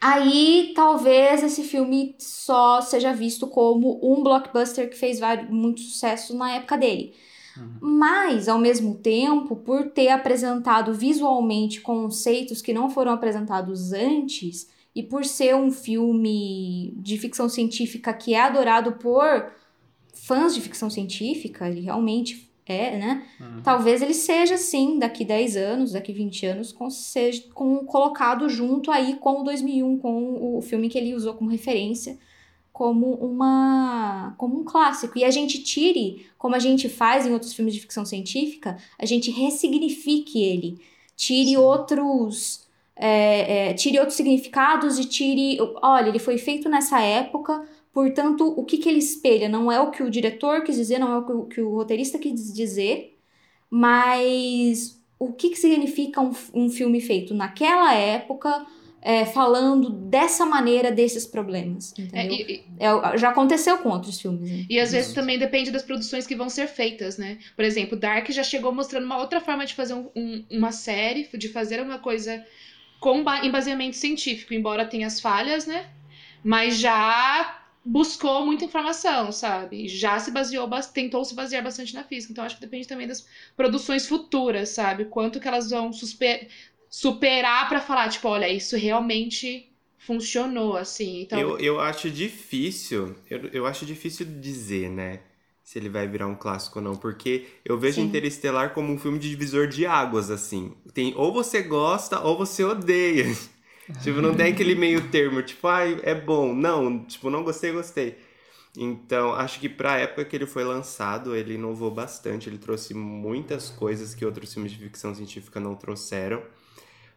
Aí 0.01 0.73
talvez 0.75 1.43
esse 1.43 1.65
filme 1.65 2.15
só 2.19 2.81
seja 2.81 3.13
visto 3.13 3.47
como 3.47 4.01
um 4.03 4.23
blockbuster 4.23 4.89
que 4.89 4.97
fez 4.97 5.21
muito 5.51 5.83
sucesso 5.83 6.35
na 6.35 6.53
época 6.55 6.79
dele. 6.79 7.15
Uhum. 7.57 7.79
Mas, 7.81 8.49
ao 8.49 8.59
mesmo 8.59 8.97
tempo, 8.97 9.57
por 9.57 9.91
ter 9.91 10.09
apresentado 10.09 10.93
visualmente 10.93 11.81
conceitos 11.81 12.61
que 12.61 12.73
não 12.73 12.91
foram 12.91 13.13
apresentados 13.13 13.93
antes, 13.93 14.69
e 14.95 15.03
por 15.03 15.25
ser 15.25 15.55
um 15.55 15.71
filme 15.71 16.95
de 16.97 17.19
ficção 17.19 17.49
científica 17.49 18.15
que 18.15 18.33
é 18.35 18.41
adorado 18.41 18.93
por 18.93 19.53
fãs 20.15 20.55
de 20.55 20.61
ficção 20.61 20.89
científica, 20.89 21.69
ele 21.69 21.83
realmente 21.83 22.51
é, 22.65 22.99
né? 22.99 23.23
Talvez 23.63 24.03
ele 24.03 24.15
seja, 24.15 24.57
sim, 24.57 24.99
daqui 24.99 25.25
10 25.25 25.57
anos, 25.57 25.93
daqui 25.93 26.13
20 26.13 26.47
anos, 26.47 26.73
com, 26.73 26.91
seja 26.91 27.45
com, 27.55 27.85
colocado 27.85 28.49
junto 28.49 28.91
aí 28.91 29.17
com 29.17 29.43
o 29.43 29.45
2001, 29.45 29.99
com 29.99 30.57
o 30.59 30.61
filme 30.63 30.89
que 30.89 30.99
ele 30.99 31.15
usou 31.15 31.35
como 31.35 31.49
referência, 31.49 32.19
como 32.77 33.15
uma 33.15 34.35
como 34.37 34.61
um 34.61 34.65
clássico. 34.65 35.19
E 35.19 35.25
a 35.25 35.31
gente 35.31 35.63
tire, 35.63 36.27
como 36.37 36.55
a 36.55 36.59
gente 36.59 36.91
faz 36.91 37.25
em 37.27 37.33
outros 37.33 37.55
filmes 37.55 37.73
de 37.73 37.81
ficção 37.81 38.05
científica, 38.05 38.77
a 38.99 39.07
gente 39.07 39.31
ressignifique 39.31 40.43
ele. 40.43 40.79
Tire 41.17 41.57
outros... 41.57 42.69
é, 42.95 43.71
é, 43.71 43.75
tire 43.75 43.99
outros 43.99 44.17
significados 44.17 44.99
e 44.99 45.07
tire... 45.07 45.59
Olha, 45.83 46.11
ele 46.11 46.19
foi 46.19 46.37
feito 46.37 46.69
nessa 46.69 47.01
época 47.01 47.67
Portanto, 47.95 48.53
o 48.55 48.63
que, 48.63 48.77
que 48.77 48.91
ele 48.91 48.99
espelha 48.99 49.49
não 49.49 49.73
é 49.73 49.81
o 49.81 49.91
que 49.91 50.03
o 50.03 50.11
diretor 50.11 50.63
quis 50.63 50.77
dizer, 50.77 50.99
não 50.99 51.11
é 51.15 51.17
o 51.17 51.25
que 51.25 51.33
o, 51.33 51.45
que 51.47 51.61
o 51.63 51.75
roteirista 51.77 52.19
quis 52.19 52.53
dizer, 52.53 53.19
mas 53.71 55.03
o 55.19 55.33
que, 55.33 55.49
que 55.49 55.57
significa 55.57 56.21
um, 56.21 56.31
um 56.53 56.69
filme 56.69 57.01
feito 57.01 57.33
naquela 57.33 57.95
época, 57.95 58.67
é, 59.09 59.25
falando 59.25 59.89
dessa 59.89 60.45
maneira 60.45 60.91
desses 60.91 61.25
problemas, 61.25 61.95
É, 62.13 62.27
e, 62.27 62.65
É, 62.81 63.17
já 63.17 63.29
aconteceu 63.31 63.79
com 63.79 63.89
outros 63.91 64.21
filmes. 64.21 64.51
Né? 64.51 64.67
e 64.69 64.81
às 64.81 64.91
vezes 64.91 65.13
também 65.13 65.39
depende 65.39 65.71
das 65.71 65.85
produções 65.85 66.27
que 66.27 66.35
vão 66.35 66.49
ser 66.49 66.67
feitas, 66.67 67.17
né? 67.17 67.39
Por 67.55 67.65
exemplo, 67.65 67.97
Dark 67.97 68.29
já 68.31 68.43
chegou 68.43 68.73
mostrando 68.75 69.05
uma 69.05 69.19
outra 69.19 69.41
forma 69.41 69.65
de 69.65 69.75
fazer 69.75 69.95
um- 69.95 70.11
um- 70.17 70.45
uma 70.51 70.73
série, 70.73 71.29
de 71.39 71.49
fazer 71.49 71.81
uma 71.81 72.01
coisa 72.01 72.45
com 72.99 73.23
ba- 73.23 73.47
embaseamento 73.47 73.95
científico, 73.97 74.53
embora 74.53 74.85
tenha 74.85 75.07
as 75.07 75.21
falhas, 75.21 75.67
né? 75.67 75.87
Mas 76.43 76.77
já 76.79 77.63
buscou 77.85 78.45
muita 78.45 78.65
informação, 78.65 79.31
sabe? 79.31 79.87
Já 79.87 80.19
se 80.19 80.33
baseou, 80.33 80.67
bas- 80.67 80.91
tentou 80.91 81.25
se 81.25 81.33
basear 81.33 81.63
bastante 81.63 81.95
na 81.95 82.03
física. 82.03 82.33
Então 82.33 82.45
acho 82.45 82.57
que 82.57 82.61
depende 82.61 82.89
também 82.89 83.07
das 83.07 83.25
produções 83.57 84.05
futuras, 84.09 84.71
sabe? 84.71 85.05
Quanto 85.05 85.39
que 85.39 85.47
elas 85.47 85.71
vão 85.71 85.93
superar 86.89 87.69
pra 87.69 87.81
falar, 87.81 88.09
tipo, 88.09 88.29
olha, 88.29 88.49
isso 88.49 88.77
realmente 88.77 89.71
funcionou, 89.99 90.77
assim. 90.77 91.23
Então, 91.23 91.39
Eu, 91.39 91.59
eu 91.59 91.81
acho 91.81 92.11
difícil, 92.11 93.15
eu, 93.31 93.47
eu 93.53 93.67
acho 93.67 93.85
difícil 93.85 94.27
dizer, 94.41 94.89
né? 94.91 95.21
Se 95.63 95.79
ele 95.79 95.89
vai 95.89 96.07
virar 96.07 96.29
um 96.29 96.37
clássico 96.37 96.79
ou 96.79 96.85
não, 96.85 96.97
porque 96.97 97.47
eu 97.65 97.77
vejo 97.77 97.97
Sim. 97.97 98.03
Interestelar 98.03 98.73
como 98.73 98.93
um 98.93 98.99
filme 98.99 99.19
de 99.19 99.29
divisor 99.29 99.67
de 99.67 99.85
águas, 99.85 100.31
assim. 100.31 100.77
Tem 100.95 101.13
ou 101.17 101.33
você 101.33 101.61
gosta 101.63 102.21
ou 102.21 102.39
você 102.39 102.63
odeia. 102.63 103.25
tipo, 104.03 104.21
não 104.23 104.35
tem 104.35 104.53
aquele 104.53 104.77
meio 104.77 105.09
termo, 105.11 105.43
tipo, 105.43 105.67
ai, 105.67 105.99
é 106.05 106.15
bom. 106.15 106.55
Não, 106.55 107.05
tipo, 107.05 107.29
não 107.31 107.43
gostei, 107.43 107.73
gostei. 107.73 108.17
Então, 108.77 109.33
acho 109.35 109.59
que 109.59 109.69
pra 109.69 109.99
época 109.99 110.25
que 110.25 110.37
ele 110.37 110.47
foi 110.47 110.63
lançado, 110.65 111.35
ele 111.35 111.55
inovou 111.55 111.91
bastante. 111.91 112.49
Ele 112.49 112.59
trouxe 112.59 112.95
muitas 112.95 113.71
coisas 113.71 114.15
que 114.15 114.25
outros 114.25 114.53
filmes 114.55 114.73
de 114.73 114.79
ficção 114.79 115.15
científica 115.15 115.59
não 115.59 115.75
trouxeram. 115.75 116.43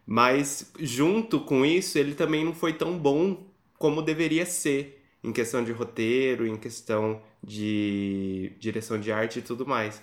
Mas, 0.06 0.72
junto 0.78 1.40
com 1.40 1.64
isso, 1.64 1.98
ele 1.98 2.14
também 2.14 2.44
não 2.44 2.52
foi 2.54 2.72
tão 2.72 2.98
bom 2.98 3.46
como 3.78 4.02
deveria 4.02 4.44
ser. 4.46 5.02
Em 5.22 5.32
questão 5.32 5.62
de 5.62 5.70
roteiro, 5.72 6.46
em 6.46 6.56
questão 6.56 7.22
de 7.42 8.52
direção 8.58 8.98
de 8.98 9.12
arte 9.12 9.38
e 9.38 9.42
tudo 9.42 9.66
mais. 9.66 10.02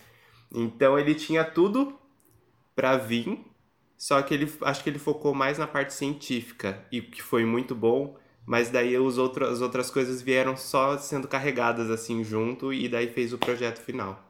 Então, 0.54 0.98
ele 0.98 1.16
tinha 1.16 1.44
tudo 1.44 1.98
pra 2.76 2.98
vir. 2.98 3.40
Só 3.98 4.22
que 4.22 4.34
ele, 4.34 4.52
acho 4.62 4.84
que 4.84 4.90
ele 4.90 5.00
focou 5.00 5.34
mais 5.34 5.58
na 5.58 5.68
parte 5.68 5.94
científica. 5.94 6.86
E 6.92 7.02
que 7.02 7.22
foi 7.22 7.46
muito 7.46 7.74
bom. 7.76 8.16
Mas 8.46 8.70
daí 8.70 8.98
os 8.98 9.18
outro, 9.18 9.46
as 9.46 9.60
outras 9.60 9.90
coisas 9.92 10.22
vieram 10.22 10.56
só 10.56 10.98
sendo 10.98 11.28
carregadas 11.28 11.90
assim 11.90 12.24
junto. 12.24 12.72
E 12.72 12.88
daí 12.88 13.08
fez 13.08 13.34
o 13.34 13.38
projeto 13.38 13.80
final. 13.82 14.27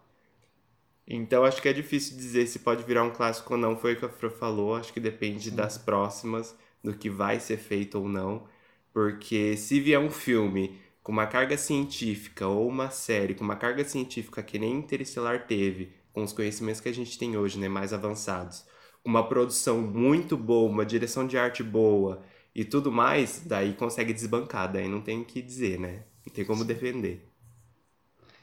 Então 1.07 1.45
acho 1.45 1.61
que 1.61 1.69
é 1.69 1.73
difícil 1.73 2.17
dizer 2.17 2.47
se 2.47 2.59
pode 2.59 2.83
virar 2.83 3.03
um 3.03 3.11
clássico 3.11 3.53
ou 3.53 3.59
não. 3.59 3.77
Foi 3.77 3.93
o 3.93 3.95
que 3.95 4.05
a 4.05 4.09
Fro 4.09 4.29
falou. 4.29 4.75
Acho 4.75 4.91
que 4.91 4.99
depende 4.99 5.49
das 5.49 5.77
próximas, 5.77 6.55
do 6.83 6.93
que 6.93 7.09
vai 7.09 7.39
ser 7.39 7.57
feito 7.57 7.99
ou 7.99 8.09
não. 8.09 8.45
Porque 8.91 9.55
se 9.55 9.79
vier 9.79 9.99
um 9.99 10.09
filme 10.09 10.79
com 11.01 11.11
uma 11.13 11.25
carga 11.25 11.57
científica 11.57 12.47
ou 12.47 12.67
uma 12.67 12.89
série 12.89 13.33
com 13.33 13.43
uma 13.43 13.55
carga 13.55 13.85
científica 13.85 14.43
que 14.43 14.59
nem 14.59 14.73
Interestelar 14.73 15.47
teve, 15.47 15.93
com 16.11 16.21
os 16.21 16.33
conhecimentos 16.33 16.81
que 16.81 16.89
a 16.89 16.93
gente 16.93 17.17
tem 17.17 17.37
hoje, 17.37 17.57
né, 17.57 17.69
mais 17.69 17.93
avançados, 17.93 18.65
uma 19.05 19.25
produção 19.25 19.79
muito 19.79 20.35
boa, 20.35 20.69
uma 20.69 20.85
direção 20.85 21.25
de 21.25 21.37
arte 21.37 21.63
boa 21.63 22.23
e 22.53 22.65
tudo 22.65 22.91
mais, 22.91 23.43
daí 23.45 23.73
consegue 23.73 24.11
desbancar, 24.11 24.69
daí 24.69 24.87
não 24.89 24.99
tem 24.99 25.21
o 25.21 25.25
que 25.25 25.41
dizer, 25.41 25.79
né? 25.79 26.03
Não 26.25 26.33
tem 26.33 26.43
como 26.43 26.65
defender. 26.65 27.25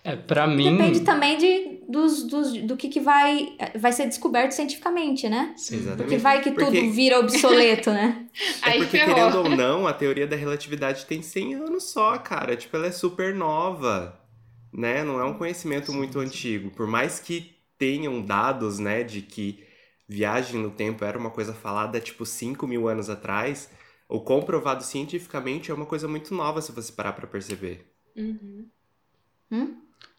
É, 0.02 0.16
pra 0.16 0.46
mim. 0.46 0.76
Depende 0.76 1.00
também 1.00 1.36
de, 1.36 1.74
dos, 1.89 2.22
dos, 2.24 2.53
do 2.62 2.76
que, 2.76 2.89
que 2.89 3.01
vai, 3.01 3.57
vai 3.76 3.93
ser 3.93 4.07
descoberto 4.07 4.53
cientificamente, 4.53 5.28
né? 5.28 5.55
Sim. 5.57 5.76
Exatamente. 5.76 6.03
Porque 6.03 6.16
vai 6.18 6.41
que 6.43 6.51
Porque- 6.53 6.80
tudo 6.80 6.91
vira 6.93 7.18
obsoleto, 7.20 7.91
né? 7.91 8.26
É 8.62 8.70
aí 8.70 8.78
porque, 8.78 8.99
ferrou. 8.99 9.14
querendo 9.14 9.39
ou 9.39 9.49
não, 9.49 9.87
a 9.87 9.93
teoria 9.93 10.26
da 10.26 10.37
relatividade 10.37 11.07
tem 11.07 11.22
100 11.22 11.55
anos 11.55 11.85
só, 11.85 12.16
cara. 12.18 12.57
Tipo, 12.57 12.76
ela 12.76 12.87
é 12.87 12.93
super 12.93 13.35
nova, 13.35 14.18
né? 14.72 15.03
Não 15.05 15.20
é 15.20 15.24
um 15.24 15.35
conhecimento 15.35 15.93
muito 15.93 16.18
antigo. 16.20 16.70
Por 16.70 16.87
mais 16.87 17.18
que 17.20 17.55
tenham 17.78 18.22
dados, 18.22 18.78
né, 18.78 19.03
de 19.03 19.20
que 19.22 19.62
viagem 20.09 20.61
no 20.61 20.70
tempo 20.70 21.05
era 21.05 21.18
uma 21.18 21.30
coisa 21.30 21.53
falada, 21.53 22.01
tipo, 22.01 22.24
5 22.24 22.66
mil 22.66 22.89
anos 22.89 23.11
atrás, 23.11 23.70
o 24.09 24.20
comprovado 24.20 24.82
cientificamente 24.85 25.70
é 25.70 25.74
uma 25.74 25.87
coisa 25.87 26.07
muito 26.07 26.35
nova 26.35 26.61
se 26.62 26.72
você 26.72 26.93
parar 26.93 27.12
pra 27.14 27.26
perceber. 27.26 27.85
Uhum. 28.16 28.66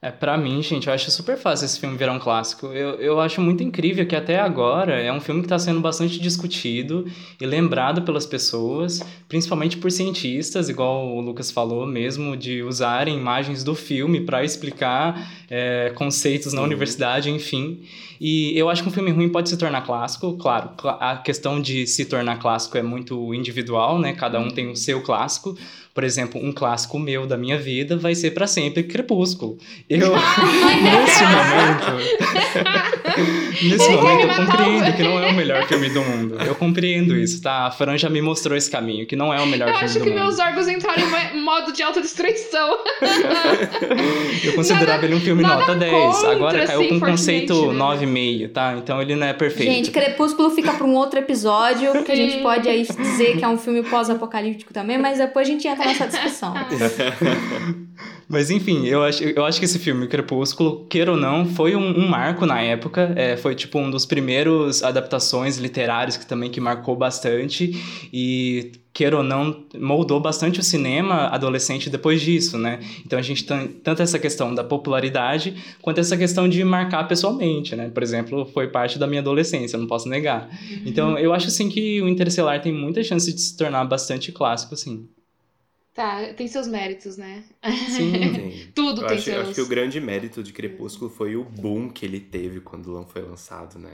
É, 0.05 0.11
pra 0.11 0.37
mim, 0.37 0.61
gente, 0.61 0.85
eu 0.85 0.93
acho 0.93 1.09
super 1.09 1.35
fácil 1.35 1.65
esse 1.65 1.79
filme 1.79 1.97
virar 1.97 2.13
um 2.13 2.19
clássico. 2.19 2.67
Eu, 2.67 2.91
eu 3.01 3.19
acho 3.19 3.41
muito 3.41 3.63
incrível 3.63 4.05
que 4.05 4.15
até 4.15 4.39
agora 4.39 5.01
é 5.01 5.11
um 5.11 5.19
filme 5.19 5.41
que 5.41 5.47
está 5.47 5.57
sendo 5.57 5.81
bastante 5.81 6.19
discutido 6.19 7.07
e 7.41 7.45
lembrado 7.47 8.03
pelas 8.03 8.23
pessoas, 8.23 9.01
principalmente 9.27 9.77
por 9.77 9.89
cientistas, 9.91 10.69
igual 10.69 11.07
o 11.07 11.19
Lucas 11.21 11.49
falou 11.49 11.87
mesmo, 11.87 12.37
de 12.37 12.61
usarem 12.61 13.17
imagens 13.17 13.63
do 13.63 13.73
filme 13.73 14.21
para 14.21 14.43
explicar 14.43 15.27
é, 15.49 15.91
conceitos 15.95 16.53
na 16.53 16.61
Sim. 16.61 16.67
universidade, 16.67 17.31
enfim. 17.31 17.81
E 18.19 18.57
eu 18.57 18.69
acho 18.69 18.81
que 18.83 18.89
um 18.89 18.91
filme 18.91 19.11
ruim 19.11 19.29
pode 19.29 19.49
se 19.49 19.57
tornar 19.57 19.81
clássico, 19.81 20.37
claro, 20.37 20.69
cla- 20.77 20.97
a 20.99 21.17
questão 21.17 21.61
de 21.61 21.85
se 21.87 22.05
tornar 22.05 22.37
clássico 22.39 22.77
é 22.77 22.81
muito 22.83 23.33
individual, 23.33 23.99
né? 23.99 24.13
Cada 24.13 24.39
um 24.39 24.49
tem 24.49 24.69
o 24.69 24.75
seu 24.75 25.01
clássico. 25.01 25.57
Por 25.93 26.03
exemplo, 26.03 26.41
um 26.43 26.51
clássico 26.51 26.99
meu 26.99 27.25
da 27.25 27.37
minha 27.37 27.57
vida 27.57 27.95
vai 27.97 28.13
ser 28.15 28.31
para 28.31 28.47
sempre 28.47 28.83
Crepúsculo. 28.83 29.57
Eu, 29.89 30.11
nesse 30.83 31.23
momento, 31.23 32.94
nesse 33.63 33.85
Ele 33.85 33.95
momento 33.95 34.17
me 34.17 34.23
eu 34.23 34.45
compreendo 34.45 34.93
que 34.95 35.03
não 35.03 35.19
é 35.19 35.29
o 35.29 35.33
melhor 35.33 35.67
filme 35.67 35.89
do 35.89 36.01
mundo. 36.01 36.37
Eu 36.45 36.55
compreendo 36.55 37.15
isso, 37.15 37.41
tá? 37.41 37.67
A 37.67 37.71
Fran 37.71 37.97
já 37.97 38.09
me 38.09 38.21
mostrou 38.21 38.57
esse 38.57 38.69
caminho, 38.69 39.05
que 39.05 39.15
não 39.15 39.33
é 39.33 39.39
o 39.41 39.45
melhor 39.47 39.67
Eu 39.69 39.73
filme 39.73 39.85
acho 39.85 39.99
do 39.99 40.03
que 40.03 40.09
mundo. 40.11 40.19
meus 40.21 40.39
órgãos 40.39 40.67
entraram 40.67 41.01
em 41.03 41.35
mo- 41.37 41.41
modo 41.45 41.71
de 41.71 41.81
autodestruição. 41.83 42.77
Eu 44.43 44.53
considerava 44.53 44.91
Nada- 44.93 45.05
ele 45.05 45.15
um 45.15 45.19
filme 45.19 45.43
nota 45.43 45.75
10. 45.75 45.91
contra, 46.15 46.31
Agora 46.31 46.65
caiu 46.65 46.79
assim, 46.81 46.89
com 46.89 46.95
um 46.95 46.99
conceito 46.99 47.53
fortemente, 47.53 47.77
né? 47.77 47.85
9,5, 48.47 48.49
tá? 48.53 48.75
Então 48.77 49.01
ele 49.01 49.15
não 49.15 49.27
é 49.27 49.33
perfeito. 49.33 49.71
Gente, 49.71 49.91
Crepúsculo 49.91 50.49
fica 50.49 50.73
para 50.73 50.85
um 50.85 50.93
outro 50.95 51.19
episódio, 51.19 51.91
porque 51.91 52.11
a 52.11 52.15
gente 52.15 52.41
pode 52.41 52.67
aí 52.67 52.83
dizer 52.85 53.37
que 53.37 53.43
é 53.43 53.47
um 53.47 53.57
filme 53.57 53.83
pós-apocalíptico 53.83 54.73
também, 54.73 54.97
mas 54.97 55.17
depois 55.17 55.47
a 55.47 55.51
gente 55.51 55.67
entra 55.67 55.85
nessa 55.85 56.07
discussão. 56.07 56.53
Mas 58.27 58.49
enfim, 58.49 58.87
eu 58.87 59.03
acho, 59.03 59.23
eu 59.23 59.45
acho 59.45 59.59
que 59.59 59.65
esse 59.65 59.77
filme, 59.77 60.07
Crepúsculo, 60.07 60.85
queira 60.89 61.11
ou 61.11 61.17
não, 61.17 61.45
foi 61.45 61.75
um, 61.75 61.99
um 61.99 62.07
marco 62.09 62.43
na 62.45 62.59
época. 62.59 62.94
É, 63.15 63.37
foi 63.37 63.55
tipo 63.55 63.79
um 63.79 63.89
dos 63.89 64.05
primeiros 64.05 64.83
adaptações 64.83 65.57
literárias 65.57 66.17
que 66.17 66.25
também 66.25 66.49
que 66.49 66.61
marcou 66.61 66.95
bastante. 66.95 67.71
E 68.11 68.71
queira 68.95 69.17
ou 69.17 69.23
não, 69.23 69.65
moldou 69.77 70.21
bastante 70.21 70.61
o 70.61 70.63
cinema 70.63 71.27
adolescente 71.27 71.89
depois 71.89 72.21
disso, 72.21 72.57
né? 72.57 72.79
Então 73.05 73.19
a 73.19 73.21
gente 73.21 73.43
tem 73.45 73.67
tanto 73.67 74.01
essa 74.01 74.17
questão 74.17 74.55
da 74.55 74.63
popularidade, 74.63 75.53
quanto 75.81 75.99
essa 75.99 76.15
questão 76.15 76.47
de 76.47 76.63
marcar 76.63 77.03
pessoalmente, 77.05 77.75
né? 77.75 77.89
Por 77.89 78.01
exemplo, 78.01 78.45
foi 78.45 78.69
parte 78.69 78.97
da 78.97 79.05
minha 79.05 79.19
adolescência, 79.19 79.77
não 79.77 79.85
posso 79.85 80.07
negar. 80.07 80.49
Então 80.85 81.19
eu 81.19 81.33
acho 81.33 81.47
assim 81.47 81.67
que 81.67 82.01
o 82.01 82.07
Interestelar 82.07 82.61
tem 82.61 82.71
muita 82.71 83.03
chance 83.03 83.33
de 83.33 83.41
se 83.41 83.57
tornar 83.57 83.83
bastante 83.83 84.31
clássico, 84.31 84.73
assim. 84.73 85.05
Tá, 85.95 86.33
tem 86.35 86.45
seus 86.47 86.67
méritos, 86.67 87.15
né? 87.15 87.43
Sim. 87.89 88.11
Tem. 88.35 88.67
Tudo 88.75 89.01
Eu 89.03 89.07
tem 89.07 89.15
acho, 89.15 89.23
seus. 89.25 89.43
acho 89.45 89.53
que 89.55 89.61
o 89.61 89.67
grande 89.67 89.99
mérito 90.01 90.43
de 90.43 90.51
Crepúsculo 90.51 91.09
foi 91.09 91.37
o 91.37 91.43
boom 91.45 91.89
que 91.89 92.05
ele 92.05 92.19
teve 92.19 92.59
quando 92.59 93.07
foi 93.11 93.21
lançado, 93.21 93.79
né? 93.79 93.91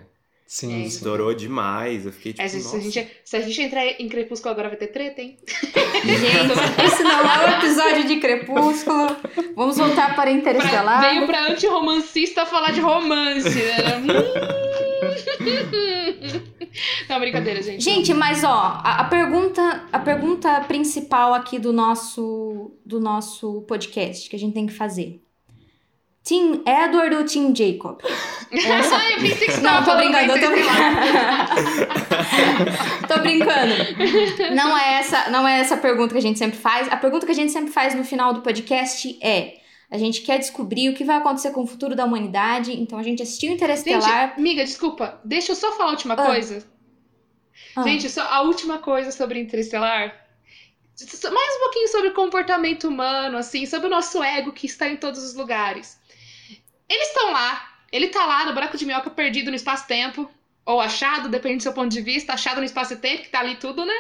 Sim, 0.47 0.71
É. 0.71 0.75
sim. 0.81 0.83
Estourou 0.87 1.31
demais. 1.33 2.05
Eu 2.07 2.11
fiquei 2.11 2.33
tipo, 2.33 2.43
É, 2.43 2.47
se, 2.47 2.57
nossa. 2.57 2.75
a 2.77 2.79
gente, 2.79 3.07
se 3.23 3.37
a 3.37 3.41
gente 3.41 3.61
entrar 3.61 3.85
em 3.85 4.09
Crepúsculo 4.09 4.51
agora 4.51 4.67
vai 4.69 4.77
ter 4.77 4.87
treta, 4.87 5.21
hein? 5.21 5.37
Gente, 5.45 6.83
esse 6.85 7.03
não 7.03 7.21
é 7.21 7.45
o 7.45 7.57
episódio 7.59 8.07
de 8.07 8.19
Crepúsculo. 8.19 9.15
Vamos 9.55 9.77
voltar 9.77 10.07
para 10.15 10.23
Pra, 10.23 10.31
Interestelar. 10.31 11.01
veio 11.01 11.27
pra 11.27 11.51
antirromancista 11.51 12.45
falar 12.47 12.71
de 12.71 12.81
romance, 12.81 13.47
né? 13.47 13.97
Hum. 13.99 14.07
Não, 17.09 17.19
brincadeira, 17.19 17.61
gente. 17.61 17.83
Gente, 17.83 18.13
mas 18.13 18.43
ó, 18.43 18.81
a, 18.83 19.01
a 19.01 19.03
pergunta, 19.05 19.83
a 19.91 19.99
pergunta 19.99 20.61
principal 20.61 21.33
aqui 21.33 21.59
do 21.59 21.73
nosso 21.73 22.71
do 22.85 22.99
nosso 22.99 23.61
podcast 23.63 24.29
que 24.29 24.35
a 24.35 24.39
gente 24.39 24.53
tem 24.53 24.67
que 24.67 24.73
fazer. 24.73 25.21
Team 26.23 26.61
Edward 26.67 27.15
ou 27.15 27.25
Team 27.25 27.55
Jacob? 27.55 27.99
Essa... 28.53 28.95
Eu 29.11 29.21
pensei 29.21 29.47
que 29.47 29.53
você 29.53 29.61
Não, 29.61 29.83
tô 29.83 29.95
brincando, 29.95 30.33
eu 30.33 30.39
tô 30.39 30.51
brincando. 30.51 30.77
Tô 33.11 33.19
brincando. 33.19 34.55
Não 34.55 34.77
é 34.77 34.99
essa, 34.99 35.29
não 35.29 35.47
é 35.47 35.59
essa 35.59 35.75
a 35.75 35.77
pergunta 35.77 36.13
que 36.13 36.17
a 36.17 36.21
gente 36.21 36.37
sempre 36.37 36.57
faz. 36.57 36.87
A 36.91 36.95
pergunta 36.95 37.25
que 37.25 37.31
a 37.31 37.35
gente 37.35 37.51
sempre 37.51 37.71
faz 37.71 37.95
no 37.95 38.03
final 38.03 38.33
do 38.33 38.41
podcast 38.41 39.17
é: 39.21 39.55
a 39.91 39.97
gente 39.97 40.21
quer 40.21 40.39
descobrir 40.39 40.89
o 40.89 40.95
que 40.95 41.03
vai 41.03 41.17
acontecer 41.17 41.51
com 41.51 41.61
o 41.63 41.67
futuro 41.67 41.95
da 41.95 42.05
humanidade. 42.05 42.71
Então 42.71 42.97
a 42.97 43.03
gente 43.03 43.21
assistiu 43.21 43.51
Interestelar. 43.51 44.29
Gente, 44.29 44.39
amiga, 44.39 44.63
desculpa. 44.63 45.19
Deixa 45.25 45.51
eu 45.51 45.55
só 45.55 45.73
falar 45.73 45.89
a 45.89 45.91
última 45.91 46.13
Ah. 46.15 46.25
coisa. 46.25 46.65
Ah. 47.75 47.83
Gente, 47.83 48.09
só 48.09 48.21
a 48.21 48.41
última 48.41 48.79
coisa 48.79 49.11
sobre 49.11 49.39
Interestelar. 49.39 50.17
Mais 50.99 51.55
um 51.55 51.59
pouquinho 51.59 51.87
sobre 51.89 52.07
o 52.09 52.13
comportamento 52.13 52.87
humano, 52.87 53.37
assim, 53.37 53.65
sobre 53.65 53.87
o 53.87 53.89
nosso 53.89 54.21
ego 54.23 54.51
que 54.51 54.65
está 54.67 54.87
em 54.87 54.95
todos 54.97 55.21
os 55.23 55.33
lugares. 55.35 55.99
Eles 56.87 57.07
estão 57.07 57.31
lá, 57.31 57.69
ele 57.91 58.07
tá 58.09 58.25
lá 58.25 58.45
no 58.45 58.53
buraco 58.53 58.77
de 58.77 58.85
minhoca 58.85 59.09
perdido 59.09 59.49
no 59.49 59.55
espaço-tempo, 59.55 60.29
ou 60.65 60.79
achado, 60.79 61.27
depende 61.27 61.57
do 61.57 61.63
seu 61.63 61.73
ponto 61.73 61.89
de 61.89 62.01
vista, 62.01 62.33
achado 62.33 62.59
no 62.59 62.65
espaço-tempo, 62.65 63.23
que 63.23 63.29
tá 63.29 63.39
ali 63.39 63.55
tudo, 63.55 63.83
né? 63.85 63.93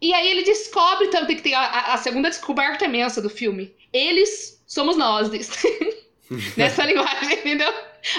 E 0.00 0.12
aí 0.14 0.26
ele 0.28 0.42
descobre 0.42 1.08
também 1.08 1.36
que 1.36 1.42
tem 1.42 1.54
a, 1.54 1.60
a- 1.60 1.94
a 1.94 1.96
segunda 1.98 2.28
descoberta 2.30 2.84
imensa 2.86 3.20
do 3.20 3.28
filme. 3.28 3.74
Eles 3.92 4.53
somos 4.66 4.96
nós. 4.96 5.30
Nessa 6.56 6.84
linguagem, 6.84 7.38
entendeu? 7.38 7.72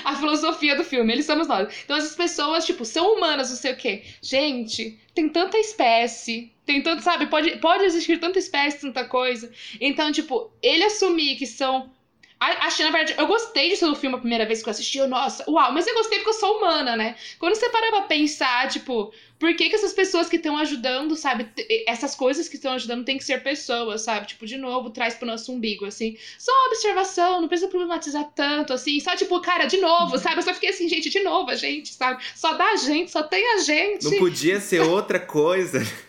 A 0.04 0.16
filosofia 0.16 0.76
do 0.76 0.84
filme, 0.84 1.14
eles 1.14 1.26
somos 1.26 1.48
nós. 1.48 1.74
Então 1.84 1.96
as 1.96 2.16
pessoas, 2.16 2.66
tipo, 2.66 2.86
são 2.86 3.16
humanas, 3.16 3.50
não 3.50 3.58
sei 3.58 3.74
o 3.74 3.78
quê. 3.78 4.04
Gente, 4.22 5.00
tem 5.14 5.30
tanta 5.30 5.58
espécie, 5.58 6.52
tem 6.66 6.82
tanto, 6.82 7.04
sabe? 7.04 7.28
Pode, 7.28 7.58
pode 7.58 7.84
existir 7.84 8.20
tanta 8.20 8.39
espécie, 8.39 8.82
tanta 8.82 9.06
coisa. 9.06 9.52
Então, 9.80 10.12
tipo, 10.12 10.52
ele 10.62 10.84
assumir 10.84 11.36
que 11.36 11.46
são. 11.46 11.91
Achei, 12.40 12.86
na 12.86 12.92
verdade, 12.92 13.18
eu 13.18 13.28
gostei 13.28 13.70
disso 13.70 13.88
do 13.88 13.96
filme 13.96 14.18
a 14.18 14.20
primeira 14.20 14.46
vez 14.46 14.62
que 14.62 14.68
eu 14.68 14.72
assisti. 14.72 14.98
Eu, 14.98 15.08
nossa, 15.08 15.44
uau, 15.50 15.72
mas 15.72 15.88
eu 15.88 15.94
gostei 15.94 16.20
porque 16.20 16.32
eu 16.32 16.40
sou 16.40 16.58
humana, 16.58 16.96
né? 16.96 17.16
Quando 17.40 17.56
você 17.56 17.70
para 17.70 17.90
pra 17.90 18.02
pensar, 18.02 18.68
tipo, 18.68 19.14
por 19.40 19.56
que, 19.56 19.70
que 19.70 19.76
essas 19.76 19.94
pessoas 19.94 20.28
que 20.28 20.36
estão 20.36 20.58
ajudando, 20.58 21.16
sabe? 21.16 21.48
Essas 21.88 22.14
coisas 22.14 22.50
que 22.50 22.56
estão 22.56 22.74
ajudando 22.74 23.06
tem 23.06 23.18
que 23.18 23.24
ser 23.24 23.42
pessoas, 23.42 24.02
sabe? 24.02 24.28
Tipo, 24.28 24.46
de 24.46 24.58
novo, 24.58 24.90
traz 24.90 25.16
pro 25.16 25.26
nosso 25.26 25.52
umbigo, 25.52 25.86
assim. 25.86 26.18
Só 26.38 26.52
uma 26.52 26.68
observação, 26.68 27.42
não 27.42 27.48
precisa 27.48 27.70
problematizar 27.70 28.30
tanto, 28.36 28.74
assim. 28.74 29.00
Só, 29.00 29.16
tipo, 29.16 29.40
cara, 29.40 29.66
de 29.66 29.78
novo, 29.78 30.18
sabe? 30.20 30.38
Eu 30.38 30.44
só 30.44 30.54
fiquei 30.54 30.70
assim, 30.70 30.90
gente, 30.90 31.10
de 31.10 31.24
novo, 31.24 31.50
a 31.50 31.56
gente, 31.56 31.94
sabe? 31.94 32.22
Só 32.36 32.54
dá 32.54 32.66
a 32.72 32.76
gente, 32.76 33.12
só 33.12 33.24
tem 33.24 33.54
a 33.54 33.58
gente. 33.60 34.04
Não 34.04 34.18
podia 34.18 34.60
ser 34.60 34.82
outra 34.82 35.20
coisa. 35.20 35.82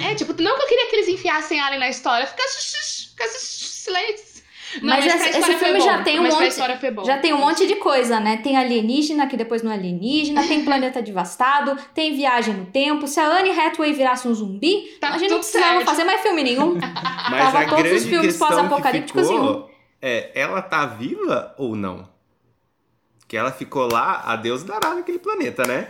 É, 0.00 0.14
tipo, 0.14 0.32
não 0.40 0.56
que 0.56 0.62
eu 0.62 0.68
queria 0.68 0.86
que 0.88 0.94
eles 0.94 1.08
enfiassem 1.08 1.58
Alien 1.58 1.80
na 1.80 1.88
história, 1.88 2.28
ficasse, 2.28 3.08
ficasse 3.10 3.44
silêncio. 3.44 4.33
Não, 4.82 4.88
Mas 4.90 5.04
pra 5.04 5.14
esse- 5.16 5.54
filme 5.56 5.78
bom, 5.78 5.84
já 5.84 6.02
tem 6.02 6.18
um 6.18 6.22
mas 6.24 6.34
monte-. 6.34 7.06
Já 7.06 7.18
tem 7.18 7.32
um 7.32 7.38
monte 7.38 7.66
de 7.66 7.76
coisa, 7.76 8.18
né? 8.20 8.38
Tem 8.38 8.56
alienígena, 8.56 9.26
que 9.26 9.36
depois 9.36 9.62
não 9.62 9.70
é 9.70 9.74
alienígena, 9.74 10.42
tem 10.46 10.62
planeta 10.64 11.00
devastado, 11.02 11.76
tem 11.94 12.14
viagem 12.16 12.54
no 12.54 12.66
tempo. 12.66 13.06
Se 13.06 13.20
a 13.20 13.26
Anne 13.26 13.50
Hathaway 13.50 13.92
virasse 13.92 14.26
um 14.26 14.34
zumbi, 14.34 14.96
Tá 15.00 15.10
a 15.10 15.18
gente 15.18 15.30
não 15.30 15.38
precisava 15.38 15.74
certo. 15.76 15.84
fazer 15.86 16.04
mais 16.04 16.20
filme 16.22 16.42
nenhum. 16.42 16.74
Mas 17.30 17.44
Tava 17.44 17.60
a 17.60 17.68
todos 17.68 17.92
os 17.92 18.04
filmes 18.04 18.36
pós-apocalípticos 18.36 19.28
em 19.30 19.34
um. 19.38 19.46
ficou 19.46 19.70
é, 20.02 20.30
ela 20.34 20.60
tá 20.60 20.84
viva 20.86 21.54
ou 21.56 21.74
não? 21.74 22.08
Que 23.26 23.36
ela 23.36 23.50
ficou 23.50 23.90
lá, 23.90 24.22
a 24.26 24.36
Deus 24.36 24.62
dará 24.62 24.94
naquele 24.94 25.18
planeta, 25.18 25.66
né? 25.66 25.88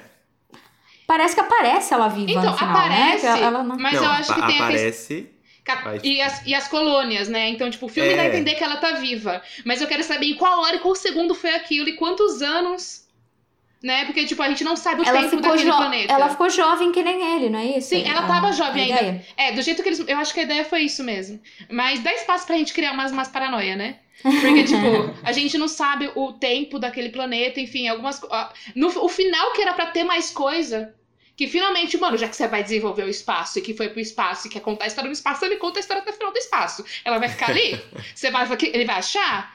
Parece 1.07 1.35
que 1.35 1.41
aparece 1.41 1.93
ela 1.93 2.09
viva 2.09 2.31
Então, 2.31 2.45
no 2.53 2.57
final, 2.57 2.73
né? 2.75 2.81
aparece, 2.85 3.21
Que 3.21 3.27
ela- 3.27 3.39
ela 3.39 3.63
não- 3.63 3.77
mas 3.77 3.95
não, 3.95 4.05
eu 4.05 4.11
acho 4.11 4.35
que 4.35 4.43
tem 4.47 4.57
aparece. 4.61 5.31
Mas- 5.85 6.03
E 6.05 6.21
as, 6.21 6.47
e 6.47 6.55
as 6.55 6.69
colônias, 6.69 7.29
né? 7.29 7.49
Então, 7.49 7.71
tipo, 7.71 7.87
o 7.87 7.89
filme 7.89 8.11
É. 8.13 8.17
dá 8.17 8.23
a 8.23 8.27
entender 8.29 8.55
que 8.55 8.65
ela 8.65 8.77
tá 8.77 8.93
viva. 8.93 9.43
Mas 9.65 9.81
eu 9.81 9.87
quero 9.89 10.03
saber 10.03 10.27
em 10.27 10.35
qual 10.35 10.61
hora 10.61 10.77
e 10.77 10.81
qual 10.81 10.95
segundo 10.95 11.35
foi 11.35 11.55
aquilo 11.55 11.89
e 11.89 11.95
quantos 11.97 12.43
anos. 12.43 13.03
Né? 13.83 14.07
Porque, 14.07 14.25
tipo, 14.25 14.43
a 14.43 14.49
gente 14.49 14.65
não 14.65 14.77
sabe 14.77 15.03
o 15.03 15.05
Ela 15.07 15.23
tempo 15.29 15.43
daquele 15.43 15.71
jo- 15.71 15.77
planeta. 15.77 16.11
ela 16.11 16.31
ficou 16.31 16.49
jovem 16.49 16.91
que 16.91 17.03
nem 17.03 17.37
ele, 17.37 17.51
não 17.51 17.59
é 17.59 17.67
isso? 17.77 17.91
Sim, 17.91 18.03
ela 18.09 18.21
A- 18.21 18.27
tava 18.27 18.51
jovem 18.53 18.85
ainda. 18.85 18.95
ideia. 19.03 19.27
É, 19.37 19.53
do 19.53 19.61
jeito 19.61 19.83
que 19.83 19.89
eles. 19.91 19.99
Eu 20.09 20.17
acho 20.17 20.33
que 20.33 20.41
a 20.41 20.43
ideia 20.45 20.65
foi 20.65 20.81
isso 20.83 21.05
mesmo. 21.05 21.39
Mas 21.71 22.01
dá 22.03 22.11
espaço 22.15 22.47
pra 22.47 22.57
gente 22.57 22.73
criar 22.73 22.93
umas, 22.93 23.13
umas 23.13 23.29
paranoia, 23.29 23.77
né? 23.77 23.97
Porque, 24.23 24.65
tipo, 24.65 25.15
a 25.23 25.33
gente 25.33 25.59
não 25.59 25.69
sabe 25.69 26.11
o 26.15 26.33
tempo 26.33 26.79
daquele 26.79 27.11
planeta, 27.11 27.61
enfim, 27.61 27.87
algumas. 27.87 28.23
ah, 28.31 28.51
No, 28.75 28.89
o 29.05 29.09
final 29.09 29.53
que 29.53 29.61
era 29.61 29.75
pra 29.75 29.87
ter 29.87 30.03
mais 30.05 30.31
coisa. 30.31 30.95
Que 31.37 31.49
finalmente, 31.49 31.99
mano, 31.99 32.17
já 32.17 32.29
que 32.29 32.37
você 32.37 32.47
vai 32.47 32.63
desenvolver 32.63 33.03
o 33.03 33.09
espaço 33.09 33.59
e 33.59 33.63
que 33.63 33.75
foi 33.75 33.89
pro 33.89 33.99
espaço 34.01 34.47
e 34.47 34.51
quer 34.51 34.61
contar 34.61 34.85
a 34.85 34.87
história 34.87 35.11
do 35.11 35.15
espaço, 35.15 35.45
ele 35.45 35.57
conta 35.57 35.79
a 35.79 35.81
história 35.81 36.01
até 36.01 36.11
o 36.13 36.15
final 36.15 36.31
do 36.33 36.39
espaço. 36.39 36.85
Ela 37.05 37.19
vai 37.19 37.29
ficar 37.29 37.51
ali? 37.51 37.81
Você 38.15 38.31
vai. 38.31 38.47
Ele 38.73 38.85
vai 38.85 38.97
achar? 38.97 39.53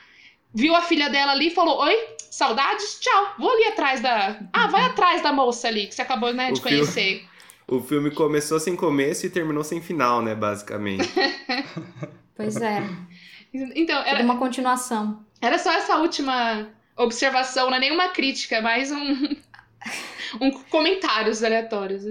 Viu 0.53 0.75
a 0.75 0.81
filha 0.81 1.09
dela 1.09 1.31
ali 1.31 1.47
e 1.47 1.51
falou: 1.55 1.79
Oi, 1.79 1.95
saudades? 2.29 2.99
Tchau, 2.99 3.35
vou 3.39 3.49
ali 3.51 3.65
atrás 3.65 4.01
da. 4.01 4.39
Ah, 4.51 4.67
vai 4.67 4.83
atrás 4.83 5.21
da 5.21 5.31
moça 5.31 5.67
ali 5.69 5.87
que 5.87 5.95
você 5.95 6.01
acabou, 6.01 6.33
né, 6.33 6.51
de 6.51 6.59
O 6.59 6.63
filme- 6.63 6.77
conhecer. 6.79 7.25
O 7.71 7.79
filme 7.79 8.09
começou 8.09 8.59
sem 8.59 8.75
começo 8.75 9.27
e 9.27 9.29
terminou 9.29 9.63
sem 9.63 9.79
final, 9.79 10.23
né? 10.23 10.33
Basicamente. 10.33 11.07
Pois 12.35 12.55
é, 12.55 12.81
Então, 13.53 13.97
tudo 14.01 14.07
era, 14.09 14.23
uma 14.23 14.37
continuação. 14.37 15.23
Era 15.41 15.59
só 15.59 15.71
essa 15.73 15.97
última 15.97 16.67
observação, 16.97 17.69
não 17.69 17.77
é 17.77 17.79
nenhuma 17.79 18.07
crítica, 18.09 18.55
é 18.55 18.61
mais 18.61 18.91
um, 18.91 19.35
um 20.41 20.51
comentários 20.51 21.43
aleatórios. 21.43 22.03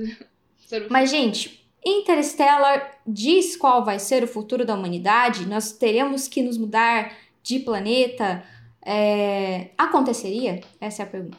Mas, 0.90 1.10
gente, 1.10 1.64
Interstellar 1.84 2.98
diz 3.06 3.56
qual 3.56 3.84
vai 3.84 3.98
ser 3.98 4.22
o 4.22 4.28
futuro 4.28 4.64
da 4.64 4.74
humanidade? 4.74 5.46
Nós 5.46 5.72
teremos 5.72 6.28
que 6.28 6.42
nos 6.42 6.58
mudar 6.58 7.12
de 7.42 7.58
planeta? 7.60 8.42
É, 8.84 9.70
Aconteceria? 9.78 10.60
Essa 10.80 11.02
é 11.02 11.04
a 11.04 11.08
pergunta. 11.08 11.38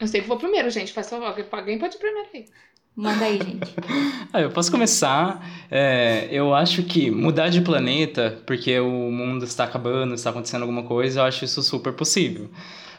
Eu 0.00 0.06
sei 0.08 0.20
que 0.20 0.28
vou 0.28 0.36
primeiro, 0.36 0.68
gente. 0.70 0.92
Faz 0.92 1.08
favor. 1.08 1.26
Alguém- 1.28 1.46
Alguém 1.50 1.78
pode 1.78 1.96
ir 1.96 1.98
primeiro 1.98 2.28
aí. 2.34 2.46
Manda 2.96 3.24
aí, 3.24 3.38
gente. 3.38 3.74
Ah, 4.32 4.40
eu 4.40 4.50
posso 4.50 4.68
começar. 4.70 5.40
É, 5.70 6.26
eu 6.30 6.52
acho 6.52 6.82
que 6.82 7.08
mudar 7.08 7.48
de 7.48 7.60
planeta, 7.60 8.42
porque 8.44 8.80
o 8.80 8.90
mundo 9.12 9.44
está 9.44 9.62
acabando, 9.62 10.12
está 10.14 10.30
acontecendo 10.30 10.62
alguma 10.62 10.82
coisa, 10.82 11.20
eu 11.20 11.24
acho 11.24 11.44
isso 11.44 11.62
super 11.62 11.92
possível. 11.92 12.50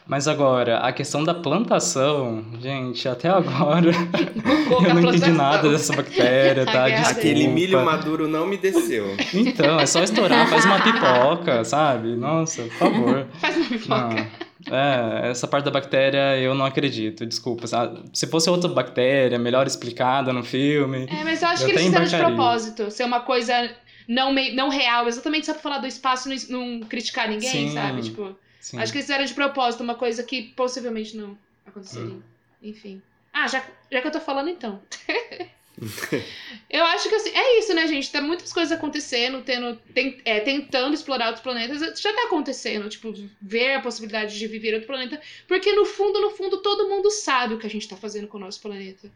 Mas 0.06 0.28
agora, 0.28 0.78
a 0.78 0.92
questão 0.92 1.24
da 1.24 1.34
plantação, 1.34 2.44
gente, 2.60 3.08
até 3.08 3.28
agora 3.28 3.90
eu 4.86 4.94
não 4.94 5.00
entendi 5.00 5.30
nada 5.32 5.68
dessa 5.68 5.96
bactéria, 5.96 6.64
tá? 6.64 6.88
Desculpa. 6.88 7.10
Aquele 7.10 7.48
milho 7.48 7.84
maduro 7.84 8.28
não 8.28 8.46
me 8.46 8.56
desceu. 8.56 9.16
Então, 9.34 9.80
é 9.80 9.86
só 9.86 10.02
estourar, 10.02 10.48
faz 10.48 10.64
uma 10.64 10.80
pipoca, 10.80 11.64
sabe? 11.64 12.14
Nossa, 12.14 12.62
por 12.62 12.72
favor. 12.72 13.26
Faz 13.40 13.56
uma 13.56 13.66
pipoca. 13.66 13.88
Não. 13.88 14.46
É, 14.76 15.30
essa 15.30 15.46
parte 15.46 15.64
da 15.64 15.70
bactéria 15.70 16.36
eu 16.38 16.54
não 16.54 16.64
acredito, 16.64 17.26
desculpa. 17.26 17.66
sabe? 17.66 18.00
Se 18.12 18.26
fosse 18.28 18.48
outra 18.48 18.68
bactéria, 18.70 19.38
melhor 19.38 19.66
explicada 19.66 20.32
no 20.32 20.42
filme. 20.42 21.06
É, 21.10 21.24
mas 21.24 21.42
eu 21.42 21.48
acho 21.48 21.62
Eu 21.64 21.66
que 21.66 21.72
eles 21.74 21.88
até 21.94 22.04
fizeram 22.04 22.30
de 22.30 22.34
propósito. 22.34 22.90
Ser 22.90 23.04
uma 23.04 23.20
coisa 23.20 23.70
não, 24.08 24.32
mei- 24.32 24.54
não 24.54 24.68
real, 24.68 25.06
exatamente 25.08 25.46
só 25.46 25.52
pra 25.52 25.62
falar 25.62 25.78
do 25.78 25.86
espaço 25.86 26.32
e 26.32 26.50
não, 26.50 26.66
não 26.78 26.80
criticar 26.86 27.28
ninguém, 27.28 27.68
Sim. 27.68 27.74
sabe? 27.74 28.02
Tipo, 28.02 28.36
Sim. 28.66 28.80
acho 28.80 28.90
que 28.90 28.98
eles 28.98 29.06
fizeram 29.06 29.24
de 29.24 29.32
propósito 29.32 29.84
uma 29.84 29.94
coisa 29.94 30.24
que 30.24 30.42
possivelmente 30.42 31.16
não 31.16 31.38
aconteceria. 31.64 32.14
Hum. 32.14 32.22
Enfim. 32.60 33.00
Ah, 33.32 33.46
já, 33.46 33.64
já 33.92 34.00
que 34.00 34.06
eu 34.08 34.10
tô 34.10 34.18
falando 34.20 34.50
então. 34.50 34.82
eu 36.68 36.84
acho 36.86 37.08
que 37.08 37.14
assim, 37.14 37.30
é 37.30 37.60
isso, 37.60 37.72
né, 37.74 37.86
gente? 37.86 38.10
Tem 38.10 38.20
muitas 38.20 38.52
coisas 38.52 38.76
acontecendo, 38.76 39.40
tendo, 39.42 39.76
tem- 39.94 40.20
é, 40.24 40.40
tentando 40.40 40.94
explorar 40.94 41.26
outros 41.26 41.44
planetas. 41.44 42.00
Já 42.00 42.12
tá 42.12 42.24
acontecendo, 42.24 42.88
tipo, 42.88 43.14
ver 43.40 43.74
a 43.74 43.80
possibilidade 43.80 44.36
de 44.36 44.46
viver 44.48 44.74
outro 44.74 44.88
planeta. 44.88 45.20
Porque 45.46 45.72
no 45.72 45.84
fundo, 45.84 46.20
no 46.20 46.30
fundo, 46.30 46.56
todo 46.56 46.88
mundo 46.88 47.08
sabe 47.08 47.54
o 47.54 47.58
que 47.58 47.66
a 47.68 47.70
gente 47.70 47.88
tá 47.88 47.96
fazendo 47.96 48.26
com 48.26 48.36
o 48.36 48.40
nosso 48.40 48.60
planeta. 48.60 49.08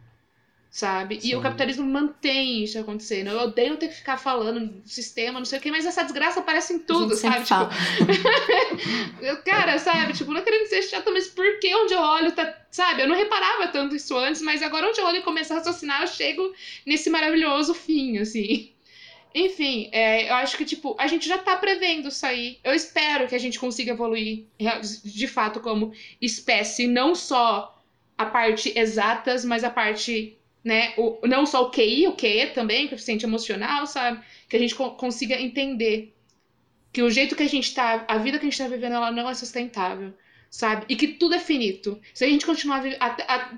Sabe? 0.71 1.17
E 1.17 1.21
Sim. 1.23 1.35
o 1.35 1.41
capitalismo 1.41 1.85
mantém 1.85 2.63
isso 2.63 2.79
acontecendo. 2.79 3.31
Eu 3.31 3.41
odeio 3.41 3.77
ter 3.77 3.89
que 3.89 3.97
ficar 3.97 4.17
falando 4.17 4.69
do 4.69 4.89
sistema, 4.89 5.41
não 5.41 5.45
sei 5.45 5.59
o 5.59 5.63
que, 5.63 5.69
mas 5.69 5.85
essa 5.85 6.05
desgraça 6.05 6.39
aparece 6.39 6.73
em 6.73 6.79
tudo, 6.79 7.07
a 7.07 7.17
gente 7.17 7.19
sempre 7.19 7.45
sabe? 7.45 7.75
Tipo, 7.75 9.19
eu, 9.21 9.43
cara, 9.43 9.79
sabe? 9.81 10.13
Tipo, 10.13 10.33
não 10.33 10.43
querendo 10.43 10.69
ser 10.69 10.83
chata, 10.83 11.11
mas 11.11 11.27
por 11.27 11.59
que 11.59 11.75
onde 11.75 11.93
eu 11.93 12.01
olho 12.01 12.31
tá. 12.31 12.57
Sabe? 12.71 13.03
Eu 13.03 13.09
não 13.09 13.17
reparava 13.17 13.67
tanto 13.67 13.97
isso 13.97 14.17
antes, 14.17 14.41
mas 14.43 14.63
agora 14.63 14.89
onde 14.89 15.01
eu 15.01 15.07
olho 15.07 15.17
e 15.17 15.23
começo 15.23 15.53
a 15.53 15.57
raciocinar, 15.57 16.03
eu 16.03 16.07
chego 16.07 16.55
nesse 16.87 17.11
maravilhoso 17.11 17.75
fim, 17.75 18.19
assim. 18.19 18.73
Enfim, 19.35 19.89
é, 19.93 20.29
eu 20.29 20.35
acho 20.35 20.57
que, 20.57 20.65
tipo, 20.65 20.95
a 20.99 21.07
gente 21.07 21.29
já 21.29 21.39
tá 21.39 21.57
prevendo 21.57 22.09
isso 22.09 22.25
aí. 22.25 22.59
Eu 22.63 22.75
espero 22.75 23.27
que 23.29 23.35
a 23.35 23.39
gente 23.39 23.59
consiga 23.59 23.91
evoluir 23.91 24.45
de 25.05 25.27
fato 25.27 25.59
como 25.59 25.93
espécie, 26.21 26.87
não 26.87 27.15
só 27.15 27.77
a 28.19 28.27
parte 28.27 28.73
exatas, 28.77 29.45
mas 29.45 29.65
a 29.65 29.71
parte, 29.71 30.37
né, 30.65 30.95
o, 30.97 31.21
não 31.27 31.47
só 31.47 31.63
o 31.65 31.71
QI, 31.71 32.07
o 32.09 32.13
QE 32.17 32.49
também, 32.49 32.89
coeficiente 32.89 33.25
emocional, 33.25 33.87
sabe? 33.87 34.23
Que 34.49 34.57
a 34.57 34.59
gente 34.59 34.75
co- 34.75 34.93
consiga 34.93 35.41
entender 35.41 36.15
que 36.93 37.03
o 37.03 37.11
jeito 37.11 37.37
que 37.37 37.43
a 37.43 37.49
gente 37.49 37.75
tá, 37.75 38.05
a 38.09 38.19
vida 38.19 38.39
que 38.39 38.47
a 38.47 38.51
gente 38.51 38.59
tá 38.59 38.69
vivendo, 38.69 38.95
ela 38.95 39.13
não 39.13 39.29
é 39.31 39.35
sustentável, 39.35 40.13
sabe? 40.51 40.87
E 40.89 40.97
que 40.97 41.09
tudo 41.09 41.35
é 41.35 41.39
finito. 41.41 42.01
Se 42.15 42.25
a 42.25 42.29
gente 42.29 42.47
continuar 42.47 42.81
vivendo, 42.81 43.01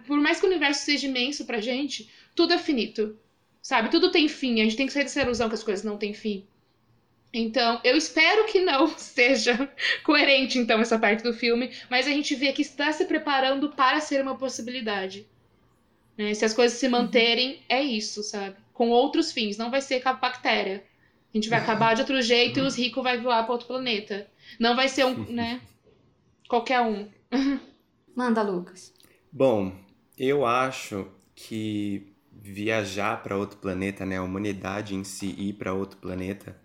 por 0.06 0.18
mais 0.20 0.38
que 0.40 0.46
o 0.46 0.48
universo 0.48 0.84
seja 0.84 1.06
imenso 1.06 1.44
pra 1.46 1.60
gente, 1.60 2.10
tudo 2.34 2.52
é 2.54 2.58
finito, 2.58 3.18
sabe? 3.62 3.90
Tudo 3.90 4.10
tem 4.10 4.28
fim, 4.28 4.60
a 4.60 4.64
gente 4.64 4.76
tem 4.76 4.86
que 4.86 4.92
sair 4.92 5.04
dessa 5.04 5.22
ilusão 5.22 5.48
que 5.48 5.54
as 5.54 5.62
coisas 5.64 5.84
não 5.84 5.96
têm 5.98 6.14
fim. 6.14 6.46
Então, 7.34 7.80
eu 7.84 7.96
espero 7.96 8.46
que 8.46 8.60
não 8.60 8.86
seja 8.98 9.70
coerente, 10.04 10.58
então, 10.58 10.80
essa 10.80 10.98
parte 10.98 11.22
do 11.22 11.32
filme, 11.34 11.70
mas 11.90 12.06
a 12.06 12.10
gente 12.10 12.34
vê 12.34 12.52
que 12.52 12.62
está 12.62 12.92
se 12.92 13.04
preparando 13.06 13.70
para 13.70 14.00
ser 14.00 14.22
uma 14.22 14.36
possibilidade. 14.36 15.26
Né? 16.16 16.34
Se 16.34 16.44
as 16.44 16.54
coisas 16.54 16.78
se 16.78 16.88
manterem, 16.88 17.60
é 17.68 17.82
isso, 17.82 18.22
sabe? 18.22 18.56
Com 18.72 18.90
outros 18.90 19.32
fins, 19.32 19.56
não 19.56 19.70
vai 19.70 19.80
ser 19.80 20.02
com 20.02 20.08
a 20.08 20.14
bactéria. 20.14 20.84
A 21.32 21.36
gente 21.36 21.48
vai 21.48 21.58
acabar 21.58 21.94
de 21.94 22.02
outro 22.02 22.20
jeito 22.20 22.58
e 22.58 22.62
os 22.62 22.76
ricos 22.76 23.02
vai 23.02 23.18
voar 23.18 23.42
para 23.44 23.52
outro 23.52 23.66
planeta. 23.66 24.26
Não 24.60 24.76
vai 24.76 24.88
ser 24.88 25.06
um, 25.06 25.24
né? 25.30 25.60
Qualquer 26.46 26.80
um. 26.82 27.08
Manda, 28.14 28.42
Lucas. 28.42 28.92
Bom, 29.32 29.72
eu 30.18 30.44
acho 30.44 31.06
que 31.34 32.12
viajar 32.30 33.22
para 33.22 33.36
outro 33.36 33.56
planeta, 33.58 34.04
né, 34.04 34.18
a 34.18 34.22
humanidade 34.22 34.94
em 34.94 35.04
si 35.04 35.34
ir 35.38 35.54
para 35.54 35.72
outro 35.72 35.96
planeta, 35.98 36.56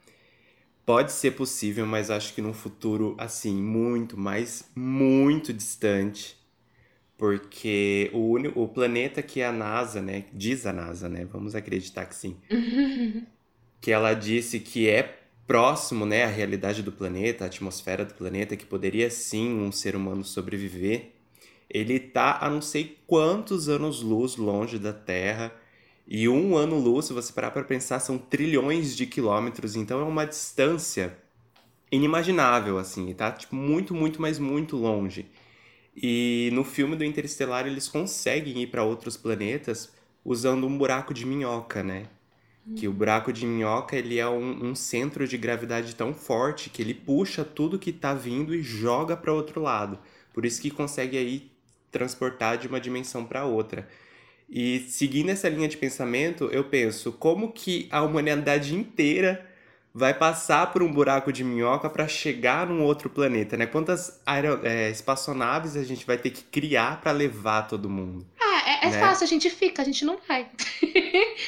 pode 0.86 1.12
ser 1.12 1.32
possível, 1.32 1.86
mas 1.86 2.10
acho 2.10 2.34
que 2.34 2.42
num 2.42 2.54
futuro 2.54 3.16
assim 3.18 3.56
muito, 3.56 4.18
mas 4.18 4.70
muito 4.76 5.54
distante, 5.54 6.38
porque 7.18 8.10
o 8.14 8.20
único, 8.20 8.62
o 8.62 8.68
planeta 8.68 9.22
que 9.22 9.42
a 9.42 9.52
NASA, 9.52 10.02
né, 10.02 10.26
diz 10.34 10.66
a 10.66 10.74
NASA, 10.74 11.10
né, 11.10 11.26
vamos 11.26 11.56
acreditar 11.56 12.06
que 12.06 12.16
sim, 12.16 12.38
que 13.82 13.92
ela 13.92 14.14
disse 14.14 14.60
que 14.60 14.88
é 14.88 15.18
próximo, 15.48 16.06
né, 16.06 16.26
à 16.26 16.28
realidade 16.28 16.84
do 16.84 16.92
planeta, 16.92 17.46
à 17.46 17.48
atmosfera 17.48 18.06
do 18.06 18.14
planeta, 18.14 18.56
que 18.56 18.66
poderia 18.66 19.10
sim 19.10 19.60
um 19.60 19.72
ser 19.72 19.96
humano 19.96 20.24
sobreviver, 20.24 21.14
ele 21.70 22.00
tá 22.00 22.38
a 22.42 22.50
não 22.50 22.62
sei 22.62 22.98
quantos 23.06 23.68
anos-luz 23.68 24.36
longe 24.38 24.80
da 24.80 24.94
Terra. 24.94 25.54
E 26.08 26.30
um 26.30 26.56
ano-luz, 26.56 27.06
se 27.06 27.14
você 27.14 27.34
parar 27.34 27.52
para 27.52 27.64
pensar, 27.64 28.00
são 28.00 28.18
trilhões 28.18 28.96
de 28.96 29.06
quilômetros, 29.06 29.76
então 29.76 30.00
é 30.00 30.04
uma 30.04 30.26
distância 30.26 31.18
inimaginável, 31.92 32.78
assim, 32.78 33.14
tá? 33.14 33.32
Tipo, 33.32 33.56
muito, 33.56 33.94
muito, 33.94 34.22
mas 34.22 34.40
muito 34.40 34.78
longe. 34.78 35.30
E 36.00 36.52
no 36.54 36.64
filme 36.64 36.96
do 36.96 37.04
Interestelar 37.04 37.66
eles 37.66 37.88
conseguem 37.88 38.62
ir 38.62 38.68
para 38.68 38.84
outros 38.84 39.18
planetas 39.18 39.92
usando 40.24 40.68
um 40.68 40.78
buraco 40.78 41.12
de 41.12 41.26
minhoca, 41.26 41.82
né? 41.82 42.06
Que 42.76 42.88
o 42.88 42.92
buraco 42.92 43.32
de 43.32 43.46
minhoca 43.46 43.96
ele 43.96 44.20
é 44.20 44.28
um, 44.28 44.68
um, 44.68 44.76
centro 44.76 45.26
de 45.26 45.38
gravidade 45.38 45.96
tão 45.96 46.14
forte 46.14 46.70
que 46.70 46.82
ele 46.82 46.94
puxa 46.94 47.46
tudo 47.46 47.80
que 47.80 47.94
tá 47.94 48.14
vindo 48.14 48.54
e 48.54 48.62
joga 48.62 49.16
para 49.16 49.34
outro 49.34 49.62
lado. 49.62 49.98
Por 50.34 50.46
isso 50.46 50.62
que 50.62 50.70
consegue 50.70 51.18
aí 51.18 51.50
transportar 51.90 52.58
de 52.58 52.68
uma 52.68 52.80
dimensão 52.80 53.24
para 53.24 53.46
outra. 53.46 53.88
E 54.50 54.80
seguindo 54.90 55.30
essa 55.30 55.48
linha 55.48 55.68
de 55.70 55.78
pensamento, 55.78 56.50
eu 56.52 56.66
penso 56.66 57.14
como 57.14 57.54
que 57.54 57.88
a 57.90 58.02
humanidade 58.02 58.76
inteira 58.76 59.47
vai 59.98 60.14
passar 60.14 60.72
por 60.72 60.84
um 60.84 60.92
buraco 60.92 61.34
de 61.34 61.44
minhoca 61.44 61.90
para 61.90 62.08
chegar 62.08 62.68
num 62.68 62.84
outro 62.84 63.10
planeta, 63.10 63.58
né? 63.58 63.66
Quantas 63.66 64.22
aero, 64.24 64.60
é, 64.64 64.92
espaçonaves 64.92 65.76
a 65.76 65.84
gente 65.84 66.06
vai 66.06 66.20
ter 66.20 66.30
que 66.30 66.44
criar 66.44 67.02
para 67.02 67.12
levar 67.12 67.64
todo 67.64 67.90
mundo? 67.90 68.24
Ah, 68.40 68.62
é, 68.84 68.88
é 68.88 68.90
né? 68.92 69.00
fácil, 69.00 69.24
a 69.24 69.28
gente 69.28 69.50
fica, 69.50 69.82
a 69.82 69.86
gente 69.86 70.06
não 70.06 70.20
vai. 70.28 70.46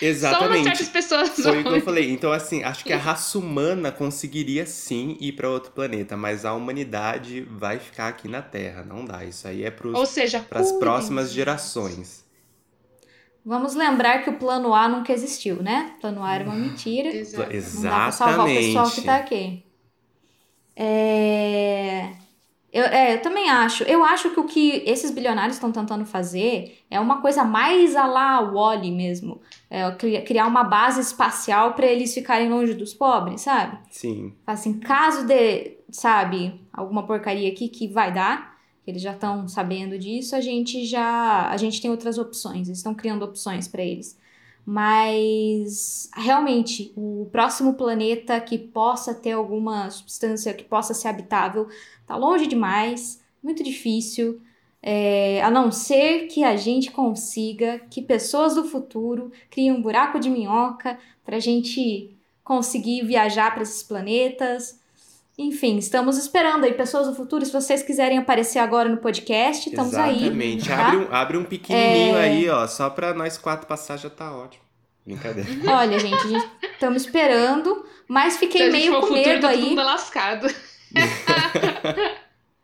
Exatamente. 0.01 0.39
Só 0.41 0.47
umas 0.47 0.63
certas 0.63 0.89
pessoas 0.89 1.29
Foi 1.29 1.43
vão. 1.43 1.61
o 1.61 1.63
que 1.63 1.79
eu 1.79 1.81
falei. 1.81 2.09
Então, 2.11 2.31
assim, 2.31 2.63
acho 2.63 2.83
que 2.83 2.91
a 2.91 2.97
raça 2.97 3.37
humana 3.37 3.91
conseguiria 3.91 4.65
sim 4.65 5.15
ir 5.19 5.33
para 5.33 5.47
outro 5.47 5.71
planeta, 5.71 6.17
mas 6.17 6.43
a 6.43 6.51
humanidade 6.51 7.41
vai 7.41 7.77
ficar 7.77 8.07
aqui 8.07 8.27
na 8.27 8.41
Terra. 8.41 8.83
Não 8.83 9.05
dá. 9.05 9.23
Isso 9.23 9.47
aí 9.47 9.63
é 9.63 9.71
Ou 9.93 10.07
seja, 10.07 10.39
para 10.39 10.59
as 10.59 10.71
próximas 10.71 11.31
gerações. 11.31 12.27
Vamos 13.49 13.73
lembrar 13.73 14.23
que 14.23 14.29
o 14.29 14.37
plano 14.37 14.75
A 14.75 14.87
nunca 14.87 15.11
existiu, 15.11 15.55
né? 15.63 15.93
O 15.97 16.01
plano 16.01 16.23
A 16.23 16.35
era 16.35 16.43
uma 16.43 16.55
mentira. 16.55 17.09
Exato. 17.09 17.51
Não 17.51 17.81
dá 17.81 17.89
pra 18.01 18.11
salvar 18.11 18.39
o 18.41 18.45
pessoal 18.45 18.85
que 18.85 18.99
Exatamente. 18.99 19.05
tá 19.05 19.15
aqui. 19.15 19.63
É... 20.75 22.11
Eu, 22.71 22.83
é, 22.83 23.15
eu 23.15 23.21
também 23.23 23.49
acho. 23.49 23.83
Eu 23.85 24.03
acho 24.05 24.29
que 24.29 24.39
o 24.39 24.43
que 24.43 24.83
esses 24.85 25.09
bilionários 25.09 25.55
estão 25.55 25.71
tentando 25.71 26.05
fazer 26.05 26.77
é 26.91 26.99
uma 26.99 27.21
coisa 27.21 27.43
mais 27.43 27.95
a 27.95 28.05
lá 28.05 28.39
Wally 28.39 28.91
mesmo. 28.91 29.41
É, 29.67 29.89
cri- 29.93 30.21
criar 30.21 30.45
uma 30.45 30.63
base 30.63 31.01
espacial 31.01 31.73
para 31.73 31.87
eles 31.87 32.13
ficarem 32.13 32.49
longe 32.51 32.75
dos 32.75 32.93
pobres, 32.93 33.41
sabe? 33.41 33.79
Sim. 33.89 34.35
Assim, 34.45 34.73
caso 34.79 35.25
de, 35.25 35.79
sabe, 35.89 36.61
alguma 36.71 37.01
porcaria 37.07 37.49
aqui 37.51 37.67
que 37.67 37.87
vai 37.87 38.13
dar, 38.13 38.58
que 38.58 38.58
eles 38.89 39.01
já 39.01 39.13
estão 39.13 39.47
sabendo 39.47 39.97
disso, 39.97 40.35
a 40.35 40.41
gente 40.41 40.85
já, 40.85 41.49
a 41.49 41.57
gente 41.57 41.81
tem 41.81 41.91
outras 41.91 42.17
opções, 42.17 42.67
eles 42.67 42.79
estão 42.79 42.93
criando 42.95 43.23
opções 43.23 43.67
para 43.67 43.83
eles. 43.83 44.17
Mas 44.65 46.09
realmente, 46.15 46.93
o 46.95 47.27
próximo 47.31 47.73
planeta 47.73 48.39
que 48.39 48.57
possa 48.57 49.15
ter 49.15 49.31
alguma 49.31 49.89
substância 49.89 50.53
que 50.53 50.63
possa 50.63 50.93
ser 50.93 51.07
habitável 51.07 51.67
tá 52.05 52.15
longe 52.15 52.45
demais, 52.45 53.19
muito 53.41 53.63
difícil. 53.63 54.39
É, 54.81 55.41
a 55.41 55.51
não 55.51 55.71
ser 55.71 56.27
que 56.27 56.43
a 56.43 56.55
gente 56.55 56.91
consiga 56.91 57.79
que 57.89 58.01
pessoas 58.01 58.55
do 58.55 58.63
futuro 58.63 59.31
criem 59.49 59.71
um 59.71 59.81
buraco 59.81 60.19
de 60.19 60.29
minhoca 60.29 60.97
para 61.25 61.37
a 61.37 61.39
gente 61.39 62.15
conseguir 62.43 63.05
viajar 63.05 63.53
para 63.53 63.63
esses 63.63 63.83
planetas. 63.83 64.78
Enfim, 65.41 65.77
estamos 65.77 66.17
esperando 66.17 66.65
aí, 66.65 66.73
pessoas 66.73 67.07
do 67.07 67.15
futuro. 67.15 67.45
Se 67.45 67.53
vocês 67.53 67.81
quiserem 67.81 68.17
aparecer 68.17 68.59
agora 68.59 68.89
no 68.89 68.97
podcast, 68.97 69.69
estamos 69.69 69.93
aí. 69.93 70.23
Exatamente. 70.23 70.67
tá? 70.67 70.87
Abre, 70.87 70.97
um, 70.97 71.07
abre 71.15 71.37
um 71.37 71.43
pequenininho 71.45 72.17
É. 72.17 72.21
aí, 72.23 72.49
ó. 72.49 72.67
Só 72.67 72.89
pra 72.89 73.13
nós 73.13 73.37
quatro 73.37 73.65
passar 73.65 73.95
já 73.97 74.09
tá 74.09 74.35
ótimo. 74.35 74.63
Brincadeira. 75.05 75.47
Olha, 75.73 75.97
gente, 75.97 76.13
a 76.13 76.27
gente 76.27 76.49
estamos 76.73 77.03
esperando, 77.05 77.85
mas 78.05 78.35
fiquei 78.35 78.69
meio 78.69 78.91
com 78.95 79.01
futuro, 79.07 79.13
medo 79.21 79.41
tá 79.41 79.47
todo 79.49 79.57
aí. 79.57 79.69
mundo 79.69 79.81
lascado. 79.81 80.47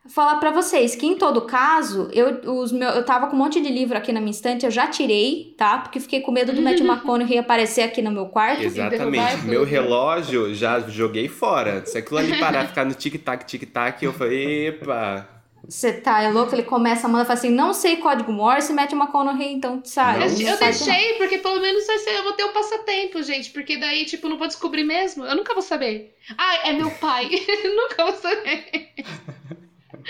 Falar 0.08 0.36
pra 0.36 0.50
vocês 0.50 0.94
que 0.94 1.06
em 1.06 1.16
todo 1.16 1.42
caso, 1.42 2.08
eu, 2.12 2.54
os 2.60 2.72
meu, 2.72 2.88
eu 2.90 3.04
tava 3.04 3.26
com 3.26 3.36
um 3.36 3.38
monte 3.38 3.60
de 3.60 3.68
livro 3.68 3.96
aqui 3.96 4.12
na 4.12 4.20
minha 4.20 4.30
estante, 4.30 4.64
eu 4.64 4.70
já 4.70 4.86
tirei, 4.86 5.54
tá? 5.56 5.78
Porque 5.78 5.98
fiquei 6.00 6.20
com 6.20 6.30
medo 6.30 6.52
do 6.52 6.62
Matthew 6.62 6.86
McConaughey 6.86 7.38
aparecer 7.38 7.82
aqui 7.82 8.00
no 8.02 8.10
meu 8.10 8.26
quarto. 8.26 8.62
Exatamente. 8.62 9.44
Meu 9.44 9.64
relógio 9.64 10.54
já 10.54 10.80
joguei 10.80 11.28
fora. 11.28 11.84
Se 11.84 11.98
aquilo 11.98 12.18
ali 12.18 12.38
parar, 12.38 12.66
ficar 12.68 12.84
no 12.84 12.94
tic-tac, 12.94 13.44
tic-tac, 13.44 14.04
eu 14.04 14.12
falei, 14.12 14.68
epa. 14.68 15.36
Você 15.68 15.92
tá 15.92 16.22
é 16.22 16.30
louco? 16.30 16.54
Ele 16.54 16.62
começa 16.62 17.06
a 17.06 17.10
mandar 17.10 17.24
fala 17.24 17.38
assim: 17.38 17.50
não 17.50 17.72
sei 17.72 17.96
código 17.96 18.32
Morse, 18.32 18.72
Matthew 18.72 18.98
McConaughey, 18.98 19.52
então 19.52 19.80
sabe. 19.84 20.20
Não 20.20 20.26
Eu, 20.26 20.48
eu 20.52 20.56
faz 20.58 20.80
não. 20.80 20.86
deixei, 20.86 21.14
porque 21.14 21.38
pelo 21.38 21.60
menos 21.60 21.86
vai 21.86 21.98
ser, 21.98 22.10
eu 22.10 22.22
vou 22.22 22.32
ter 22.34 22.44
um 22.44 22.52
passatempo, 22.52 23.22
gente. 23.22 23.50
Porque 23.50 23.76
daí, 23.76 24.04
tipo, 24.04 24.28
não 24.28 24.38
vou 24.38 24.46
descobrir 24.46 24.84
mesmo. 24.84 25.24
Eu 25.24 25.34
nunca 25.34 25.54
vou 25.54 25.62
saber. 25.62 26.14
Ah, 26.38 26.68
é 26.68 26.72
meu 26.72 26.90
pai. 26.90 27.28
nunca 27.64 28.04
vou 28.04 28.14
saber. 28.14 28.92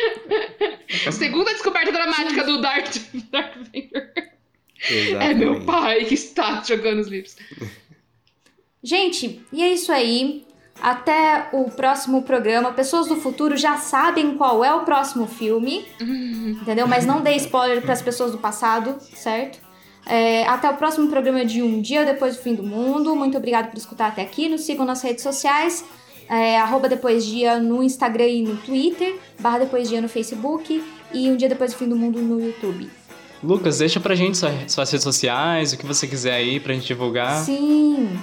Segunda 1.13 1.53
descoberta 1.53 1.93
dramática 1.93 2.45
do 2.45 2.61
Dark, 2.61 2.87
Dark 3.31 3.55
Vader. 3.57 4.37
Exatamente. 4.91 5.31
É 5.31 5.35
meu 5.35 5.65
pai 5.65 6.05
que 6.05 6.15
está 6.15 6.63
jogando 6.63 7.01
os 7.01 7.09
livros. 7.09 7.37
Gente, 8.83 9.45
e 9.53 9.63
é 9.63 9.73
isso 9.73 9.91
aí. 9.91 10.47
Até 10.81 11.49
o 11.53 11.71
próximo 11.71 12.23
programa. 12.23 12.73
Pessoas 12.73 13.09
do 13.09 13.17
futuro 13.17 13.57
já 13.57 13.79
sabem 13.79 14.37
qual 14.37 14.63
é 14.63 14.75
o 14.75 14.85
próximo 14.85 15.27
filme, 15.27 15.87
entendeu? 15.99 16.87
Mas 16.87 17.07
não 17.07 17.23
dê 17.23 17.35
spoiler 17.37 17.81
para 17.81 17.95
as 17.95 18.03
pessoas 18.03 18.33
do 18.33 18.39
passado, 18.39 18.99
certo? 19.01 19.59
É, 20.05 20.47
até 20.47 20.71
o 20.71 20.77
próximo 20.77 21.09
programa 21.09 21.45
de 21.45 21.63
Um 21.63 21.81
Dia 21.81 22.05
Depois 22.05 22.37
do 22.37 22.43
Fim 22.43 22.55
do 22.55 22.63
Mundo. 22.63 23.17
Muito 23.17 23.37
obrigada 23.37 23.69
por 23.69 23.77
escutar 23.77 24.09
até 24.09 24.23
aqui. 24.23 24.49
Nos 24.49 24.61
sigam 24.61 24.85
nas 24.85 25.03
redes 25.03 25.23
sociais. 25.23 25.85
É, 26.29 26.59
arroba 26.59 26.89
Depois 26.89 27.25
Dia 27.25 27.59
no 27.59 27.83
Instagram 27.83 28.27
e 28.27 28.43
no 28.43 28.57
Twitter. 28.57 29.17
Barra 29.39 29.61
Depois 29.61 29.89
Dia 29.89 30.01
no 30.01 30.09
Facebook. 30.09 30.83
E 31.13 31.31
Um 31.31 31.37
Dia 31.37 31.49
Depois 31.49 31.73
do 31.73 31.79
Fim 31.79 31.89
do 31.89 31.97
Mundo 31.97 32.21
no 32.21 32.41
YouTube. 32.45 32.91
Lucas, 33.43 33.79
deixa 33.79 34.01
pra 34.01 34.15
gente 34.15 34.37
sua- 34.39 34.53
suas 34.69 34.91
redes 34.91 35.05
sociais, 35.05 35.73
o 35.73 35.77
que 35.79 35.87
você 35.87 36.07
quiser 36.07 36.33
aí 36.35 36.59
pra 36.59 36.73
gente 36.75 36.87
divulgar. 36.87 37.45
Sim. 37.45 38.19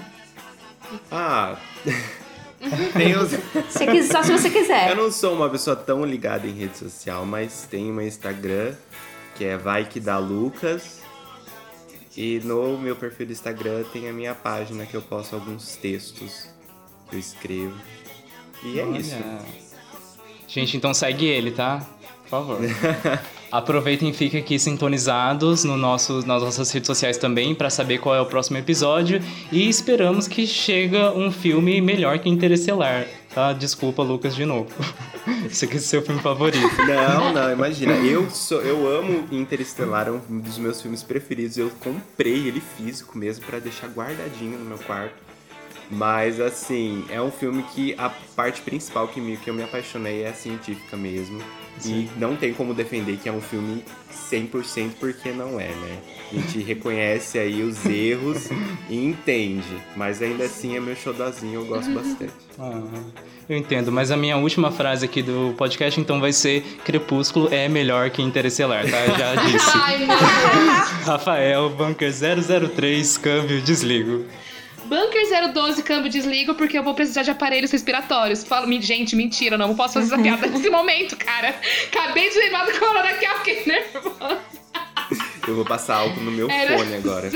Ah. 1.12 1.58
Tem 2.94 3.16
os... 3.18 3.30
Se 3.70 3.86
quis- 3.86 4.08
só 4.08 4.24
se 4.24 4.32
você 4.32 4.50
quiser. 4.50 4.90
Eu 4.90 4.96
não 4.96 5.12
sou 5.12 5.34
uma 5.36 5.50
pessoa 5.50 5.76
tão 5.76 6.06
ligada 6.06 6.48
em 6.48 6.52
rede 6.54 6.78
social, 6.78 7.26
mas 7.26 7.68
tem 7.70 7.86
meu 7.92 8.08
Instagram, 8.08 8.74
que 9.36 9.44
é 9.44 9.58
Vai 9.58 9.84
Que 9.86 10.00
Dá 10.00 10.18
Lucas. 10.18 11.02
E 12.16 12.40
no 12.44 12.78
meu 12.78 12.96
perfil 12.96 13.26
do 13.28 13.32
Instagram 13.34 13.84
tem 13.92 14.08
a 14.10 14.14
minha 14.14 14.34
página 14.34 14.86
que 14.86 14.96
eu 14.96 15.02
posto 15.02 15.36
alguns 15.36 15.76
textos 15.76 16.48
eu 17.14 17.20
escrevo. 17.20 17.76
E 18.64 18.80
é 18.80 18.86
Olha. 18.86 18.98
isso. 18.98 19.16
Gente, 20.48 20.78
então 20.78 20.94
segue 20.94 21.26
ele, 21.26 21.52
tá? 21.52 21.86
Por 22.24 22.30
favor. 22.30 22.60
Aproveitem 23.54 24.10
e 24.10 24.14
fiquem 24.14 24.40
aqui 24.40 24.58
sintonizados 24.58 25.64
no 25.64 25.78
nosso, 25.78 26.26
nas 26.26 26.42
nossas 26.42 26.72
redes 26.72 26.88
sociais 26.88 27.20
também 27.20 27.54
para 27.54 27.70
saber 27.70 28.00
qual 28.00 28.16
é 28.16 28.20
o 28.20 28.26
próximo 28.26 28.58
episódio 28.58 29.22
e 29.52 29.70
esperamos 29.70 30.28
que 30.28 30.48
chega 30.48 31.12
um 31.12 31.32
filme 31.32 31.80
melhor 31.80 32.18
que 32.18 32.28
Interestelar, 32.28 33.06
tá? 33.32 33.54
Desculpa, 33.54 34.02
Lucas, 34.02 34.36
de 34.36 34.44
novo. 34.44 34.72
Esse 35.46 35.66
aqui 35.66 35.78
é 35.78 35.80
seu 35.80 36.02
filme 36.02 36.20
favorito. 36.20 36.76
Não, 36.80 37.32
não, 37.32 37.52
imagina. 37.54 37.94
Eu 37.94 38.28
sou, 38.32 38.60
eu 38.62 38.88
amo 38.88 39.28
Interestelar, 39.32 40.08
é 40.08 40.12
um 40.12 40.40
dos 40.40 40.58
meus 40.58 40.82
filmes 40.82 41.04
preferidos. 41.04 41.56
Eu 41.56 41.70
comprei 41.80 42.48
ele 42.48 42.60
físico 42.60 43.16
mesmo 43.16 43.46
pra 43.46 43.60
deixar 43.60 43.88
guardadinho 43.88 44.58
no 44.58 44.66
meu 44.66 44.80
quarto. 44.80 45.23
Mas, 45.90 46.40
assim, 46.40 47.06
é 47.10 47.22
um 47.22 47.32
filme 47.32 47.64
que 47.74 47.94
a 47.98 48.10
parte 48.36 48.62
principal 48.62 49.08
que, 49.08 49.22
me, 49.22 49.38
que 49.38 49.50
eu 49.50 49.54
me 49.54 49.64
apaixonei 49.64 50.24
é 50.24 50.30
a 50.30 50.34
científica 50.34 50.98
mesmo. 50.98 51.42
Sim. 51.80 52.10
E 52.16 52.20
não 52.20 52.36
tem 52.36 52.54
como 52.54 52.74
defender 52.74 53.18
que 53.18 53.28
é 53.28 53.32
um 53.32 53.42
filme 53.42 53.84
100% 54.32 54.92
porque 55.00 55.32
não 55.32 55.60
é, 55.60 55.68
né? 55.68 55.98
A 56.32 56.36
gente 56.36 56.60
reconhece 56.60 57.38
aí 57.38 57.62
os 57.62 57.84
erros 57.86 58.50
e 58.90 59.06
entende. 59.06 59.78
Mas 59.96 60.22
ainda 60.22 60.46
assim 60.46 60.76
é 60.76 60.80
meu 60.80 60.96
xodózinho, 60.96 61.62
eu 61.62 61.66
gosto 61.66 61.92
bastante. 61.92 62.34
Ah, 62.60 62.82
eu 63.50 63.58
entendo, 63.58 63.92
mas 63.92 64.12
a 64.12 64.18
minha 64.18 64.38
última 64.38 64.72
frase 64.72 65.06
aqui 65.06 65.22
do 65.22 65.54
podcast 65.58 66.00
então 66.00 66.20
vai 66.20 66.32
ser 66.32 66.62
Crepúsculo 66.86 67.50
é 67.52 67.68
melhor 67.68 68.10
que 68.10 68.22
Interestelar, 68.22 68.84
tá? 68.84 69.06
Já 69.18 69.36
disse. 69.44 69.72
Ai, 69.74 69.98
meu 69.98 70.08
Deus. 70.08 70.90
Rafael, 71.06 71.70
Bunker 71.72 72.12
003, 72.12 73.18
câmbio, 73.18 73.62
desligo. 73.62 74.26
Bunker 74.86 75.52
012, 75.54 75.82
câmbio 75.84 76.10
desligo, 76.12 76.56
porque 76.56 76.78
eu 76.78 76.84
vou 76.84 76.94
precisar 76.94 77.24
de 77.24 77.32
aparelhos 77.32 77.72
respiratórios. 77.72 78.44
Falo, 78.44 78.68
"Mi- 78.68 78.82
gente, 78.82 79.16
mentira, 79.16 79.58
não, 79.58 79.70
não 79.70 79.76
posso 79.76 79.94
fazer 79.96 80.14
essa 80.14 80.18
piada 80.22 80.48
nesse 80.48 80.70
momento, 80.70 81.16
cara. 81.18 81.56
Acabei 81.92 82.30
de 82.30 82.38
lembrar 82.38 82.66
do 82.66 82.78
corona 82.80 83.10
aqui, 83.10 83.26
ó, 83.28 83.36
fiquei 83.40 83.64
nervosa. 83.66 84.38
Eu 85.48 85.56
vou 85.56 85.66
passar 85.66 85.98
algo 85.98 86.20
no 86.22 86.32
meu 86.32 86.50
Era- 86.50 86.78
fone 86.78 86.96
agora. 86.96 87.30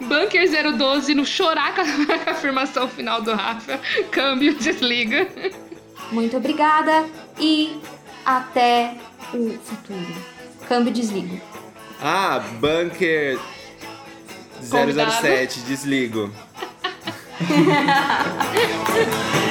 Bunker 0.00 0.76
012, 0.76 1.14
no 1.14 1.24
chorar 1.24 1.74
com 1.74 1.80
a, 1.80 1.84
com 2.24 2.30
a 2.30 2.32
afirmação 2.32 2.88
final 2.88 3.22
do 3.22 3.32
Rafa. 3.34 3.78
Câmbio, 4.10 4.54
desliga. 4.54 5.26
Muito 6.10 6.36
obrigada 6.36 7.06
e 7.38 7.78
até 8.24 8.94
o 9.32 9.58
futuro. 9.62 10.14
Câmbio 10.68 10.92
desligo. 10.92 11.40
Ah, 12.02 12.42
Bunker. 12.60 13.38
007, 14.64 15.60
desligo. 15.68 16.30